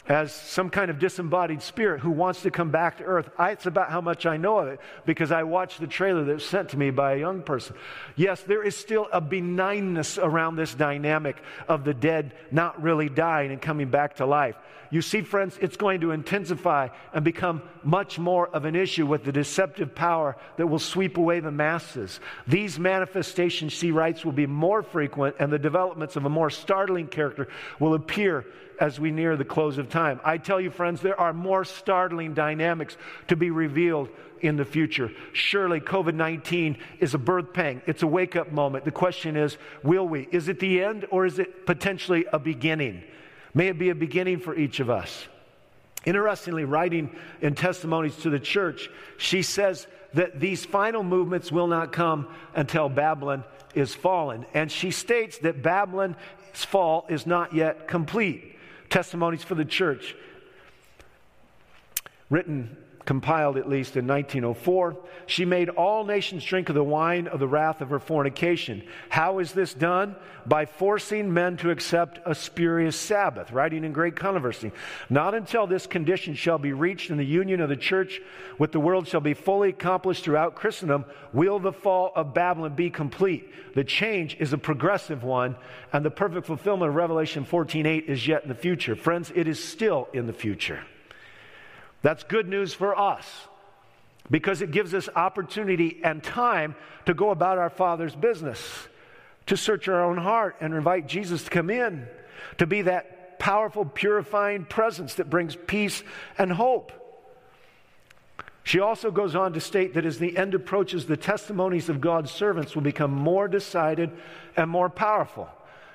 as 0.06 0.32
some 0.32 0.68
kind 0.68 0.90
of 0.90 0.98
disembodied 0.98 1.62
spirit 1.62 2.00
who 2.00 2.10
wants 2.10 2.42
to 2.42 2.50
come 2.50 2.70
back 2.70 2.98
to 2.98 3.04
earth. 3.04 3.30
I, 3.38 3.52
it's 3.52 3.66
about 3.66 3.90
how 3.90 4.00
much 4.00 4.26
I 4.26 4.36
know 4.36 4.58
of 4.58 4.68
it 4.68 4.80
because 5.06 5.32
I 5.32 5.44
watched 5.44 5.80
the 5.80 5.86
trailer 5.86 6.24
that 6.24 6.34
was 6.34 6.44
sent 6.44 6.70
to 6.70 6.76
me 6.76 6.90
by 6.90 7.14
a 7.14 7.18
young 7.18 7.42
person. 7.42 7.74
Yes, 8.14 8.42
there 8.42 8.62
is 8.62 8.76
still 8.76 9.08
a 9.12 9.20
benignness 9.20 10.18
around 10.22 10.56
this 10.56 10.74
dynamic 10.74 11.42
of 11.68 11.84
the 11.84 11.94
dead 11.94 12.34
not 12.50 12.82
really 12.82 13.08
dying 13.08 13.50
and 13.50 13.62
coming 13.62 13.88
back 13.88 14.16
to 14.16 14.26
life. 14.26 14.56
You 14.90 15.02
see, 15.02 15.22
friends, 15.22 15.58
it's 15.60 15.76
going 15.76 16.02
to 16.02 16.12
intensify 16.12 16.88
and 17.12 17.24
become 17.24 17.62
much 17.82 18.18
more 18.18 18.48
of 18.48 18.64
an 18.64 18.76
issue 18.76 19.06
with 19.06 19.24
the 19.24 19.32
deceptive 19.32 19.94
power 19.94 20.36
that 20.56 20.66
will 20.66 20.78
sweep 20.78 21.16
away 21.16 21.40
the 21.40 21.50
masses. 21.50 22.20
These 22.46 22.78
manifestations, 22.78 23.72
she 23.72 23.90
writes, 23.90 24.24
will 24.24 24.32
be 24.32 24.46
more 24.46 24.82
frequent, 24.82 25.36
and 25.40 25.52
the 25.52 25.58
developments 25.58 26.14
of 26.14 26.26
a 26.26 26.28
more 26.28 26.50
startling 26.50 27.08
character 27.08 27.48
will 27.80 27.94
appear 27.94 28.46
as 28.80 28.98
we 28.98 29.10
near 29.10 29.36
the 29.36 29.44
close 29.44 29.78
of 29.78 29.88
time. 29.88 30.20
I 30.24 30.38
tell 30.38 30.60
you, 30.60 30.70
friends, 30.70 31.00
there 31.00 31.18
are 31.18 31.32
more 31.32 31.64
startling 31.64 32.34
dynamics 32.34 32.96
to 33.28 33.36
be 33.36 33.50
revealed 33.50 34.08
in 34.40 34.56
the 34.56 34.64
future. 34.64 35.10
Surely 35.32 35.80
COVID 35.80 36.14
19 36.14 36.76
is 37.00 37.14
a 37.14 37.18
birth 37.18 37.52
pang, 37.52 37.82
it's 37.86 38.02
a 38.02 38.06
wake 38.06 38.36
up 38.36 38.52
moment. 38.52 38.84
The 38.84 38.90
question 38.90 39.36
is, 39.36 39.56
will 39.82 40.06
we? 40.06 40.28
Is 40.30 40.48
it 40.48 40.60
the 40.60 40.82
end 40.82 41.06
or 41.10 41.26
is 41.26 41.38
it 41.38 41.66
potentially 41.66 42.26
a 42.32 42.38
beginning? 42.38 43.02
May 43.54 43.68
it 43.68 43.78
be 43.78 43.90
a 43.90 43.94
beginning 43.94 44.40
for 44.40 44.54
each 44.54 44.80
of 44.80 44.90
us. 44.90 45.26
Interestingly, 46.04 46.64
writing 46.64 47.14
in 47.40 47.54
testimonies 47.54 48.16
to 48.16 48.30
the 48.30 48.40
church, 48.40 48.90
she 49.16 49.42
says 49.42 49.86
that 50.12 50.38
these 50.38 50.64
final 50.64 51.02
movements 51.02 51.50
will 51.50 51.66
not 51.66 51.92
come 51.92 52.28
until 52.54 52.88
Babylon 52.88 53.44
is 53.74 53.94
fallen. 53.94 54.44
And 54.52 54.70
she 54.70 54.90
states 54.90 55.38
that 55.38 55.62
Babylon's 55.62 56.16
fall 56.52 57.06
is 57.08 57.26
not 57.26 57.54
yet 57.54 57.88
complete 57.88 58.53
testimonies 58.94 59.42
for 59.42 59.56
the 59.56 59.64
church, 59.64 60.14
written, 62.30 62.76
compiled 63.04 63.56
at 63.56 63.68
least 63.68 63.96
in 63.96 64.06
1904. 64.06 64.96
She 65.26 65.44
made 65.44 65.68
all 65.68 66.04
nations 66.04 66.44
drink 66.44 66.68
of 66.68 66.74
the 66.74 66.84
wine 66.84 67.26
of 67.26 67.40
the 67.40 67.48
wrath 67.48 67.80
of 67.80 67.90
her 67.90 67.98
fornication. 67.98 68.82
How 69.08 69.38
is 69.38 69.52
this 69.52 69.74
done? 69.74 70.16
By 70.46 70.66
forcing 70.66 71.32
men 71.32 71.56
to 71.58 71.70
accept 71.70 72.20
a 72.26 72.34
spurious 72.34 72.96
Sabbath, 72.96 73.50
writing 73.52 73.84
in 73.84 73.92
great 73.92 74.16
controversy. 74.16 74.72
Not 75.08 75.34
until 75.34 75.66
this 75.66 75.86
condition 75.86 76.34
shall 76.34 76.58
be 76.58 76.72
reached 76.72 77.10
in 77.10 77.16
the 77.16 77.24
union 77.24 77.60
of 77.60 77.68
the 77.68 77.76
church 77.76 78.20
with 78.58 78.72
the 78.72 78.80
world 78.80 79.08
shall 79.08 79.20
be 79.20 79.34
fully 79.34 79.70
accomplished 79.70 80.24
throughout 80.24 80.54
Christendom 80.54 81.04
will 81.32 81.58
the 81.58 81.72
fall 81.72 82.12
of 82.14 82.34
Babylon 82.34 82.74
be 82.74 82.90
complete. 82.90 83.50
The 83.74 83.84
change 83.84 84.36
is 84.38 84.52
a 84.52 84.58
progressive 84.58 85.24
one, 85.24 85.56
and 85.92 86.04
the 86.04 86.10
perfect 86.10 86.46
fulfillment 86.46 86.90
of 86.90 86.94
Revelation 86.94 87.44
14:8 87.44 88.08
is 88.08 88.26
yet 88.26 88.42
in 88.42 88.48
the 88.48 88.54
future. 88.54 88.94
Friends, 88.94 89.32
it 89.34 89.48
is 89.48 89.62
still 89.62 90.08
in 90.12 90.26
the 90.26 90.32
future. 90.32 90.80
That's 92.04 92.22
good 92.22 92.46
news 92.46 92.74
for 92.74 92.96
us 92.98 93.26
because 94.30 94.60
it 94.60 94.70
gives 94.70 94.92
us 94.92 95.08
opportunity 95.16 96.02
and 96.04 96.22
time 96.22 96.76
to 97.06 97.14
go 97.14 97.30
about 97.30 97.56
our 97.56 97.70
Father's 97.70 98.14
business, 98.14 98.60
to 99.46 99.56
search 99.56 99.88
our 99.88 100.04
own 100.04 100.18
heart 100.18 100.56
and 100.60 100.74
invite 100.74 101.06
Jesus 101.06 101.44
to 101.44 101.50
come 101.50 101.70
in, 101.70 102.06
to 102.58 102.66
be 102.66 102.82
that 102.82 103.38
powerful, 103.38 103.86
purifying 103.86 104.66
presence 104.66 105.14
that 105.14 105.30
brings 105.30 105.56
peace 105.56 106.02
and 106.36 106.52
hope. 106.52 106.92
She 108.64 108.80
also 108.80 109.10
goes 109.10 109.34
on 109.34 109.54
to 109.54 109.60
state 109.60 109.94
that 109.94 110.04
as 110.04 110.18
the 110.18 110.36
end 110.36 110.54
approaches, 110.54 111.06
the 111.06 111.16
testimonies 111.16 111.88
of 111.88 112.02
God's 112.02 112.30
servants 112.30 112.74
will 112.74 112.82
become 112.82 113.12
more 113.12 113.48
decided 113.48 114.10
and 114.58 114.68
more 114.68 114.90
powerful. 114.90 115.48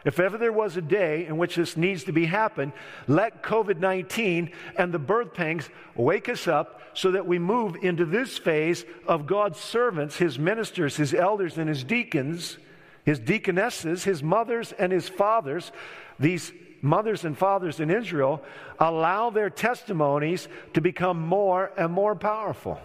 If 0.06 0.20
ever 0.20 0.38
there 0.38 0.54
was 0.54 0.78
a 0.78 0.82
day 0.82 1.26
in 1.26 1.38
which 1.38 1.56
this 1.56 1.76
needs 1.76 2.06
to 2.06 2.14
be 2.14 2.26
happen, 2.26 2.72
let 3.08 3.44
COVID 3.44 3.80
19 3.80 4.52
and 4.78 4.94
the 4.94 5.00
birth 5.00 5.34
pangs 5.34 5.70
wake 5.96 6.30
us 6.30 6.48
up 6.48 6.82
so 6.94 7.12
that 7.12 7.28
we 7.28 7.38
move 7.38 7.76
into 7.82 8.06
this 8.06 8.38
phase 8.38 8.86
of 9.08 9.28
God's 9.28 9.60
servants, 9.60 10.18
his 10.18 10.40
ministers, 10.40 10.96
his 10.96 11.14
elders, 11.14 11.58
and 11.58 11.68
his 11.68 11.84
deacons, 11.84 12.58
his 13.04 13.20
deaconesses, 13.20 14.04
his 14.04 14.24
mothers, 14.24 14.72
and 14.72 14.92
his 14.92 15.10
fathers, 15.10 15.72
these 16.18 16.52
mothers 16.82 17.26
and 17.26 17.38
fathers 17.38 17.80
in 17.80 17.90
Israel 17.90 18.42
allow 18.80 19.30
their 19.30 19.50
testimonies 19.50 20.48
to 20.74 20.82
become 20.82 21.20
more 21.20 21.72
and 21.78 21.92
more 21.92 22.16
powerful. 22.16 22.80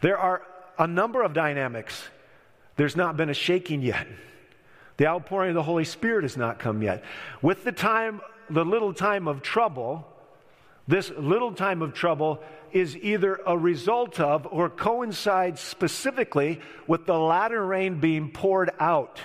There 0.00 0.18
are 0.18 0.42
a 0.78 0.86
number 0.86 1.22
of 1.22 1.34
dynamics. 1.34 2.02
There's 2.76 2.96
not 2.96 3.16
been 3.16 3.28
a 3.28 3.34
shaking 3.34 3.82
yet. 3.82 4.06
The 4.98 5.06
outpouring 5.06 5.50
of 5.50 5.54
the 5.54 5.62
Holy 5.62 5.84
Spirit 5.84 6.24
has 6.24 6.36
not 6.36 6.58
come 6.58 6.82
yet. 6.82 7.02
With 7.40 7.64
the 7.64 7.72
time, 7.72 8.20
the 8.50 8.64
little 8.64 8.92
time 8.92 9.28
of 9.28 9.42
trouble, 9.42 10.06
this 10.88 11.10
little 11.10 11.52
time 11.52 11.82
of 11.82 11.94
trouble 11.94 12.42
is 12.72 12.96
either 12.96 13.40
a 13.46 13.56
result 13.56 14.18
of 14.20 14.46
or 14.50 14.68
coincides 14.68 15.60
specifically 15.60 16.60
with 16.86 17.06
the 17.06 17.18
latter 17.18 17.64
rain 17.64 18.00
being 18.00 18.30
poured 18.30 18.70
out. 18.80 19.20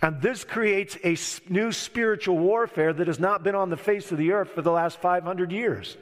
And 0.00 0.22
this 0.22 0.44
creates 0.44 0.96
a 1.04 1.16
new 1.52 1.72
spiritual 1.72 2.38
warfare 2.38 2.92
that 2.92 3.08
has 3.08 3.18
not 3.18 3.42
been 3.42 3.56
on 3.56 3.70
the 3.70 3.76
face 3.76 4.12
of 4.12 4.18
the 4.18 4.32
earth 4.32 4.50
for 4.50 4.62
the 4.62 4.70
last 4.70 4.98
500 4.98 5.50
years, 5.50 5.96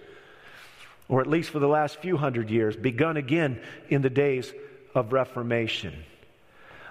or 1.08 1.22
at 1.22 1.26
least 1.26 1.50
for 1.50 1.58
the 1.58 1.68
last 1.68 1.96
few 1.96 2.18
hundred 2.18 2.50
years, 2.50 2.76
begun 2.76 3.16
again 3.16 3.58
in 3.88 4.02
the 4.02 4.10
days 4.10 4.52
of 4.94 5.14
Reformation. 5.14 5.94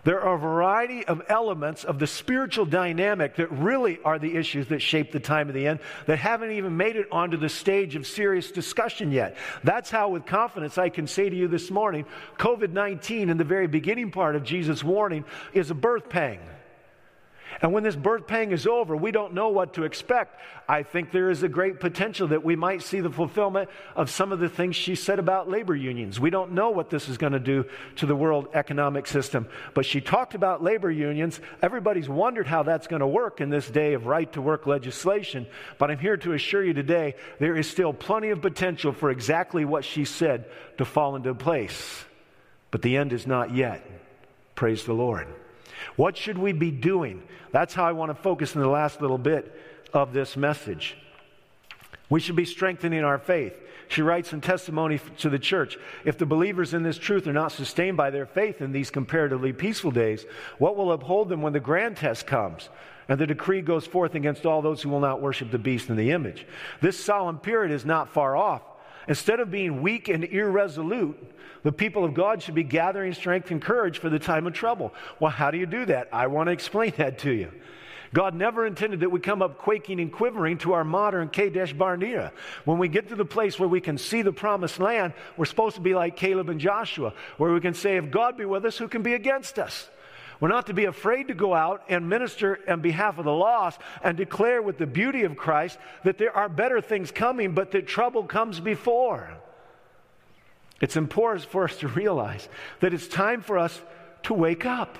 There 0.09 0.23
are 0.23 0.37
a 0.37 0.39
variety 0.39 1.05
of 1.05 1.21
elements 1.29 1.83
of 1.83 1.99
the 1.99 2.07
spiritual 2.07 2.65
dynamic 2.65 3.35
that 3.35 3.51
really 3.51 3.99
are 4.03 4.17
the 4.17 4.37
issues 4.37 4.65
that 4.69 4.81
shape 4.81 5.11
the 5.11 5.19
time 5.19 5.49
of 5.49 5.53
the 5.53 5.67
end 5.67 5.81
that 6.07 6.17
haven't 6.17 6.49
even 6.49 6.75
made 6.75 6.95
it 6.95 7.05
onto 7.11 7.37
the 7.37 7.47
stage 7.47 7.95
of 7.95 8.07
serious 8.07 8.49
discussion 8.49 9.11
yet. 9.11 9.37
That's 9.63 9.91
how, 9.91 10.09
with 10.09 10.25
confidence, 10.25 10.79
I 10.79 10.89
can 10.89 11.05
say 11.05 11.29
to 11.29 11.35
you 11.35 11.47
this 11.47 11.69
morning 11.69 12.05
COVID 12.39 12.71
19, 12.71 13.29
in 13.29 13.37
the 13.37 13.43
very 13.43 13.67
beginning 13.67 14.09
part 14.09 14.35
of 14.35 14.43
Jesus' 14.43 14.83
warning, 14.83 15.25
is 15.53 15.69
a 15.69 15.75
birth 15.75 16.09
pang. 16.09 16.39
And 17.61 17.73
when 17.73 17.83
this 17.83 17.95
birth 17.95 18.27
pang 18.27 18.51
is 18.51 18.67
over, 18.67 18.95
we 18.95 19.11
don't 19.11 19.33
know 19.33 19.49
what 19.49 19.73
to 19.73 19.83
expect. 19.83 20.39
I 20.67 20.83
think 20.83 21.11
there 21.11 21.29
is 21.29 21.43
a 21.43 21.49
great 21.49 21.79
potential 21.79 22.27
that 22.29 22.43
we 22.43 22.55
might 22.55 22.83
see 22.83 22.99
the 22.99 23.09
fulfillment 23.09 23.69
of 23.95 24.09
some 24.09 24.31
of 24.31 24.39
the 24.39 24.49
things 24.49 24.75
she 24.75 24.95
said 24.95 25.19
about 25.19 25.49
labor 25.49 25.75
unions. 25.75 26.19
We 26.19 26.29
don't 26.29 26.51
know 26.51 26.69
what 26.69 26.89
this 26.89 27.09
is 27.09 27.17
going 27.17 27.33
to 27.33 27.39
do 27.39 27.65
to 27.97 28.05
the 28.05 28.15
world 28.15 28.49
economic 28.53 29.07
system. 29.07 29.47
But 29.73 29.85
she 29.85 29.99
talked 29.99 30.35
about 30.35 30.63
labor 30.63 30.91
unions. 30.91 31.39
Everybody's 31.61 32.07
wondered 32.07 32.47
how 32.47 32.63
that's 32.63 32.87
going 32.87 33.01
to 33.01 33.07
work 33.07 33.41
in 33.41 33.49
this 33.49 33.69
day 33.69 33.93
of 33.93 34.05
right 34.05 34.31
to 34.33 34.41
work 34.41 34.67
legislation. 34.67 35.47
But 35.77 35.91
I'm 35.91 35.99
here 35.99 36.17
to 36.17 36.33
assure 36.33 36.63
you 36.63 36.73
today 36.73 37.15
there 37.39 37.55
is 37.55 37.69
still 37.69 37.93
plenty 37.93 38.29
of 38.29 38.41
potential 38.41 38.93
for 38.93 39.09
exactly 39.09 39.65
what 39.65 39.83
she 39.83 40.05
said 40.05 40.45
to 40.77 40.85
fall 40.85 41.15
into 41.15 41.33
place. 41.33 42.05
But 42.71 42.83
the 42.83 42.97
end 42.97 43.13
is 43.13 43.25
not 43.25 43.55
yet. 43.55 43.83
Praise 44.55 44.83
the 44.83 44.93
Lord. 44.93 45.27
What 45.95 46.17
should 46.17 46.37
we 46.37 46.51
be 46.51 46.71
doing? 46.71 47.23
That's 47.51 47.73
how 47.73 47.85
I 47.85 47.91
want 47.91 48.09
to 48.09 48.21
focus 48.21 48.55
in 48.55 48.61
the 48.61 48.67
last 48.67 49.01
little 49.01 49.17
bit 49.17 49.53
of 49.93 50.13
this 50.13 50.37
message. 50.37 50.95
We 52.09 52.19
should 52.19 52.35
be 52.35 52.45
strengthening 52.45 53.03
our 53.03 53.19
faith. 53.19 53.53
She 53.87 54.01
writes 54.03 54.33
in 54.33 54.41
testimony 54.41 54.99
to 55.17 55.29
the 55.29 55.39
church 55.39 55.77
If 56.05 56.17
the 56.17 56.25
believers 56.25 56.73
in 56.73 56.83
this 56.83 56.97
truth 56.97 57.27
are 57.27 57.33
not 57.33 57.51
sustained 57.51 57.97
by 57.97 58.11
their 58.11 58.25
faith 58.25 58.61
in 58.61 58.71
these 58.71 58.91
comparatively 58.91 59.51
peaceful 59.51 59.91
days, 59.91 60.25
what 60.59 60.75
will 60.75 60.91
uphold 60.91 61.29
them 61.29 61.41
when 61.41 61.53
the 61.53 61.59
grand 61.59 61.97
test 61.97 62.27
comes? 62.27 62.69
And 63.07 63.19
the 63.19 63.25
decree 63.25 63.61
goes 63.61 63.87
forth 63.87 64.13
against 64.13 64.45
all 64.45 64.61
those 64.61 64.83
who 64.83 64.89
will 64.89 64.99
not 64.99 65.21
worship 65.21 65.49
the 65.49 65.57
beast 65.57 65.89
and 65.89 65.97
the 65.97 66.11
image. 66.11 66.45
This 66.81 67.03
solemn 67.03 67.39
period 67.39 67.71
is 67.71 67.83
not 67.83 68.09
far 68.09 68.37
off. 68.37 68.61
Instead 69.07 69.39
of 69.39 69.49
being 69.51 69.81
weak 69.81 70.07
and 70.07 70.23
irresolute, 70.23 71.17
the 71.63 71.71
people 71.71 72.03
of 72.03 72.13
God 72.13 72.41
should 72.41 72.55
be 72.55 72.63
gathering 72.63 73.13
strength 73.13 73.51
and 73.51 73.61
courage 73.61 73.99
for 73.99 74.09
the 74.09 74.19
time 74.19 74.47
of 74.47 74.53
trouble. 74.53 74.93
Well, 75.19 75.31
how 75.31 75.51
do 75.51 75.57
you 75.57 75.65
do 75.65 75.85
that? 75.85 76.09
I 76.13 76.27
want 76.27 76.47
to 76.47 76.51
explain 76.51 76.93
that 76.97 77.19
to 77.19 77.31
you. 77.31 77.51
God 78.13 78.33
never 78.33 78.65
intended 78.65 79.01
that 79.01 79.11
we 79.11 79.19
come 79.19 79.41
up 79.41 79.59
quaking 79.59 79.99
and 79.99 80.11
quivering 80.11 80.57
to 80.59 80.73
our 80.73 80.83
modern 80.83 81.29
Kadesh 81.29 81.73
Barnea. 81.73 82.31
When 82.65 82.79
we 82.79 82.87
get 82.87 83.09
to 83.09 83.15
the 83.15 83.25
place 83.25 83.59
where 83.59 83.69
we 83.69 83.81
can 83.81 83.97
see 83.97 84.23
the 84.23 84.31
promised 84.31 84.79
land, 84.79 85.13
we're 85.37 85.45
supposed 85.45 85.75
to 85.75 85.81
be 85.81 85.93
like 85.93 86.15
Caleb 86.15 86.49
and 86.49 86.59
Joshua, 86.59 87.13
where 87.37 87.53
we 87.53 87.59
can 87.59 87.73
say, 87.75 87.97
If 87.97 88.09
God 88.09 88.37
be 88.37 88.45
with 88.45 88.65
us, 88.65 88.77
who 88.77 88.87
can 88.87 89.03
be 89.03 89.13
against 89.13 89.59
us? 89.59 89.89
We're 90.39 90.47
not 90.47 90.67
to 90.67 90.73
be 90.73 90.85
afraid 90.85 91.27
to 91.27 91.33
go 91.33 91.53
out 91.53 91.83
and 91.89 92.07
minister 92.07 92.59
on 92.67 92.81
behalf 92.81 93.17
of 93.17 93.25
the 93.25 93.33
lost 93.33 93.81
and 94.03 94.15
declare 94.15 94.61
with 94.61 94.77
the 94.77 94.87
beauty 94.87 95.23
of 95.23 95.35
Christ 95.35 95.77
that 96.03 96.17
there 96.17 96.35
are 96.35 96.47
better 96.47 96.79
things 96.79 97.11
coming, 97.11 97.53
but 97.53 97.71
that 97.71 97.87
trouble 97.87 98.23
comes 98.23 98.59
before. 98.59 99.31
It's 100.81 100.95
important 100.95 101.45
for 101.45 101.65
us 101.65 101.75
to 101.77 101.89
realize 101.89 102.47
that 102.79 102.93
it's 102.93 103.07
time 103.07 103.41
for 103.41 103.57
us 103.57 103.81
to 104.23 104.33
wake 104.33 104.65
up. 104.65 104.97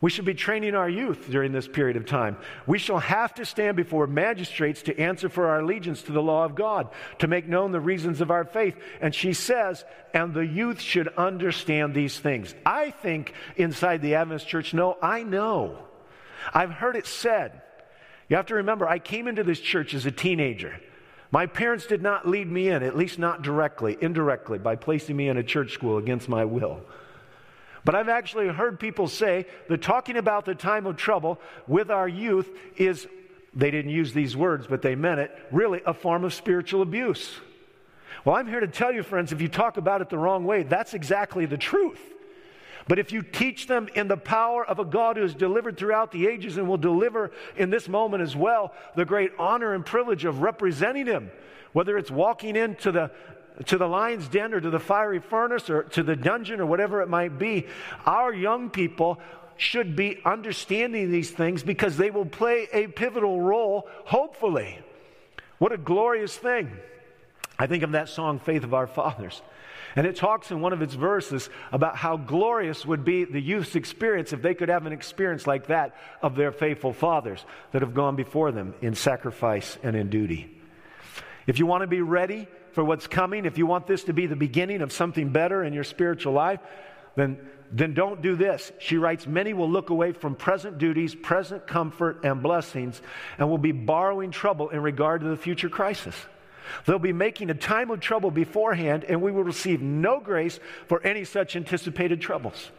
We 0.00 0.10
should 0.10 0.26
be 0.26 0.34
training 0.34 0.74
our 0.74 0.88
youth 0.88 1.30
during 1.30 1.52
this 1.52 1.66
period 1.66 1.96
of 1.96 2.04
time. 2.04 2.36
We 2.66 2.78
shall 2.78 2.98
have 2.98 3.32
to 3.34 3.46
stand 3.46 3.78
before 3.78 4.06
magistrates 4.06 4.82
to 4.82 5.00
answer 5.00 5.30
for 5.30 5.48
our 5.48 5.60
allegiance 5.60 6.02
to 6.02 6.12
the 6.12 6.22
law 6.22 6.44
of 6.44 6.54
God, 6.54 6.90
to 7.20 7.28
make 7.28 7.48
known 7.48 7.72
the 7.72 7.80
reasons 7.80 8.20
of 8.20 8.30
our 8.30 8.44
faith. 8.44 8.76
And 9.00 9.14
she 9.14 9.32
says, 9.32 9.84
and 10.12 10.34
the 10.34 10.44
youth 10.44 10.80
should 10.80 11.08
understand 11.16 11.94
these 11.94 12.18
things. 12.18 12.54
I 12.66 12.90
think 12.90 13.32
inside 13.56 14.02
the 14.02 14.16
Adventist 14.16 14.46
church, 14.46 14.74
no, 14.74 14.98
I 15.00 15.22
know. 15.22 15.78
I've 16.52 16.70
heard 16.70 16.96
it 16.96 17.06
said. 17.06 17.62
You 18.28 18.36
have 18.36 18.46
to 18.46 18.56
remember, 18.56 18.86
I 18.86 18.98
came 18.98 19.28
into 19.28 19.44
this 19.44 19.60
church 19.60 19.94
as 19.94 20.04
a 20.04 20.10
teenager. 20.10 20.78
My 21.30 21.46
parents 21.46 21.86
did 21.86 22.02
not 22.02 22.28
lead 22.28 22.50
me 22.50 22.68
in, 22.68 22.82
at 22.82 22.96
least 22.96 23.18
not 23.18 23.42
directly, 23.42 23.96
indirectly, 24.00 24.58
by 24.58 24.76
placing 24.76 25.16
me 25.16 25.28
in 25.28 25.38
a 25.38 25.42
church 25.42 25.72
school 25.72 25.96
against 25.96 26.28
my 26.28 26.44
will. 26.44 26.82
But 27.86 27.94
I've 27.94 28.08
actually 28.08 28.48
heard 28.48 28.80
people 28.80 29.06
say 29.06 29.46
that 29.68 29.80
talking 29.80 30.16
about 30.16 30.44
the 30.44 30.56
time 30.56 30.86
of 30.86 30.96
trouble 30.96 31.40
with 31.68 31.88
our 31.88 32.08
youth 32.08 32.50
is, 32.76 33.06
they 33.54 33.70
didn't 33.70 33.92
use 33.92 34.12
these 34.12 34.36
words, 34.36 34.66
but 34.66 34.82
they 34.82 34.96
meant 34.96 35.20
it, 35.20 35.30
really 35.52 35.82
a 35.86 35.94
form 35.94 36.24
of 36.24 36.34
spiritual 36.34 36.82
abuse. 36.82 37.36
Well, 38.24 38.34
I'm 38.34 38.48
here 38.48 38.58
to 38.58 38.66
tell 38.66 38.92
you, 38.92 39.04
friends, 39.04 39.30
if 39.30 39.40
you 39.40 39.46
talk 39.46 39.76
about 39.76 40.00
it 40.00 40.10
the 40.10 40.18
wrong 40.18 40.44
way, 40.44 40.64
that's 40.64 40.94
exactly 40.94 41.46
the 41.46 41.56
truth. 41.56 42.00
But 42.88 42.98
if 42.98 43.12
you 43.12 43.22
teach 43.22 43.68
them 43.68 43.88
in 43.94 44.08
the 44.08 44.16
power 44.16 44.66
of 44.66 44.80
a 44.80 44.84
God 44.84 45.16
who 45.16 45.22
has 45.22 45.34
delivered 45.34 45.76
throughout 45.76 46.10
the 46.10 46.26
ages 46.26 46.56
and 46.56 46.66
will 46.66 46.78
deliver 46.78 47.30
in 47.56 47.70
this 47.70 47.88
moment 47.88 48.20
as 48.20 48.34
well, 48.34 48.74
the 48.96 49.04
great 49.04 49.30
honor 49.38 49.74
and 49.74 49.86
privilege 49.86 50.24
of 50.24 50.42
representing 50.42 51.06
Him, 51.06 51.30
whether 51.72 51.96
it's 51.96 52.10
walking 52.10 52.56
into 52.56 52.90
the 52.90 53.12
to 53.64 53.78
the 53.78 53.86
lion's 53.86 54.28
den 54.28 54.52
or 54.52 54.60
to 54.60 54.70
the 54.70 54.78
fiery 54.78 55.20
furnace 55.20 55.70
or 55.70 55.84
to 55.84 56.02
the 56.02 56.14
dungeon 56.14 56.60
or 56.60 56.66
whatever 56.66 57.00
it 57.00 57.08
might 57.08 57.38
be, 57.38 57.66
our 58.04 58.32
young 58.32 58.68
people 58.68 59.18
should 59.56 59.96
be 59.96 60.20
understanding 60.24 61.10
these 61.10 61.30
things 61.30 61.62
because 61.62 61.96
they 61.96 62.10
will 62.10 62.26
play 62.26 62.68
a 62.72 62.86
pivotal 62.88 63.40
role, 63.40 63.88
hopefully. 64.04 64.78
What 65.58 65.72
a 65.72 65.78
glorious 65.78 66.36
thing. 66.36 66.70
I 67.58 67.66
think 67.66 67.82
of 67.82 67.92
that 67.92 68.10
song, 68.10 68.38
Faith 68.38 68.64
of 68.64 68.74
Our 68.74 68.86
Fathers. 68.86 69.40
And 69.94 70.06
it 70.06 70.16
talks 70.16 70.50
in 70.50 70.60
one 70.60 70.74
of 70.74 70.82
its 70.82 70.92
verses 70.92 71.48
about 71.72 71.96
how 71.96 72.18
glorious 72.18 72.84
would 72.84 73.02
be 73.02 73.24
the 73.24 73.40
youth's 73.40 73.74
experience 73.76 74.34
if 74.34 74.42
they 74.42 74.54
could 74.54 74.68
have 74.68 74.84
an 74.84 74.92
experience 74.92 75.46
like 75.46 75.68
that 75.68 75.96
of 76.20 76.36
their 76.36 76.52
faithful 76.52 76.92
fathers 76.92 77.42
that 77.72 77.80
have 77.80 77.94
gone 77.94 78.14
before 78.14 78.52
them 78.52 78.74
in 78.82 78.94
sacrifice 78.94 79.78
and 79.82 79.96
in 79.96 80.10
duty. 80.10 80.54
If 81.46 81.58
you 81.58 81.64
want 81.64 81.80
to 81.80 81.86
be 81.86 82.02
ready 82.02 82.46
for 82.76 82.84
what's 82.84 83.06
coming, 83.06 83.46
if 83.46 83.56
you 83.56 83.64
want 83.64 83.86
this 83.86 84.04
to 84.04 84.12
be 84.12 84.26
the 84.26 84.36
beginning 84.36 84.82
of 84.82 84.92
something 84.92 85.30
better 85.30 85.64
in 85.64 85.72
your 85.72 85.82
spiritual 85.82 86.34
life, 86.34 86.60
then, 87.14 87.38
then 87.72 87.94
don't 87.94 88.20
do 88.20 88.36
this. 88.36 88.70
She 88.78 88.98
writes, 88.98 89.26
Many 89.26 89.54
will 89.54 89.70
look 89.70 89.88
away 89.88 90.12
from 90.12 90.34
present 90.34 90.76
duties, 90.76 91.14
present 91.14 91.66
comfort, 91.66 92.22
and 92.22 92.42
blessings, 92.42 93.00
and 93.38 93.48
will 93.48 93.56
be 93.56 93.72
borrowing 93.72 94.30
trouble 94.30 94.68
in 94.68 94.82
regard 94.82 95.22
to 95.22 95.26
the 95.26 95.38
future 95.38 95.70
crisis. 95.70 96.14
They'll 96.84 96.98
be 96.98 97.14
making 97.14 97.48
a 97.48 97.54
time 97.54 97.90
of 97.90 98.00
trouble 98.00 98.30
beforehand, 98.30 99.04
and 99.04 99.22
we 99.22 99.32
will 99.32 99.44
receive 99.44 99.80
no 99.80 100.20
grace 100.20 100.60
for 100.86 101.02
any 101.02 101.24
such 101.24 101.56
anticipated 101.56 102.20
troubles. 102.20 102.72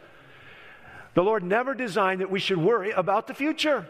The 1.14 1.24
Lord 1.24 1.42
never 1.42 1.74
designed 1.74 2.20
that 2.20 2.30
we 2.30 2.38
should 2.38 2.58
worry 2.58 2.92
about 2.92 3.26
the 3.26 3.34
future. 3.34 3.88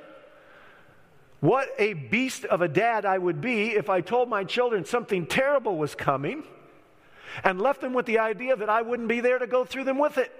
What 1.40 1.68
a 1.78 1.92
beast 1.92 2.44
of 2.44 2.62
a 2.62 2.68
dad 2.68 3.04
I 3.04 3.16
would 3.16 3.40
be 3.40 3.70
if 3.70 3.88
I 3.88 4.00
told 4.00 4.28
my 4.28 4.44
children 4.44 4.84
something 4.84 5.26
terrible 5.26 5.76
was 5.76 5.94
coming 5.94 6.42
and 7.44 7.60
left 7.60 7.80
them 7.80 7.92
with 7.92 8.06
the 8.06 8.18
idea 8.18 8.56
that 8.56 8.68
I 8.68 8.82
wouldn't 8.82 9.08
be 9.08 9.20
there 9.20 9.38
to 9.38 9.46
go 9.46 9.64
through 9.64 9.84
them 9.84 9.98
with 9.98 10.18
it. 10.18 10.32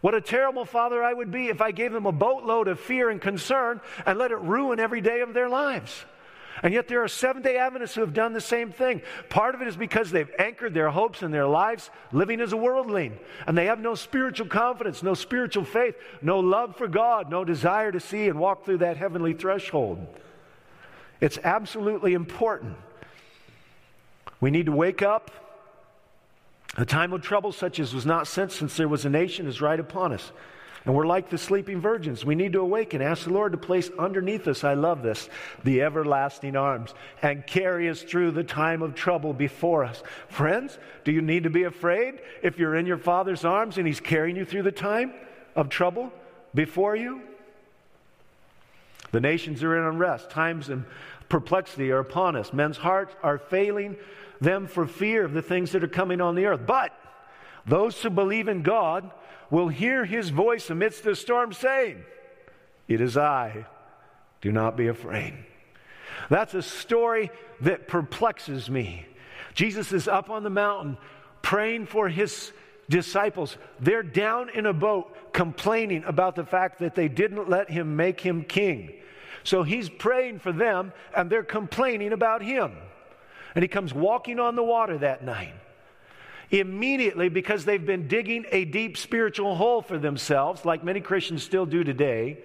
What 0.00 0.14
a 0.14 0.20
terrible 0.20 0.64
father 0.64 1.02
I 1.02 1.12
would 1.12 1.30
be 1.30 1.48
if 1.48 1.60
I 1.60 1.70
gave 1.70 1.92
them 1.92 2.06
a 2.06 2.12
boatload 2.12 2.68
of 2.68 2.80
fear 2.80 3.10
and 3.10 3.20
concern 3.20 3.80
and 4.06 4.18
let 4.18 4.30
it 4.30 4.38
ruin 4.38 4.80
every 4.80 5.00
day 5.00 5.20
of 5.20 5.34
their 5.34 5.48
lives. 5.48 6.04
And 6.62 6.72
yet 6.72 6.88
there 6.88 7.02
are 7.02 7.08
Seventh 7.08 7.44
day 7.44 7.58
Adventists 7.58 7.94
who 7.94 8.00
have 8.00 8.14
done 8.14 8.32
the 8.32 8.40
same 8.40 8.72
thing. 8.72 9.02
Part 9.28 9.54
of 9.54 9.62
it 9.62 9.68
is 9.68 9.76
because 9.76 10.10
they've 10.10 10.30
anchored 10.38 10.74
their 10.74 10.90
hopes 10.90 11.22
and 11.22 11.32
their 11.32 11.46
lives 11.46 11.90
living 12.12 12.40
as 12.40 12.52
a 12.52 12.56
worldling. 12.56 13.18
And 13.46 13.56
they 13.56 13.66
have 13.66 13.78
no 13.78 13.94
spiritual 13.94 14.46
confidence, 14.46 15.02
no 15.02 15.14
spiritual 15.14 15.64
faith, 15.64 15.96
no 16.22 16.40
love 16.40 16.76
for 16.76 16.88
God, 16.88 17.30
no 17.30 17.44
desire 17.44 17.92
to 17.92 18.00
see 18.00 18.28
and 18.28 18.38
walk 18.38 18.64
through 18.64 18.78
that 18.78 18.96
heavenly 18.96 19.34
threshold. 19.34 20.06
It's 21.20 21.38
absolutely 21.38 22.14
important. 22.14 22.76
We 24.40 24.50
need 24.50 24.66
to 24.66 24.72
wake 24.72 25.02
up. 25.02 25.30
A 26.78 26.84
time 26.84 27.12
of 27.14 27.22
trouble 27.22 27.52
such 27.52 27.80
as 27.80 27.94
was 27.94 28.04
not 28.04 28.26
sent 28.26 28.52
since 28.52 28.76
there 28.76 28.88
was 28.88 29.06
a 29.06 29.10
nation 29.10 29.46
is 29.46 29.62
right 29.62 29.80
upon 29.80 30.12
us. 30.12 30.30
And 30.86 30.94
we're 30.94 31.06
like 31.06 31.30
the 31.30 31.36
sleeping 31.36 31.80
virgins. 31.80 32.24
We 32.24 32.36
need 32.36 32.52
to 32.52 32.60
awaken. 32.60 33.02
Ask 33.02 33.24
the 33.24 33.32
Lord 33.32 33.50
to 33.52 33.58
place 33.58 33.90
underneath 33.98 34.46
us, 34.46 34.62
I 34.62 34.74
love 34.74 35.02
this, 35.02 35.28
the 35.64 35.82
everlasting 35.82 36.54
arms 36.54 36.94
and 37.22 37.44
carry 37.44 37.90
us 37.90 38.02
through 38.02 38.30
the 38.30 38.44
time 38.44 38.82
of 38.82 38.94
trouble 38.94 39.32
before 39.32 39.84
us. 39.84 40.04
Friends, 40.28 40.78
do 41.02 41.10
you 41.10 41.20
need 41.20 41.42
to 41.42 41.50
be 41.50 41.64
afraid 41.64 42.20
if 42.40 42.56
you're 42.56 42.76
in 42.76 42.86
your 42.86 42.98
Father's 42.98 43.44
arms 43.44 43.78
and 43.78 43.86
He's 43.86 43.98
carrying 43.98 44.36
you 44.36 44.44
through 44.44 44.62
the 44.62 44.70
time 44.70 45.12
of 45.56 45.68
trouble 45.68 46.12
before 46.54 46.94
you? 46.94 47.20
The 49.10 49.20
nations 49.20 49.64
are 49.64 49.76
in 49.76 49.82
unrest. 49.82 50.30
Times 50.30 50.68
and 50.68 50.84
perplexity 51.28 51.90
are 51.90 51.98
upon 51.98 52.36
us. 52.36 52.52
Men's 52.52 52.76
hearts 52.76 53.12
are 53.24 53.38
failing 53.38 53.96
them 54.40 54.68
for 54.68 54.86
fear 54.86 55.24
of 55.24 55.32
the 55.32 55.42
things 55.42 55.72
that 55.72 55.82
are 55.82 55.88
coming 55.88 56.20
on 56.20 56.36
the 56.36 56.46
earth. 56.46 56.60
But 56.64 56.92
those 57.66 58.00
who 58.00 58.10
believe 58.10 58.46
in 58.46 58.62
God, 58.62 59.10
will 59.50 59.68
hear 59.68 60.04
his 60.04 60.30
voice 60.30 60.70
amidst 60.70 61.04
the 61.04 61.14
storm 61.14 61.52
saying, 61.52 62.04
It 62.88 63.00
is 63.00 63.16
I, 63.16 63.66
do 64.40 64.52
not 64.52 64.76
be 64.76 64.88
afraid. 64.88 65.34
That's 66.28 66.54
a 66.54 66.62
story 66.62 67.30
that 67.60 67.88
perplexes 67.88 68.68
me. 68.68 69.06
Jesus 69.54 69.92
is 69.92 70.08
up 70.08 70.30
on 70.30 70.42
the 70.42 70.50
mountain 70.50 70.98
praying 71.42 71.86
for 71.86 72.08
his 72.08 72.52
disciples. 72.88 73.56
They're 73.80 74.02
down 74.02 74.50
in 74.50 74.66
a 74.66 74.72
boat 74.72 75.32
complaining 75.32 76.04
about 76.04 76.34
the 76.34 76.44
fact 76.44 76.78
that 76.80 76.94
they 76.94 77.08
didn't 77.08 77.48
let 77.48 77.70
him 77.70 77.96
make 77.96 78.20
him 78.20 78.44
king. 78.44 78.92
So 79.44 79.62
he's 79.62 79.88
praying 79.88 80.40
for 80.40 80.52
them 80.52 80.92
and 81.14 81.30
they're 81.30 81.44
complaining 81.44 82.12
about 82.12 82.42
him. 82.42 82.72
And 83.54 83.62
he 83.62 83.68
comes 83.68 83.94
walking 83.94 84.40
on 84.40 84.56
the 84.56 84.64
water 84.64 84.98
that 84.98 85.24
night 85.24 85.54
immediately 86.50 87.28
because 87.28 87.64
they've 87.64 87.84
been 87.84 88.08
digging 88.08 88.46
a 88.52 88.64
deep 88.64 88.96
spiritual 88.96 89.56
hole 89.56 89.82
for 89.82 89.98
themselves, 89.98 90.64
like 90.64 90.84
many 90.84 91.00
Christians 91.00 91.42
still 91.42 91.66
do 91.66 91.84
today, 91.84 92.38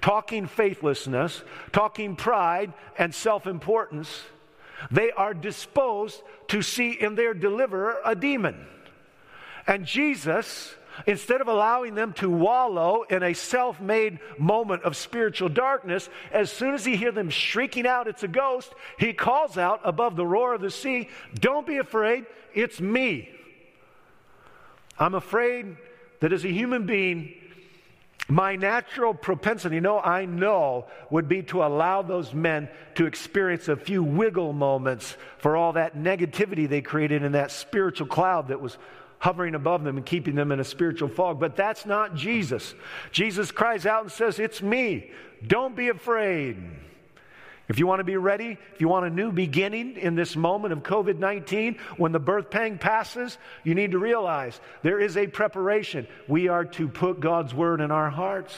talking 0.00 0.46
faithlessness, 0.46 1.42
talking 1.72 2.16
pride 2.16 2.72
and 2.98 3.14
self 3.14 3.46
importance. 3.46 4.22
They 4.90 5.12
are 5.12 5.34
disposed 5.34 6.22
to 6.48 6.62
see 6.62 6.92
in 6.92 7.14
their 7.14 7.34
deliverer 7.34 7.98
a 8.04 8.16
demon. 8.16 8.66
And 9.66 9.86
Jesus, 9.86 10.74
instead 11.06 11.40
of 11.40 11.46
allowing 11.46 11.94
them 11.94 12.12
to 12.14 12.28
wallow 12.28 13.04
in 13.08 13.22
a 13.22 13.32
self 13.32 13.80
made 13.80 14.18
moment 14.38 14.82
of 14.82 14.96
spiritual 14.96 15.48
darkness, 15.48 16.08
as 16.32 16.50
soon 16.50 16.74
as 16.74 16.84
he 16.84 16.96
hears 16.96 17.14
them 17.14 17.30
shrieking 17.30 17.86
out, 17.86 18.08
it's 18.08 18.24
a 18.24 18.28
ghost, 18.28 18.72
he 18.98 19.12
calls 19.12 19.56
out 19.56 19.80
above 19.84 20.16
the 20.16 20.26
roar 20.26 20.54
of 20.54 20.60
the 20.60 20.70
sea, 20.70 21.08
Don't 21.34 21.66
be 21.66 21.76
afraid, 21.76 22.26
it's 22.54 22.80
me. 22.80 23.30
I'm 25.02 25.14
afraid 25.14 25.76
that 26.20 26.32
as 26.32 26.44
a 26.44 26.48
human 26.48 26.86
being, 26.86 27.34
My 28.28 28.54
natural 28.54 29.14
propensity, 29.14 29.80
no, 29.80 29.98
I 29.98 30.26
know, 30.26 30.86
would 31.10 31.28
be 31.28 31.42
to 31.44 31.64
allow 31.64 32.02
those 32.02 32.32
men 32.32 32.68
to 32.94 33.06
experience 33.06 33.68
a 33.68 33.76
few 33.76 34.02
wiggle 34.02 34.52
moments 34.52 35.16
for 35.38 35.56
all 35.56 35.72
that 35.72 35.96
negativity 35.96 36.68
they 36.68 36.82
created 36.82 37.24
in 37.24 37.32
that 37.32 37.50
spiritual 37.50 38.06
cloud 38.06 38.48
that 38.48 38.60
was 38.60 38.78
hovering 39.18 39.54
above 39.54 39.82
them 39.82 39.96
and 39.96 40.06
keeping 40.06 40.36
them 40.36 40.52
in 40.52 40.60
a 40.60 40.64
spiritual 40.64 41.08
fog. 41.08 41.40
But 41.40 41.56
that's 41.56 41.84
not 41.84 42.14
Jesus. 42.14 42.74
Jesus 43.10 43.50
cries 43.50 43.86
out 43.86 44.04
and 44.04 44.12
says, 44.12 44.38
It's 44.38 44.62
me. 44.62 45.10
Don't 45.44 45.74
be 45.74 45.88
afraid. 45.88 46.56
If 47.68 47.78
you 47.78 47.86
want 47.86 48.00
to 48.00 48.04
be 48.04 48.16
ready, 48.16 48.58
if 48.74 48.80
you 48.80 48.88
want 48.88 49.06
a 49.06 49.10
new 49.10 49.30
beginning 49.30 49.96
in 49.96 50.14
this 50.14 50.34
moment 50.36 50.72
of 50.72 50.80
COVID 50.80 51.18
19, 51.18 51.78
when 51.96 52.12
the 52.12 52.18
birth 52.18 52.50
pang 52.50 52.76
passes, 52.76 53.38
you 53.64 53.74
need 53.74 53.92
to 53.92 53.98
realize 53.98 54.60
there 54.82 55.00
is 55.00 55.16
a 55.16 55.26
preparation. 55.26 56.06
We 56.26 56.48
are 56.48 56.64
to 56.64 56.88
put 56.88 57.20
God's 57.20 57.54
word 57.54 57.80
in 57.80 57.90
our 57.90 58.10
hearts. 58.10 58.56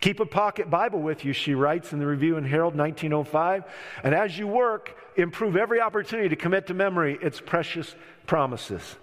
Keep 0.00 0.20
a 0.20 0.26
pocket 0.26 0.70
Bible 0.70 1.00
with 1.00 1.24
you, 1.24 1.32
she 1.32 1.54
writes 1.54 1.92
in 1.92 1.98
the 1.98 2.06
Review 2.06 2.36
and 2.36 2.46
Herald 2.46 2.76
1905. 2.76 3.64
And 4.04 4.14
as 4.14 4.38
you 4.38 4.46
work, 4.46 4.96
improve 5.16 5.56
every 5.56 5.80
opportunity 5.80 6.28
to 6.28 6.36
commit 6.36 6.66
to 6.68 6.74
memory 6.74 7.18
its 7.20 7.40
precious 7.40 7.94
promises. 8.26 8.96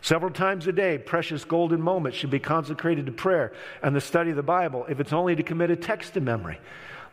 Several 0.00 0.32
times 0.32 0.66
a 0.66 0.72
day, 0.72 0.98
precious 0.98 1.44
golden 1.44 1.80
moments 1.80 2.18
should 2.18 2.30
be 2.30 2.40
consecrated 2.40 3.06
to 3.06 3.12
prayer 3.12 3.52
and 3.82 3.94
the 3.94 4.00
study 4.00 4.30
of 4.30 4.36
the 4.36 4.42
Bible, 4.42 4.84
if 4.88 4.98
it's 4.98 5.12
only 5.12 5.36
to 5.36 5.44
commit 5.44 5.70
a 5.70 5.76
text 5.76 6.14
to 6.14 6.20
memory. 6.20 6.58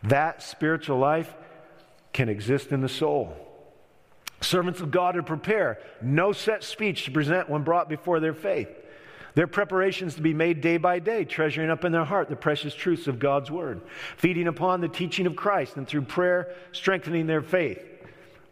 That 0.02 0.42
spiritual 0.42 0.98
life 0.98 1.32
can 2.12 2.28
exist 2.28 2.72
in 2.72 2.80
the 2.80 2.88
soul. 2.88 3.36
Servants 4.40 4.80
of 4.80 4.90
God 4.90 5.16
are 5.16 5.22
prepare 5.22 5.78
no 6.00 6.32
set 6.32 6.64
speech 6.64 7.04
to 7.04 7.10
present 7.10 7.50
when 7.50 7.62
brought 7.62 7.88
before 7.88 8.20
their 8.20 8.34
faith. 8.34 8.68
Their 9.34 9.46
preparations 9.46 10.16
to 10.16 10.22
be 10.22 10.34
made 10.34 10.60
day 10.60 10.76
by 10.76 10.98
day, 10.98 11.24
treasuring 11.24 11.70
up 11.70 11.84
in 11.84 11.92
their 11.92 12.04
heart 12.04 12.28
the 12.28 12.36
precious 12.36 12.74
truths 12.74 13.06
of 13.06 13.20
God's 13.20 13.50
word, 13.50 13.80
feeding 14.16 14.48
upon 14.48 14.80
the 14.80 14.88
teaching 14.88 15.26
of 15.26 15.36
Christ, 15.36 15.76
and 15.76 15.86
through 15.86 16.02
prayer, 16.02 16.52
strengthening 16.72 17.26
their 17.26 17.42
faith. 17.42 17.80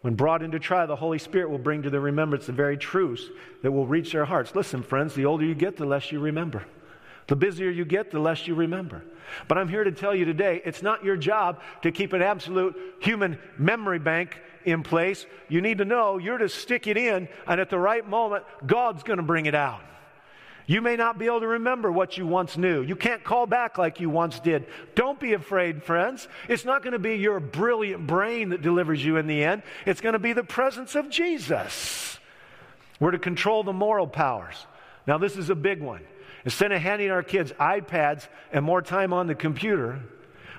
When 0.01 0.15
brought 0.15 0.41
into 0.41 0.59
trial, 0.59 0.87
the 0.87 0.95
Holy 0.95 1.19
Spirit 1.19 1.49
will 1.49 1.57
bring 1.57 1.81
to 1.81 1.89
their 1.89 1.99
remembrance 1.99 2.45
the 2.45 2.53
very 2.53 2.77
truths 2.77 3.23
that 3.61 3.71
will 3.71 3.87
reach 3.87 4.13
their 4.13 4.23
hearts. 4.23 4.55
Listen, 4.55 4.81
friends, 4.81 5.13
the 5.13 5.25
older 5.25 5.43
you 5.43 5.55
get, 5.55 5.75
the 5.75 5.85
less 5.85 6.11
you 6.11 6.21
remember. 6.21 6.63
The 7.29 7.35
busier 7.35 7.69
you 7.69 7.85
get, 7.85 8.09
the 8.09 8.19
less 8.19 8.47
you 8.47 8.55
remember. 8.55 9.03
But 9.47 9.59
I'm 9.59 9.67
here 9.67 9.83
to 9.83 9.91
tell 9.91 10.15
you 10.15 10.25
today 10.25 10.63
it's 10.65 10.81
not 10.81 11.03
your 11.03 11.15
job 11.15 11.61
to 11.83 11.91
keep 11.91 12.13
an 12.13 12.23
absolute 12.23 12.75
human 13.01 13.37
memory 13.55 13.99
bank 13.99 14.41
in 14.65 14.81
place. 14.81 15.27
You 15.47 15.61
need 15.61 15.77
to 15.77 15.85
know 15.85 16.17
you're 16.17 16.39
to 16.39 16.49
stick 16.49 16.87
it 16.87 16.97
in, 16.97 17.29
and 17.45 17.61
at 17.61 17.69
the 17.69 17.77
right 17.77 18.07
moment, 18.07 18.45
God's 18.65 19.03
going 19.03 19.17
to 19.17 19.23
bring 19.23 19.45
it 19.45 19.53
out. 19.53 19.81
You 20.65 20.81
may 20.81 20.95
not 20.95 21.19
be 21.19 21.27
able 21.27 21.41
to 21.41 21.47
remember 21.47 21.91
what 21.91 22.17
you 22.17 22.25
once 22.25 22.57
knew. 22.57 22.81
You 22.81 22.95
can't 22.95 23.23
call 23.23 23.45
back 23.45 23.77
like 23.77 23.99
you 23.99 24.09
once 24.09 24.39
did. 24.39 24.65
Don't 24.95 25.19
be 25.19 25.33
afraid, 25.33 25.83
friends. 25.83 26.27
It's 26.47 26.65
not 26.65 26.81
going 26.81 26.93
to 26.93 26.99
be 26.99 27.15
your 27.15 27.39
brilliant 27.39 28.07
brain 28.07 28.49
that 28.49 28.63
delivers 28.63 29.05
you 29.05 29.17
in 29.17 29.27
the 29.27 29.43
end, 29.43 29.61
it's 29.85 30.01
going 30.01 30.13
to 30.13 30.19
be 30.19 30.33
the 30.33 30.43
presence 30.43 30.95
of 30.95 31.11
Jesus. 31.11 32.17
We're 32.99 33.11
to 33.11 33.19
control 33.19 33.63
the 33.63 33.73
moral 33.73 34.07
powers. 34.07 34.65
Now, 35.09 35.17
this 35.17 35.37
is 35.37 35.49
a 35.49 35.55
big 35.55 35.81
one. 35.81 36.01
Instead 36.45 36.71
of 36.71 36.83
handing 36.83 37.09
our 37.09 37.23
kids 37.23 37.51
iPads 37.53 38.27
and 38.51 38.63
more 38.63 38.83
time 38.83 39.11
on 39.11 39.25
the 39.25 39.33
computer, 39.33 39.99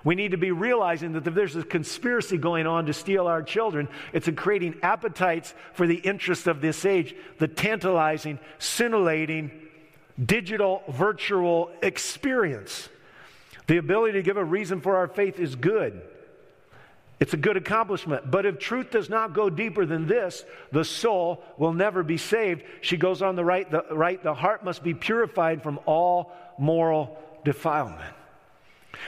we 0.02 0.16
need 0.16 0.32
to 0.32 0.38
be 0.38 0.50
realizing 0.50 1.12
that 1.12 1.24
if 1.24 1.34
there's 1.34 1.54
a 1.54 1.62
conspiracy 1.62 2.36
going 2.36 2.66
on 2.66 2.86
to 2.86 2.92
steal 2.92 3.28
our 3.28 3.44
children, 3.44 3.86
it's 4.12 4.26
in 4.26 4.34
creating 4.34 4.74
appetites 4.82 5.54
for 5.74 5.86
the 5.86 5.94
interest 5.94 6.48
of 6.48 6.60
this 6.60 6.84
age, 6.84 7.14
the 7.38 7.46
tantalizing, 7.46 8.40
scintillating, 8.58 9.52
digital, 10.20 10.82
virtual 10.88 11.70
experience. 11.80 12.88
The 13.68 13.76
ability 13.76 14.14
to 14.14 14.22
give 14.24 14.36
a 14.36 14.44
reason 14.44 14.80
for 14.80 14.96
our 14.96 15.06
faith 15.06 15.38
is 15.38 15.54
good. 15.54 16.02
It's 17.20 17.34
a 17.34 17.36
good 17.36 17.58
accomplishment. 17.58 18.30
But 18.30 18.46
if 18.46 18.58
truth 18.58 18.90
does 18.90 19.10
not 19.10 19.34
go 19.34 19.50
deeper 19.50 19.84
than 19.84 20.06
this, 20.06 20.42
the 20.72 20.84
soul 20.84 21.44
will 21.58 21.74
never 21.74 22.02
be 22.02 22.16
saved. 22.16 22.64
She 22.80 22.96
goes 22.96 23.20
on 23.20 23.36
the 23.36 23.44
right, 23.44 23.70
the 23.70 23.84
right, 23.90 24.22
the 24.22 24.34
heart 24.34 24.64
must 24.64 24.82
be 24.82 24.94
purified 24.94 25.62
from 25.62 25.78
all 25.84 26.32
moral 26.58 27.18
defilement. 27.44 28.14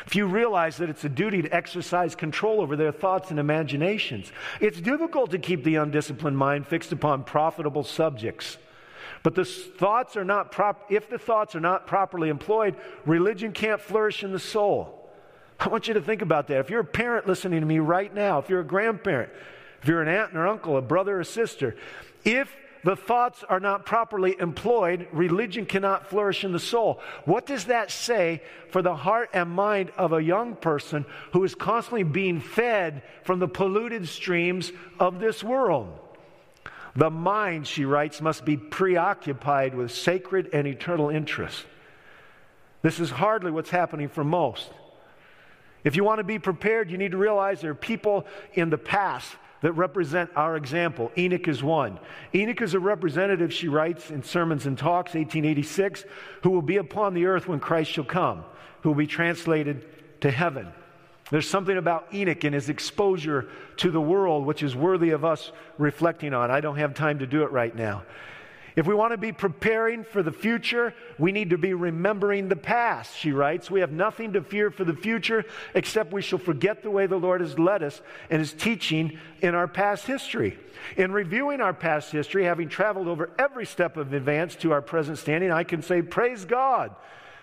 Few 0.07 0.27
realize 0.27 0.77
that 0.77 0.91
it's 0.91 1.05
a 1.05 1.09
duty 1.09 1.43
to 1.43 1.55
exercise 1.55 2.15
control 2.15 2.61
over 2.61 2.77
their 2.77 2.93
thoughts 2.93 3.31
and 3.31 3.41
imaginations. 3.41 4.31
It's 4.61 4.81
difficult 4.81 5.31
to 5.31 5.39
keep 5.39 5.65
the 5.65 5.77
undisciplined 5.77 6.37
mind 6.37 6.67
fixed 6.67 6.93
upon 6.93 7.25
profitable 7.25 7.83
subjects. 7.83 8.59
But 9.23 9.35
the 9.35 9.45
thoughts 9.45 10.17
are 10.17 10.25
not 10.25 10.53
prop- 10.53 10.91
if 10.91 11.09
the 11.09 11.19
thoughts 11.19 11.55
are 11.55 11.61
not 11.61 11.87
properly 11.87 12.29
employed, 12.29 12.77
religion 13.07 13.53
can't 13.53 13.81
flourish 13.81 14.23
in 14.23 14.33
the 14.33 14.39
soul. 14.39 15.02
I 15.61 15.69
want 15.69 15.89
you 15.89 15.95
to 15.95 16.01
think 16.01 16.23
about 16.23 16.49
that. 16.49 16.59
If 16.59 16.71
you're 16.71 16.81
a 16.81 16.85
parent 16.85 17.27
listening 17.27 17.61
to 17.61 17.67
me 17.67 17.79
right 17.79 18.13
now, 18.13 18.39
if 18.39 18.49
you're 18.49 18.61
a 18.61 18.65
grandparent, 18.65 19.31
if 19.81 19.89
you're 19.89 20.03
an 20.03 20.09
aunt 20.09 20.37
or 20.37 20.47
uncle, 20.47 20.77
a 20.77 20.83
brother 20.83 21.21
or 21.21 21.25
sister, 21.25 21.77
if 22.25 22.55
the 22.85 22.97
thoughts 22.97 23.45
are 23.49 23.61
not 23.61 23.87
properly 23.87 24.37
employed, 24.41 25.07
religion 25.13 25.67
cannot 25.67 26.09
flourish 26.09 26.45
in 26.45 26.53
the 26.53 26.59
soul. 26.59 27.01
What 27.25 27.47
does 27.47 27.67
that 27.67 27.93
say 27.93 28.43
for 28.71 28.83
the 28.83 28.97
heart 28.97 29.31
and 29.33 29.51
mind 29.51 29.93
of 29.97 30.13
a 30.13 30.23
young 30.23 30.57
person 30.57 31.05
who 31.33 31.45
is 31.45 31.55
constantly 31.55 32.03
being 32.03 32.41
fed 32.41 33.03
from 33.23 33.39
the 33.39 33.49
polluted 33.49 34.09
streams 34.09 34.73
of 34.99 35.21
this 35.21 35.45
world? 35.45 35.97
The 36.97 37.11
mind, 37.11 37.67
she 37.67 37.85
writes, 37.85 38.21
must 38.21 38.45
be 38.45 38.57
preoccupied 38.57 39.75
with 39.75 39.93
sacred 39.93 40.51
and 40.53 40.67
eternal 40.67 41.09
interests. 41.09 41.65
This 42.83 42.99
is 42.99 43.11
hardly 43.11 43.53
what's 43.53 43.71
happening 43.71 44.09
for 44.09 44.25
most. 44.25 44.71
If 45.85 45.97
you 45.97 46.05
want 46.05 46.19
to 46.19 46.25
be 46.25 46.39
prepared, 46.39 46.91
you 46.91 46.99
need 46.99 47.13
to 47.13 47.17
realize 47.17 47.61
there 47.61 47.73
are 47.73 47.75
people 47.75 48.27
in 48.55 48.71
the 48.71 48.79
past 48.79 49.35
that 49.63 49.73
represent 49.73 50.31
our 50.37 50.57
example. 50.57 51.11
Enoch 51.17 51.49
is 51.49 51.63
one. 51.63 51.99
Enoch 52.35 52.61
is 52.63 52.75
a 52.75 52.81
representative, 52.81 53.53
she 53.53 53.69
writes 53.69 54.11
in 54.11 54.23
Sermons 54.23 54.67
and 54.67 54.77
Talks, 54.77 55.15
1886, 55.15 56.05
who 56.43 56.51
will 56.51 56.63
be 56.63 56.77
upon 56.77 57.15
the 57.15 57.27
earth 57.27 57.49
when 57.49 57.61
Christ 57.61 57.91
shall 57.91 58.05
come, 58.05 58.45
who 58.83 58.91
will 58.91 58.97
be 58.97 59.07
translated 59.07 59.85
to 60.21 60.31
heaven. 60.31 60.73
There's 61.31 61.49
something 61.49 61.79
about 61.79 62.13
Enoch 62.13 62.45
and 62.45 62.55
his 62.55 62.69
exposure 62.69 63.49
to 63.79 63.91
the 63.91 64.01
world 64.01 64.45
which 64.45 64.63
is 64.63 64.77
worthy 64.77 65.11
of 65.11 65.25
us 65.25 65.51
reflecting 65.79 66.35
on. 66.35 66.51
I 66.51 66.61
don't 66.61 66.77
have 66.77 66.95
time 66.95 67.21
to 67.21 67.27
do 67.27 67.43
it 67.45 67.53
right 67.53 67.75
now. 67.75 68.03
If 68.75 68.87
we 68.87 68.95
want 68.95 69.13
to 69.13 69.19
be 69.19 69.33
preparing 69.33 70.03
for 70.03 70.23
the 70.23 70.33
future, 70.33 70.95
we 71.19 71.31
need 71.31 71.51
to 71.51 71.59
be 71.59 71.75
remembering 71.75 72.49
the 72.49 72.57
past, 72.57 73.17
she 73.17 73.33
writes. 73.33 73.71
We 73.71 73.81
have 73.81 73.93
nothing 73.93 74.33
to 74.33 74.43
fear 74.43 74.71
for 74.71 74.85
the 74.85 74.95
future 74.95 75.45
except 75.75 76.13
we 76.13 76.23
shall 76.23 76.39
forget 76.39 76.83
the 76.83 76.91
way 76.91 77.07
the 77.07 77.19
Lord 77.19 77.43
has 77.43 77.59
led 77.59 77.83
us 77.83 78.01
and 78.31 78.41
his 78.41 78.55
teaching 78.55 79.19
in 79.43 79.55
our 79.55 79.69
past 79.69 80.07
history. 80.07 80.59
In 80.97 81.13
reviewing 81.13 81.61
our 81.61 81.75
past 81.75 82.11
history, 82.13 82.45
having 82.45 82.69
traveled 82.69 83.09
over 83.09 83.31
every 83.39 83.67
step 83.67 83.99
of 83.99 84.13
advance 84.15 84.57
to 84.57 84.73
our 84.73 84.83
present 84.83 85.19
standing, 85.19 85.51
I 85.51 85.65
can 85.65 85.83
say, 85.83 86.01
Praise 86.01 86.47
God. 86.47 86.95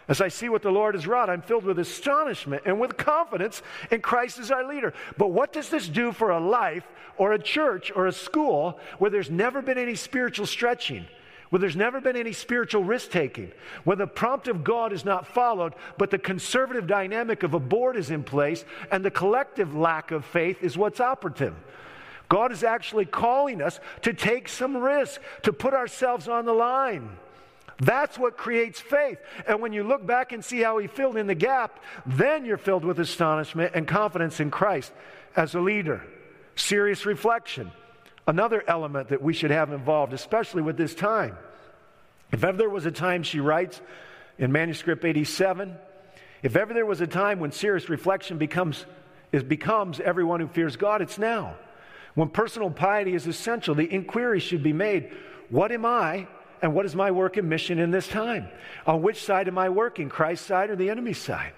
As 0.08 0.22
I 0.22 0.30
see 0.30 0.50
what 0.50 0.64
the 0.64 0.72
Lord 0.72 0.96
has 0.96 1.06
wrought, 1.06 1.30
I'm 1.30 1.44
filled 1.44 1.66
with 1.66 1.78
astonishment 1.78 2.64
and 2.66 2.80
with 2.80 2.98
confidence 2.98 3.62
in 3.92 4.02
Christ 4.02 4.40
as 4.40 4.50
our 4.50 4.68
leader. 4.68 4.96
But 5.18 5.28
what 5.28 5.54
does 5.54 5.70
this 5.70 5.88
do 5.88 6.12
for 6.12 6.32
a 6.32 6.40
life 6.40 6.88
or 7.18 7.34
a 7.34 7.40
church 7.40 7.92
or 7.96 8.08
a 8.08 8.12
school 8.12 8.80
where 8.98 9.12
there's 9.12 9.30
never 9.30 9.62
been 9.62 9.78
any 9.78 9.94
spiritual 9.94 10.48
stretching? 10.48 11.06
Where 11.50 11.60
there's 11.60 11.76
never 11.76 12.00
been 12.00 12.16
any 12.16 12.34
spiritual 12.34 12.84
risk 12.84 13.12
taking, 13.12 13.52
where 13.84 13.98
the 13.98 14.08
prompt 14.08 14.48
of 14.48 14.64
God 14.64 14.94
is 14.94 15.04
not 15.04 15.28
followed, 15.28 15.74
but 15.98 16.12
the 16.12 16.20
conservative 16.20 16.88
dynamic 16.88 17.44
of 17.44 17.54
a 17.54 17.60
board 17.60 17.96
is 17.96 18.12
in 18.12 18.24
place, 18.24 18.64
and 18.92 19.04
the 19.04 19.12
collective 19.12 19.76
lack 19.76 20.12
of 20.12 20.26
faith 20.26 20.64
is 20.64 20.78
what's 20.78 21.00
operative. 21.00 21.56
God 22.30 22.52
is 22.52 22.64
actually 22.64 23.06
calling 23.06 23.62
us 23.62 23.80
to 24.04 24.14
take 24.14 24.48
some 24.48 24.78
risk, 24.78 25.20
to 25.44 25.52
put 25.52 25.74
ourselves 25.74 26.28
on 26.28 26.46
the 26.46 26.54
line. 26.54 27.10
That's 27.80 28.20
what 28.20 28.38
creates 28.38 28.80
faith. 28.80 29.18
And 29.48 29.62
when 29.62 29.74
you 29.74 29.84
look 29.84 30.06
back 30.06 30.32
and 30.32 30.44
see 30.44 30.60
how 30.60 30.78
he 30.78 30.88
filled 30.88 31.18
in 31.18 31.28
the 31.28 31.36
gap, 31.36 31.80
then 32.06 32.46
you're 32.46 32.58
filled 32.58 32.86
with 32.86 33.00
astonishment 33.00 33.72
and 33.74 33.88
confidence 33.88 34.40
in 34.40 34.52
Christ 34.52 34.92
as 35.36 35.56
a 35.56 35.62
leader. 35.62 36.04
Serious 36.56 37.06
reflection. 37.06 37.72
Another 38.30 38.64
element 38.68 39.08
that 39.08 39.24
we 39.24 39.34
should 39.34 39.50
have 39.50 39.72
involved, 39.72 40.14
especially 40.14 40.62
with 40.62 40.78
this 40.78 40.94
time. 40.94 41.36
If 42.32 42.44
ever 42.44 42.56
there 42.56 42.70
was 42.70 42.86
a 42.86 42.92
time, 42.92 43.24
she 43.24 43.40
writes 43.40 43.82
in 44.38 44.52
manuscript 44.52 45.04
87, 45.04 45.76
if 46.44 46.56
ever 46.56 46.72
there 46.72 46.86
was 46.86 47.02
a 47.02 47.08
time 47.08 47.40
when 47.40 47.52
serious 47.52 47.90
reflection 47.90 48.38
becomes, 48.38 48.86
is, 49.32 49.42
becomes 49.42 50.00
everyone 50.00 50.42
who 50.42 50.48
fears 50.48 50.76
God, 50.76 51.02
it's 51.02 51.18
now. 51.18 51.56
When 52.14 52.30
personal 52.30 52.70
piety 52.70 53.16
is 53.16 53.26
essential, 53.26 53.74
the 53.74 53.92
inquiry 53.92 54.40
should 54.40 54.62
be 54.62 54.74
made 54.74 55.12
what 55.50 55.72
am 55.72 55.84
I 55.84 56.28
and 56.62 56.76
what 56.76 56.86
is 56.86 56.96
my 56.96 57.10
work 57.10 57.38
and 57.38 57.50
mission 57.50 57.80
in 57.80 57.90
this 57.90 58.08
time? 58.08 58.48
On 58.86 59.02
which 59.02 59.24
side 59.24 59.48
am 59.48 59.58
I 59.58 59.70
working, 59.70 60.08
Christ's 60.08 60.46
side 60.46 60.70
or 60.70 60.76
the 60.76 60.92
enemy's 60.92 61.18
side? 61.18 61.54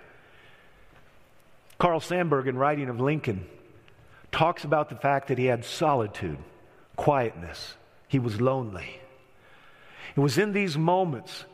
Carl 1.78 2.00
Sandburg, 2.00 2.48
in 2.48 2.56
writing 2.56 2.88
of 2.88 3.02
Lincoln, 3.02 3.46
talks 4.32 4.64
about 4.64 4.88
the 4.88 4.96
fact 4.96 5.28
that 5.28 5.38
he 5.38 5.48
had 5.48 5.66
solitude 5.66 6.38
quietness. 7.02 7.74
He 8.08 8.20
was 8.20 8.40
lonely. 8.40 9.00
It 10.16 10.20
was 10.20 10.38
in 10.38 10.54
these 10.54 10.78
moments 10.78 11.46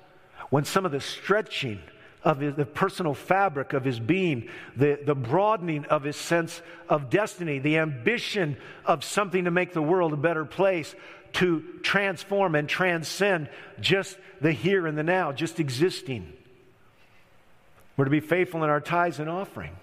when 0.50 0.66
some 0.66 0.86
of 0.86 0.92
the 0.92 1.00
stretching 1.00 1.80
of 2.22 2.42
his, 2.42 2.56
the 2.56 2.66
personal 2.66 3.14
fabric 3.14 3.72
of 3.72 3.86
his 3.86 3.98
being, 3.98 4.50
the, 4.76 5.00
the 5.06 5.16
broadening 5.16 5.86
of 5.86 6.04
his 6.04 6.18
sense 6.18 6.62
of 6.90 7.10
destiny, 7.10 7.60
the 7.60 7.78
ambition 7.78 8.58
of 8.86 9.06
something 9.06 9.46
to 9.46 9.52
make 9.52 9.72
the 9.72 9.82
world 9.82 10.12
a 10.12 10.18
better 10.18 10.44
place, 10.44 10.94
to 11.32 11.64
transform 11.82 12.54
and 12.54 12.68
transcend 12.68 13.48
just 13.80 14.18
the 14.42 14.52
here 14.52 14.86
and 14.86 14.98
the 14.98 15.04
now, 15.04 15.32
just 15.32 15.62
existing. 15.62 16.34
We're 17.96 18.04
to 18.04 18.12
be 18.12 18.20
faithful 18.20 18.66
in 18.66 18.70
our 18.70 18.82
tithes 18.82 19.20
and 19.20 19.30
offering. 19.30 19.78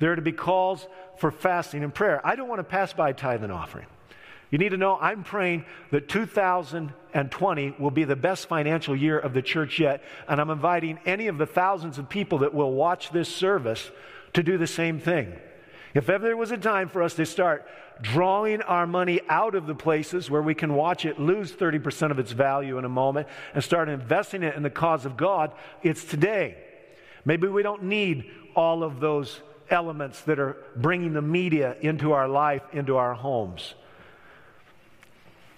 There 0.00 0.10
are 0.10 0.16
to 0.16 0.22
be 0.22 0.32
calls 0.32 0.84
for 1.18 1.30
fasting 1.30 1.84
and 1.84 1.94
prayer. 1.94 2.20
I 2.26 2.34
don't 2.34 2.48
want 2.48 2.58
to 2.58 2.64
pass 2.64 2.92
by 2.92 3.12
tithe 3.12 3.44
and 3.44 3.52
offering. 3.52 3.86
You 4.54 4.58
need 4.58 4.68
to 4.68 4.76
know 4.76 4.96
I'm 5.00 5.24
praying 5.24 5.64
that 5.90 6.08
2020 6.08 7.74
will 7.76 7.90
be 7.90 8.04
the 8.04 8.14
best 8.14 8.46
financial 8.46 8.94
year 8.94 9.18
of 9.18 9.34
the 9.34 9.42
church 9.42 9.80
yet, 9.80 10.00
and 10.28 10.40
I'm 10.40 10.50
inviting 10.50 11.00
any 11.04 11.26
of 11.26 11.38
the 11.38 11.44
thousands 11.44 11.98
of 11.98 12.08
people 12.08 12.38
that 12.38 12.54
will 12.54 12.70
watch 12.70 13.10
this 13.10 13.28
service 13.28 13.90
to 14.32 14.44
do 14.44 14.56
the 14.56 14.68
same 14.68 15.00
thing. 15.00 15.36
If 15.92 16.08
ever 16.08 16.24
there 16.24 16.36
was 16.36 16.52
a 16.52 16.56
time 16.56 16.88
for 16.88 17.02
us 17.02 17.14
to 17.14 17.26
start 17.26 17.66
drawing 18.00 18.62
our 18.62 18.86
money 18.86 19.20
out 19.28 19.56
of 19.56 19.66
the 19.66 19.74
places 19.74 20.30
where 20.30 20.40
we 20.40 20.54
can 20.54 20.74
watch 20.74 21.04
it 21.04 21.18
lose 21.18 21.50
30% 21.50 22.12
of 22.12 22.20
its 22.20 22.30
value 22.30 22.78
in 22.78 22.84
a 22.84 22.88
moment 22.88 23.26
and 23.54 23.64
start 23.64 23.88
investing 23.88 24.44
it 24.44 24.54
in 24.54 24.62
the 24.62 24.70
cause 24.70 25.04
of 25.04 25.16
God, 25.16 25.50
it's 25.82 26.04
today. 26.04 26.56
Maybe 27.24 27.48
we 27.48 27.64
don't 27.64 27.82
need 27.82 28.30
all 28.54 28.84
of 28.84 29.00
those 29.00 29.40
elements 29.68 30.20
that 30.20 30.38
are 30.38 30.58
bringing 30.76 31.12
the 31.12 31.22
media 31.22 31.74
into 31.80 32.12
our 32.12 32.28
life, 32.28 32.62
into 32.72 32.96
our 32.98 33.14
homes. 33.14 33.74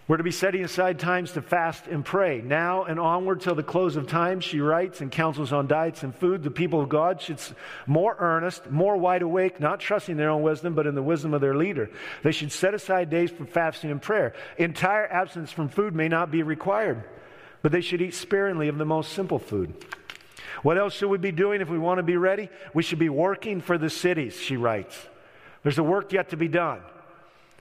We're 0.09 0.18
to 0.18 0.22
be 0.22 0.30
setting 0.30 0.62
aside 0.62 1.00
times 1.00 1.32
to 1.32 1.42
fast 1.42 1.88
and 1.88 2.04
pray. 2.04 2.40
Now 2.40 2.84
and 2.84 3.00
onward 3.00 3.40
till 3.40 3.57
the 3.57 3.64
close 3.64 3.96
of 3.96 4.07
time, 4.07 4.38
she 4.38 4.61
writes 4.61 5.00
and 5.00 5.11
counsels 5.11 5.52
on 5.52 5.66
diets 5.66 6.04
and 6.04 6.14
food. 6.14 6.44
The 6.44 6.50
people 6.50 6.80
of 6.80 6.88
God 6.88 7.20
should 7.20 7.40
more 7.86 8.14
earnest, 8.16 8.70
more 8.70 8.96
wide 8.96 9.22
awake, 9.22 9.59
not 9.59 9.80
trusting 9.80 10.16
their 10.16 10.30
own 10.30 10.42
wisdom, 10.42 10.74
but 10.74 10.86
in 10.86 10.94
the 10.94 11.02
wisdom 11.02 11.34
of 11.34 11.40
their 11.40 11.57
leader. 11.57 11.90
They 12.22 12.30
should 12.30 12.52
set 12.52 12.72
aside 12.72 13.11
days 13.11 13.32
for 13.32 13.46
fasting 13.46 13.90
and 13.90 14.00
prayer. 14.00 14.34
Entire 14.59 15.09
absence 15.09 15.50
from 15.50 15.68
food 15.68 15.92
may 15.92 16.07
not 16.07 16.30
be 16.30 16.44
required, 16.44 17.02
but 17.62 17.72
they 17.72 17.80
should 17.80 18.00
eat 18.00 18.14
sparingly 18.14 18.68
of 18.68 18.78
the 18.78 18.84
most 18.84 19.12
simple 19.12 19.40
food. 19.40 19.74
What 20.62 20.78
else 20.78 20.94
should 20.94 21.11
we 21.11 21.18
be 21.18 21.32
doing 21.32 21.61
if 21.61 21.68
we 21.68 21.78
want 21.78 21.98
to 21.98 22.04
be 22.04 22.16
ready? 22.16 22.48
We 22.72 22.84
should 22.84 23.00
be 23.00 23.09
working 23.09 23.61
for 23.61 23.76
the 23.76 23.90
cities, 23.90 24.40
she 24.40 24.57
writes. 24.57 24.96
There's 25.64 25.78
a 25.78 25.82
work 25.82 26.12
yet 26.12 26.30
to 26.30 26.36
be 26.36 26.46
done. 26.46 26.80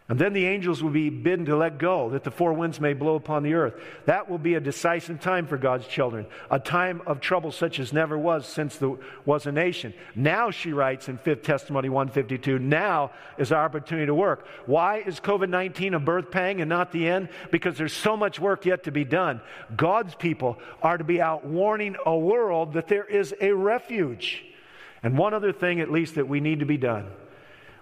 And 0.07 0.19
then 0.19 0.33
the 0.33 0.45
angels 0.45 0.83
will 0.83 0.91
be 0.91 1.09
bidden 1.09 1.45
to 1.45 1.57
let 1.57 1.79
go, 1.79 2.11
that 2.11 2.23
the 2.23 2.29
four 2.29 2.53
winds 2.53 2.79
may 2.79 2.93
blow 2.93 3.15
upon 3.15 3.41
the 3.41 3.55
earth. 3.55 3.73
That 4.05 4.29
will 4.29 4.37
be 4.37 4.53
a 4.53 4.59
decisive 4.59 5.19
time 5.19 5.47
for 5.47 5.57
God's 5.57 5.87
children, 5.87 6.27
a 6.51 6.59
time 6.59 7.01
of 7.07 7.19
trouble 7.19 7.51
such 7.51 7.79
as 7.79 7.91
never 7.91 8.15
was 8.15 8.45
since 8.45 8.75
there 8.75 8.97
was 9.25 9.47
a 9.47 9.51
nation. 9.51 9.95
Now, 10.13 10.51
she 10.51 10.73
writes 10.73 11.09
in 11.09 11.17
5th 11.17 11.41
Testimony 11.41 11.89
152, 11.89 12.59
now 12.59 13.13
is 13.39 13.51
our 13.51 13.65
opportunity 13.65 14.05
to 14.05 14.13
work. 14.13 14.45
Why 14.67 14.97
is 14.99 15.19
COVID 15.19 15.49
19 15.49 15.95
a 15.95 15.99
birth 15.99 16.29
pang 16.29 16.61
and 16.61 16.69
not 16.69 16.91
the 16.91 17.09
end? 17.09 17.29
Because 17.49 17.75
there's 17.75 17.91
so 17.91 18.15
much 18.15 18.39
work 18.39 18.63
yet 18.63 18.83
to 18.83 18.91
be 18.91 19.05
done. 19.05 19.41
God's 19.75 20.13
people 20.13 20.59
are 20.83 20.99
to 20.99 21.03
be 21.03 21.19
out 21.19 21.47
warning 21.47 21.95
a 22.05 22.15
world 22.15 22.73
that 22.73 22.87
there 22.87 23.05
is 23.05 23.33
a 23.41 23.53
refuge. 23.53 24.45
And 25.01 25.17
one 25.17 25.33
other 25.33 25.51
thing, 25.51 25.81
at 25.81 25.91
least, 25.91 26.13
that 26.15 26.27
we 26.27 26.41
need 26.41 26.59
to 26.59 26.65
be 26.67 26.77
done 26.77 27.07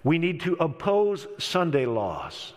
we 0.04 0.18
need 0.18 0.42
to 0.42 0.54
oppose 0.54 1.28
Sunday 1.38 1.86
laws. 1.86 2.54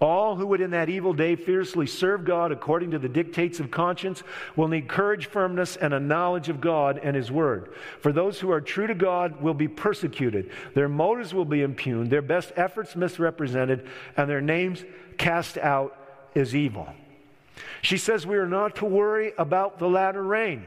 All 0.00 0.34
who 0.34 0.48
would 0.48 0.60
in 0.60 0.72
that 0.72 0.88
evil 0.88 1.12
day 1.12 1.36
fiercely 1.36 1.86
serve 1.86 2.24
God 2.24 2.50
according 2.50 2.90
to 2.90 2.98
the 2.98 3.08
dictates 3.08 3.60
of 3.60 3.70
conscience 3.70 4.24
will 4.56 4.66
need 4.66 4.88
courage, 4.88 5.26
firmness, 5.26 5.76
and 5.76 5.94
a 5.94 6.00
knowledge 6.00 6.48
of 6.48 6.60
God 6.60 6.98
and 7.00 7.14
His 7.14 7.30
Word. 7.30 7.72
For 8.00 8.12
those 8.12 8.40
who 8.40 8.50
are 8.50 8.60
true 8.60 8.88
to 8.88 8.96
God 8.96 9.40
will 9.40 9.54
be 9.54 9.68
persecuted, 9.68 10.50
their 10.74 10.88
motives 10.88 11.32
will 11.32 11.44
be 11.44 11.62
impugned, 11.62 12.10
their 12.10 12.20
best 12.20 12.52
efforts 12.56 12.96
misrepresented, 12.96 13.86
and 14.16 14.28
their 14.28 14.40
names 14.40 14.84
cast 15.18 15.56
out 15.56 15.96
as 16.34 16.56
evil. 16.56 16.88
She 17.80 17.96
says 17.96 18.26
we 18.26 18.38
are 18.38 18.48
not 18.48 18.76
to 18.76 18.84
worry 18.84 19.32
about 19.38 19.78
the 19.78 19.88
latter 19.88 20.22
rain. 20.22 20.66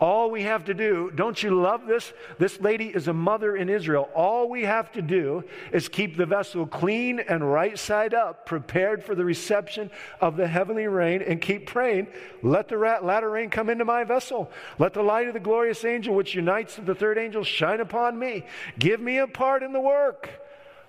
All 0.00 0.30
we 0.30 0.42
have 0.44 0.66
to 0.66 0.74
do, 0.74 1.10
don't 1.12 1.42
you 1.42 1.60
love 1.60 1.86
this? 1.86 2.12
This 2.38 2.60
lady 2.60 2.86
is 2.86 3.08
a 3.08 3.12
mother 3.12 3.56
in 3.56 3.68
Israel. 3.68 4.08
All 4.14 4.48
we 4.48 4.62
have 4.62 4.92
to 4.92 5.02
do 5.02 5.42
is 5.72 5.88
keep 5.88 6.16
the 6.16 6.26
vessel 6.26 6.66
clean 6.66 7.18
and 7.18 7.50
right 7.50 7.76
side 7.76 8.14
up, 8.14 8.46
prepared 8.46 9.02
for 9.02 9.16
the 9.16 9.24
reception 9.24 9.90
of 10.20 10.36
the 10.36 10.46
heavenly 10.46 10.86
rain, 10.86 11.20
and 11.20 11.40
keep 11.40 11.66
praying. 11.66 12.06
Let 12.42 12.68
the 12.68 12.76
latter 12.76 13.28
rain 13.28 13.50
come 13.50 13.68
into 13.68 13.84
my 13.84 14.04
vessel. 14.04 14.52
Let 14.78 14.94
the 14.94 15.02
light 15.02 15.26
of 15.26 15.34
the 15.34 15.40
glorious 15.40 15.84
angel, 15.84 16.14
which 16.14 16.34
unites 16.34 16.76
to 16.76 16.82
the 16.82 16.94
third 16.94 17.18
angel, 17.18 17.42
shine 17.42 17.80
upon 17.80 18.16
me. 18.16 18.46
Give 18.78 19.00
me 19.00 19.18
a 19.18 19.26
part 19.26 19.64
in 19.64 19.72
the 19.72 19.80
work. 19.80 20.30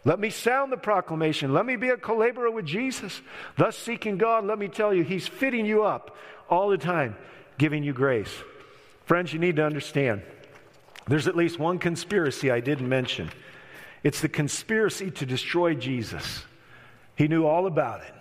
Let 0.05 0.20
me 0.20 0.30
sound 0.30 0.72
the 0.72 0.78
proclamation. 0.78 1.51
Let 1.51 1.66
me 1.66 1.78
be 1.78 1.89
a 1.89 1.97
collaborator 1.97 2.51
with 2.51 2.66
Jesus. 2.66 3.22
Thus, 3.57 3.76
seeking 3.76 4.18
God, 4.20 4.45
let 4.45 4.60
me 4.60 4.68
tell 4.68 4.93
you, 4.93 5.03
He's 5.03 5.28
fitting 5.28 5.66
you 5.66 5.84
up 5.84 6.16
all 6.47 6.70
the 6.70 6.78
time, 6.78 7.16
giving 7.57 7.84
you 7.84 7.91
grace. 7.91 8.32
Friends, 9.10 9.34
you 9.34 9.39
need 9.39 9.55
to 9.55 9.66
understand 9.66 10.22
there's 11.07 11.28
at 11.28 11.36
least 11.36 11.57
one 11.57 11.80
conspiracy 11.80 12.51
I 12.51 12.60
didn't 12.60 12.88
mention. 12.88 13.32
It's 14.03 14.22
the 14.22 14.30
conspiracy 14.30 15.10
to 15.10 15.26
destroy 15.26 15.74
Jesus. 15.74 16.43
He 17.16 17.28
knew 17.28 17.47
all 17.47 17.66
about 17.66 18.01
it. 18.01 18.14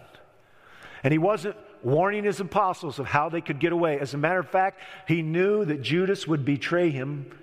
And 1.03 1.13
he 1.13 1.19
wasn't 1.19 1.57
warning 1.83 2.25
his 2.25 2.41
apostles 2.41 2.99
of 2.99 3.05
how 3.05 3.29
they 3.29 3.43
could 3.43 3.59
get 3.59 3.75
away. 3.75 4.01
As 4.01 4.15
a 4.15 4.17
matter 4.17 4.39
of 4.39 4.49
fact, 4.49 4.81
he 5.07 5.21
knew 5.21 5.67
that 5.67 5.83
Judas 5.83 6.27
would 6.27 6.47
betray 6.47 6.89
him 6.89 7.39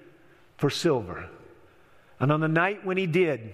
for 0.57 0.71
silver. 0.71 1.29
And 2.19 2.31
on 2.31 2.39
the 2.39 2.47
night 2.47 2.83
when 2.83 2.97
he 2.97 3.05
did, 3.05 3.53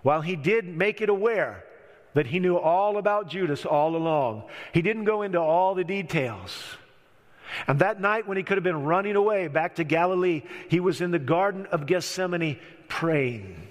while 0.00 0.22
he 0.22 0.36
did 0.36 0.66
make 0.66 1.02
it 1.02 1.10
aware 1.10 1.66
that 2.14 2.28
he 2.28 2.38
knew 2.38 2.56
all 2.56 2.96
about 2.96 3.28
Judas 3.28 3.66
all 3.66 3.94
along, 3.94 4.44
he 4.72 4.80
didn't 4.80 5.04
go 5.04 5.20
into 5.20 5.38
all 5.38 5.74
the 5.74 5.84
details. 5.84 6.78
And 7.66 7.78
that 7.78 8.00
night, 8.00 8.26
when 8.26 8.36
he 8.36 8.42
could 8.42 8.56
have 8.56 8.64
been 8.64 8.84
running 8.84 9.16
away 9.16 9.48
back 9.48 9.76
to 9.76 9.84
Galilee, 9.84 10.42
he 10.68 10.80
was 10.80 11.00
in 11.00 11.10
the 11.10 11.18
Garden 11.18 11.66
of 11.66 11.86
Gethsemane 11.86 12.58
praying. 12.88 13.68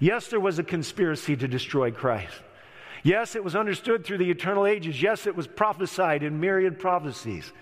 Yes, 0.00 0.28
there 0.28 0.40
was 0.40 0.58
a 0.58 0.64
conspiracy 0.64 1.36
to 1.36 1.48
destroy 1.48 1.90
Christ. 1.90 2.34
Yes, 3.02 3.36
it 3.36 3.44
was 3.44 3.54
understood 3.54 4.04
through 4.04 4.18
the 4.18 4.30
eternal 4.30 4.66
ages. 4.66 5.00
Yes, 5.00 5.26
it 5.26 5.36
was 5.36 5.46
prophesied 5.46 6.22
in 6.22 6.40
myriad 6.40 6.78
prophecies. 6.78 7.52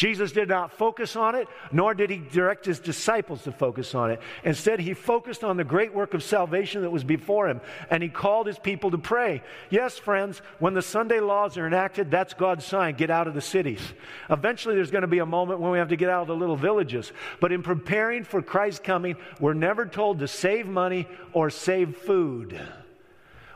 Jesus 0.00 0.32
did 0.32 0.48
not 0.48 0.72
focus 0.72 1.14
on 1.14 1.34
it, 1.34 1.46
nor 1.70 1.92
did 1.92 2.08
he 2.08 2.16
direct 2.16 2.64
his 2.64 2.80
disciples 2.80 3.42
to 3.42 3.52
focus 3.52 3.94
on 3.94 4.10
it. 4.10 4.18
Instead, 4.44 4.80
he 4.80 4.94
focused 4.94 5.44
on 5.44 5.58
the 5.58 5.62
great 5.62 5.92
work 5.92 6.14
of 6.14 6.22
salvation 6.22 6.80
that 6.80 6.90
was 6.90 7.04
before 7.04 7.50
him, 7.50 7.60
and 7.90 8.02
he 8.02 8.08
called 8.08 8.46
his 8.46 8.58
people 8.58 8.90
to 8.92 8.96
pray. 8.96 9.42
Yes, 9.68 9.98
friends, 9.98 10.40
when 10.58 10.72
the 10.72 10.80
Sunday 10.80 11.20
laws 11.20 11.58
are 11.58 11.66
enacted, 11.66 12.10
that's 12.10 12.32
God's 12.32 12.64
sign 12.64 12.94
get 12.94 13.10
out 13.10 13.28
of 13.28 13.34
the 13.34 13.42
cities. 13.42 13.82
Eventually, 14.30 14.74
there's 14.74 14.90
going 14.90 15.02
to 15.02 15.06
be 15.06 15.18
a 15.18 15.26
moment 15.26 15.60
when 15.60 15.70
we 15.70 15.76
have 15.76 15.90
to 15.90 15.96
get 15.96 16.08
out 16.08 16.22
of 16.22 16.28
the 16.28 16.34
little 16.34 16.56
villages. 16.56 17.12
But 17.38 17.52
in 17.52 17.62
preparing 17.62 18.24
for 18.24 18.40
Christ's 18.40 18.80
coming, 18.80 19.16
we're 19.38 19.52
never 19.52 19.84
told 19.84 20.20
to 20.20 20.28
save 20.28 20.66
money 20.66 21.08
or 21.34 21.50
save 21.50 21.94
food. 21.98 22.58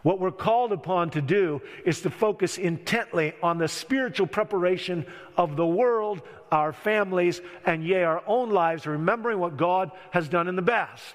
What 0.04 0.20
we're 0.20 0.32
called 0.32 0.72
upon 0.72 1.08
to 1.12 1.22
do 1.22 1.62
is 1.86 2.02
to 2.02 2.10
focus 2.10 2.58
intently 2.58 3.32
on 3.42 3.56
the 3.56 3.68
spiritual 3.68 4.26
preparation 4.26 5.06
of 5.34 5.56
the 5.56 5.66
world, 5.66 6.20
our 6.52 6.74
families, 6.74 7.40
and 7.64 7.82
yea, 7.82 8.02
our 8.02 8.22
own 8.26 8.50
lives, 8.50 8.86
remembering 8.86 9.38
what 9.38 9.56
God 9.56 9.90
has 10.10 10.28
done 10.28 10.46
in 10.46 10.56
the 10.56 10.62
past. 10.62 11.14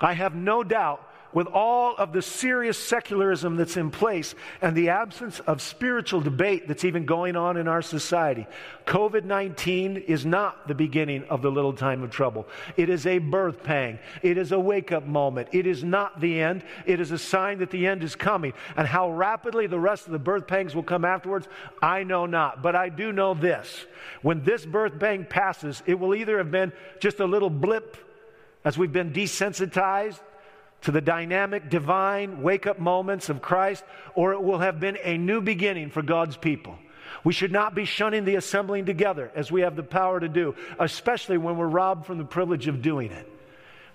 I 0.00 0.12
have 0.12 0.36
no 0.36 0.62
doubt 0.62 1.02
with 1.36 1.48
all 1.48 1.94
of 1.98 2.14
the 2.14 2.22
serious 2.22 2.78
secularism 2.78 3.56
that's 3.56 3.76
in 3.76 3.90
place 3.90 4.34
and 4.62 4.74
the 4.74 4.88
absence 4.88 5.38
of 5.40 5.60
spiritual 5.60 6.18
debate 6.18 6.66
that's 6.66 6.82
even 6.82 7.04
going 7.04 7.36
on 7.36 7.58
in 7.58 7.68
our 7.68 7.82
society. 7.82 8.46
COVID 8.86 9.24
19 9.24 9.98
is 9.98 10.24
not 10.24 10.66
the 10.66 10.74
beginning 10.74 11.24
of 11.24 11.42
the 11.42 11.50
little 11.50 11.74
time 11.74 12.02
of 12.02 12.10
trouble. 12.10 12.48
It 12.78 12.88
is 12.88 13.06
a 13.06 13.18
birth 13.18 13.62
pang, 13.62 13.98
it 14.22 14.38
is 14.38 14.50
a 14.50 14.58
wake 14.58 14.92
up 14.92 15.04
moment. 15.04 15.48
It 15.52 15.66
is 15.66 15.84
not 15.84 16.22
the 16.22 16.40
end, 16.40 16.64
it 16.86 17.00
is 17.00 17.10
a 17.10 17.18
sign 17.18 17.58
that 17.58 17.70
the 17.70 17.86
end 17.86 18.02
is 18.02 18.16
coming. 18.16 18.54
And 18.74 18.88
how 18.88 19.10
rapidly 19.10 19.66
the 19.66 19.78
rest 19.78 20.06
of 20.06 20.12
the 20.12 20.18
birth 20.18 20.46
pangs 20.46 20.74
will 20.74 20.84
come 20.84 21.04
afterwards, 21.04 21.48
I 21.82 22.02
know 22.02 22.24
not. 22.24 22.62
But 22.62 22.76
I 22.76 22.88
do 22.88 23.12
know 23.12 23.34
this 23.34 23.84
when 24.22 24.42
this 24.42 24.64
birth 24.64 24.98
pang 24.98 25.26
passes, 25.26 25.82
it 25.84 25.98
will 25.98 26.14
either 26.14 26.38
have 26.38 26.50
been 26.50 26.72
just 26.98 27.20
a 27.20 27.26
little 27.26 27.50
blip 27.50 27.98
as 28.64 28.78
we've 28.78 28.90
been 28.90 29.12
desensitized 29.12 30.20
to 30.86 30.92
the 30.92 31.00
dynamic, 31.00 31.68
divine 31.68 32.42
wake 32.42 32.64
up 32.64 32.78
moments 32.78 33.28
of 33.28 33.42
Christ, 33.42 33.82
or 34.14 34.34
it 34.34 34.40
will 34.40 34.58
have 34.58 34.78
been 34.78 34.96
a 35.02 35.18
new 35.18 35.40
beginning 35.40 35.90
for 35.90 36.00
God's 36.00 36.36
people. 36.36 36.78
We 37.24 37.32
should 37.32 37.50
not 37.50 37.74
be 37.74 37.86
shunning 37.86 38.24
the 38.24 38.36
assembling 38.36 38.86
together 38.86 39.32
as 39.34 39.50
we 39.50 39.62
have 39.62 39.74
the 39.74 39.82
power 39.82 40.20
to 40.20 40.28
do, 40.28 40.54
especially 40.78 41.38
when 41.38 41.56
we're 41.56 41.66
robbed 41.66 42.06
from 42.06 42.18
the 42.18 42.24
privilege 42.24 42.68
of 42.68 42.82
doing 42.82 43.10
it. 43.10 43.28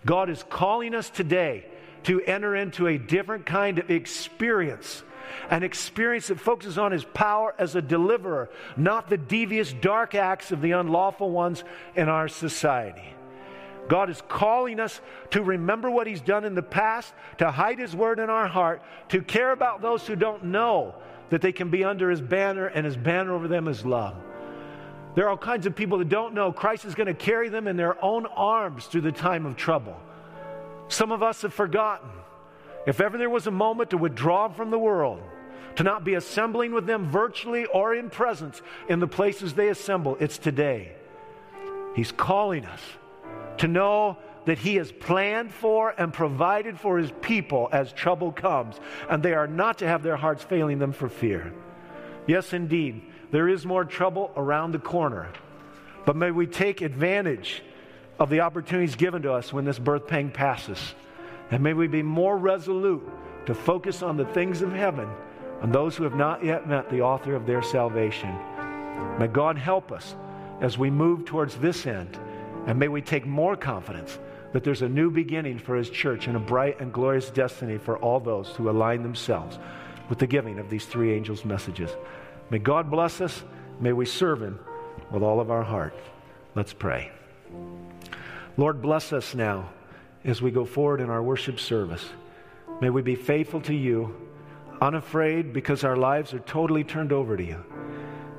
God 0.05 0.29
is 0.29 0.43
calling 0.49 0.93
us 0.93 1.09
today 1.09 1.63
to 2.03 2.21
enter 2.23 2.57
into 2.57 2.87
a 2.87 2.97
different 2.97 3.45
kind 3.45 3.79
of 3.79 3.89
experience 3.89 5.01
an 5.49 5.63
experience 5.63 6.27
that 6.27 6.41
focuses 6.41 6.77
on 6.77 6.91
his 6.91 7.05
power 7.05 7.55
as 7.57 7.73
a 7.73 7.81
deliverer, 7.81 8.49
not 8.75 9.09
the 9.09 9.17
devious, 9.17 9.71
dark 9.71 10.13
acts 10.13 10.51
of 10.51 10.61
the 10.61 10.71
unlawful 10.71 11.31
ones 11.31 11.63
in 11.95 12.09
our 12.09 12.27
society. 12.27 13.13
God 13.87 14.09
is 14.09 14.21
calling 14.27 14.79
us 14.79 15.01
to 15.31 15.41
remember 15.41 15.89
what 15.89 16.07
He's 16.07 16.21
done 16.21 16.45
in 16.45 16.55
the 16.55 16.61
past, 16.61 17.13
to 17.39 17.51
hide 17.51 17.79
His 17.79 17.95
word 17.95 18.19
in 18.19 18.29
our 18.29 18.47
heart, 18.47 18.81
to 19.09 19.21
care 19.21 19.51
about 19.51 19.81
those 19.81 20.05
who 20.07 20.15
don't 20.15 20.45
know 20.45 20.95
that 21.29 21.41
they 21.41 21.51
can 21.51 21.69
be 21.69 21.83
under 21.83 22.09
His 22.09 22.21
banner, 22.21 22.67
and 22.67 22.85
His 22.85 22.97
banner 22.97 23.33
over 23.33 23.47
them 23.47 23.67
is 23.67 23.85
love. 23.85 24.15
There 25.15 25.25
are 25.25 25.29
all 25.29 25.37
kinds 25.37 25.65
of 25.65 25.75
people 25.75 25.97
that 25.97 26.09
don't 26.09 26.33
know 26.33 26.51
Christ 26.51 26.85
is 26.85 26.95
going 26.95 27.07
to 27.07 27.13
carry 27.13 27.49
them 27.49 27.67
in 27.67 27.75
their 27.75 28.03
own 28.03 28.25
arms 28.27 28.85
through 28.85 29.01
the 29.01 29.11
time 29.11 29.45
of 29.45 29.57
trouble. 29.57 29.99
Some 30.87 31.11
of 31.11 31.21
us 31.21 31.41
have 31.41 31.53
forgotten. 31.53 32.09
If 32.87 33.01
ever 33.01 33.17
there 33.17 33.29
was 33.29 33.47
a 33.47 33.51
moment 33.51 33.89
to 33.91 33.97
withdraw 33.97 34.49
from 34.49 34.71
the 34.71 34.79
world, 34.79 35.21
to 35.75 35.83
not 35.83 36.03
be 36.03 36.15
assembling 36.15 36.73
with 36.73 36.85
them 36.85 37.09
virtually 37.09 37.65
or 37.65 37.95
in 37.95 38.09
presence 38.09 38.61
in 38.89 38.99
the 38.99 39.07
places 39.07 39.53
they 39.53 39.69
assemble, 39.69 40.17
it's 40.19 40.37
today. 40.37 40.93
He's 41.95 42.11
calling 42.11 42.65
us 42.65 42.81
to 43.57 43.67
know 43.67 44.17
that 44.45 44.57
He 44.57 44.75
has 44.75 44.91
planned 44.91 45.51
for 45.51 45.93
and 45.97 46.13
provided 46.13 46.79
for 46.79 46.97
His 46.97 47.11
people 47.21 47.69
as 47.71 47.93
trouble 47.93 48.31
comes, 48.31 48.79
and 49.09 49.21
they 49.21 49.33
are 49.33 49.47
not 49.47 49.79
to 49.79 49.87
have 49.87 50.03
their 50.03 50.15
hearts 50.15 50.43
failing 50.43 50.79
them 50.79 50.91
for 50.91 51.09
fear. 51.09 51.53
Yes, 52.27 52.53
indeed, 52.53 53.01
there 53.31 53.47
is 53.47 53.65
more 53.65 53.85
trouble 53.85 54.31
around 54.35 54.71
the 54.71 54.79
corner, 54.79 55.29
but 56.05 56.15
may 56.15 56.31
we 56.31 56.47
take 56.47 56.81
advantage 56.81 57.63
of 58.19 58.29
the 58.29 58.41
opportunities 58.41 58.95
given 58.95 59.21
to 59.23 59.33
us 59.33 59.51
when 59.53 59.65
this 59.65 59.79
birth 59.79 60.07
pang 60.07 60.29
passes, 60.29 60.93
and 61.49 61.63
may 61.63 61.73
we 61.73 61.87
be 61.87 62.03
more 62.03 62.37
resolute 62.37 63.07
to 63.45 63.55
focus 63.55 64.03
on 64.03 64.17
the 64.17 64.25
things 64.25 64.61
of 64.61 64.71
heaven 64.71 65.09
and 65.61 65.73
those 65.73 65.95
who 65.95 66.03
have 66.03 66.15
not 66.15 66.43
yet 66.43 66.67
met 66.67 66.89
the 66.89 67.01
author 67.01 67.35
of 67.35 67.45
their 67.45 67.61
salvation. 67.61 68.35
May 69.19 69.27
God 69.27 69.57
help 69.57 69.91
us 69.91 70.15
as 70.59 70.77
we 70.77 70.89
move 70.89 71.25
towards 71.25 71.55
this 71.57 71.85
end 71.85 72.19
and 72.67 72.77
may 72.77 72.87
we 72.87 73.01
take 73.01 73.25
more 73.25 73.55
confidence 73.55 74.19
that 74.53 74.63
there's 74.63 74.81
a 74.81 74.89
new 74.89 75.09
beginning 75.09 75.57
for 75.59 75.75
His 75.75 75.89
church 75.89 76.27
and 76.27 76.35
a 76.35 76.39
bright 76.39 76.79
and 76.79 76.93
glorious 76.93 77.29
destiny 77.29 77.77
for 77.77 77.97
all 77.97 78.19
those 78.19 78.49
who 78.49 78.69
align 78.69 79.03
themselves 79.03 79.57
with 80.09 80.19
the 80.19 80.27
giving 80.27 80.59
of 80.59 80.69
these 80.69 80.85
three 80.85 81.13
angels' 81.13 81.45
messages. 81.45 81.89
May 82.49 82.59
God 82.59 82.91
bless 82.91 83.21
us. 83.21 83.43
May 83.79 83.93
we 83.93 84.05
serve 84.05 84.41
Him 84.41 84.59
with 85.09 85.23
all 85.23 85.39
of 85.39 85.49
our 85.49 85.63
heart. 85.63 85.95
Let's 86.53 86.73
pray. 86.73 87.11
Lord, 88.57 88.81
bless 88.81 89.13
us 89.13 89.33
now 89.33 89.69
as 90.25 90.41
we 90.41 90.51
go 90.51 90.65
forward 90.65 90.99
in 90.99 91.09
our 91.09 91.23
worship 91.23 91.59
service. 91.59 92.05
May 92.81 92.89
we 92.89 93.01
be 93.01 93.15
faithful 93.15 93.61
to 93.61 93.73
you, 93.73 94.13
unafraid 94.81 95.53
because 95.53 95.83
our 95.83 95.95
lives 95.95 96.33
are 96.33 96.39
totally 96.39 96.83
turned 96.83 97.13
over 97.13 97.37
to 97.37 97.43
you. 97.43 97.63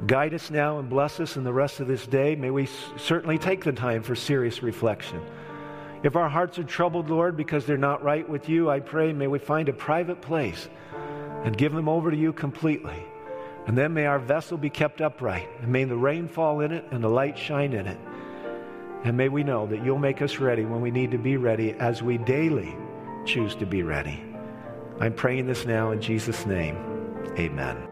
Guide 0.07 0.34
us 0.34 0.50
now 0.50 0.78
and 0.78 0.88
bless 0.88 1.20
us 1.20 1.36
in 1.36 1.44
the 1.44 1.53
rest 1.53 1.78
of 1.78 1.86
this 1.86 2.07
day. 2.07 2.34
May 2.34 2.50
we 2.50 2.68
certainly 2.96 3.38
take 3.38 3.62
the 3.62 3.72
time 3.72 4.03
for 4.03 4.16
serious 4.16 4.62
reflection. 4.62 5.22
If 6.03 6.16
our 6.16 6.28
hearts 6.28 6.59
are 6.59 6.64
troubled, 6.64 7.09
Lord, 7.09 7.36
because 7.36 7.64
they're 7.64 7.76
not 7.76 8.03
right 8.03 8.28
with 8.28 8.48
you, 8.48 8.68
I 8.68 8.80
pray 8.80 9.12
may 9.12 9.28
we 9.28 9.38
find 9.38 9.68
a 9.68 9.72
private 9.72 10.20
place 10.20 10.68
and 11.44 11.57
give 11.57 11.72
them 11.72 11.88
over 11.88 12.11
to 12.11 12.16
you 12.16 12.32
completely. 12.32 13.07
And 13.66 13.78
then 13.78 13.94
may 13.94 14.07
our 14.07 14.18
vessel 14.18 14.59
be 14.59 14.70
kept 14.70 15.00
upright, 15.00 15.48
and 15.61 15.70
may 15.70 15.84
the 15.84 15.96
rain 15.96 16.26
fall 16.26 16.61
in 16.61 16.72
it 16.72 16.84
and 16.90 17.05
the 17.05 17.09
light 17.09 17.38
shine 17.38 17.72
in 17.72 17.86
it. 17.86 17.98
And 19.05 19.16
may 19.16 19.28
we 19.28 19.44
know 19.44 19.66
that 19.66 19.84
you'll 19.84 19.98
make 19.98 20.20
us 20.20 20.38
ready 20.38 20.64
when 20.64 20.80
we 20.80 20.90
need 20.90 21.12
to 21.12 21.18
be 21.18 21.36
ready 21.36 21.72
as 21.72 22.03
we 22.03 22.18
daily 22.18 22.74
choose 23.24 23.55
to 23.57 23.66
be 23.66 23.84
ready. 23.84 24.20
I'm 25.00 25.14
praying 25.14 25.46
this 25.46 25.64
now 25.64 25.92
in 25.92 26.00
Jesus' 26.00 26.44
name. 26.44 26.76
Amen. 27.38 27.91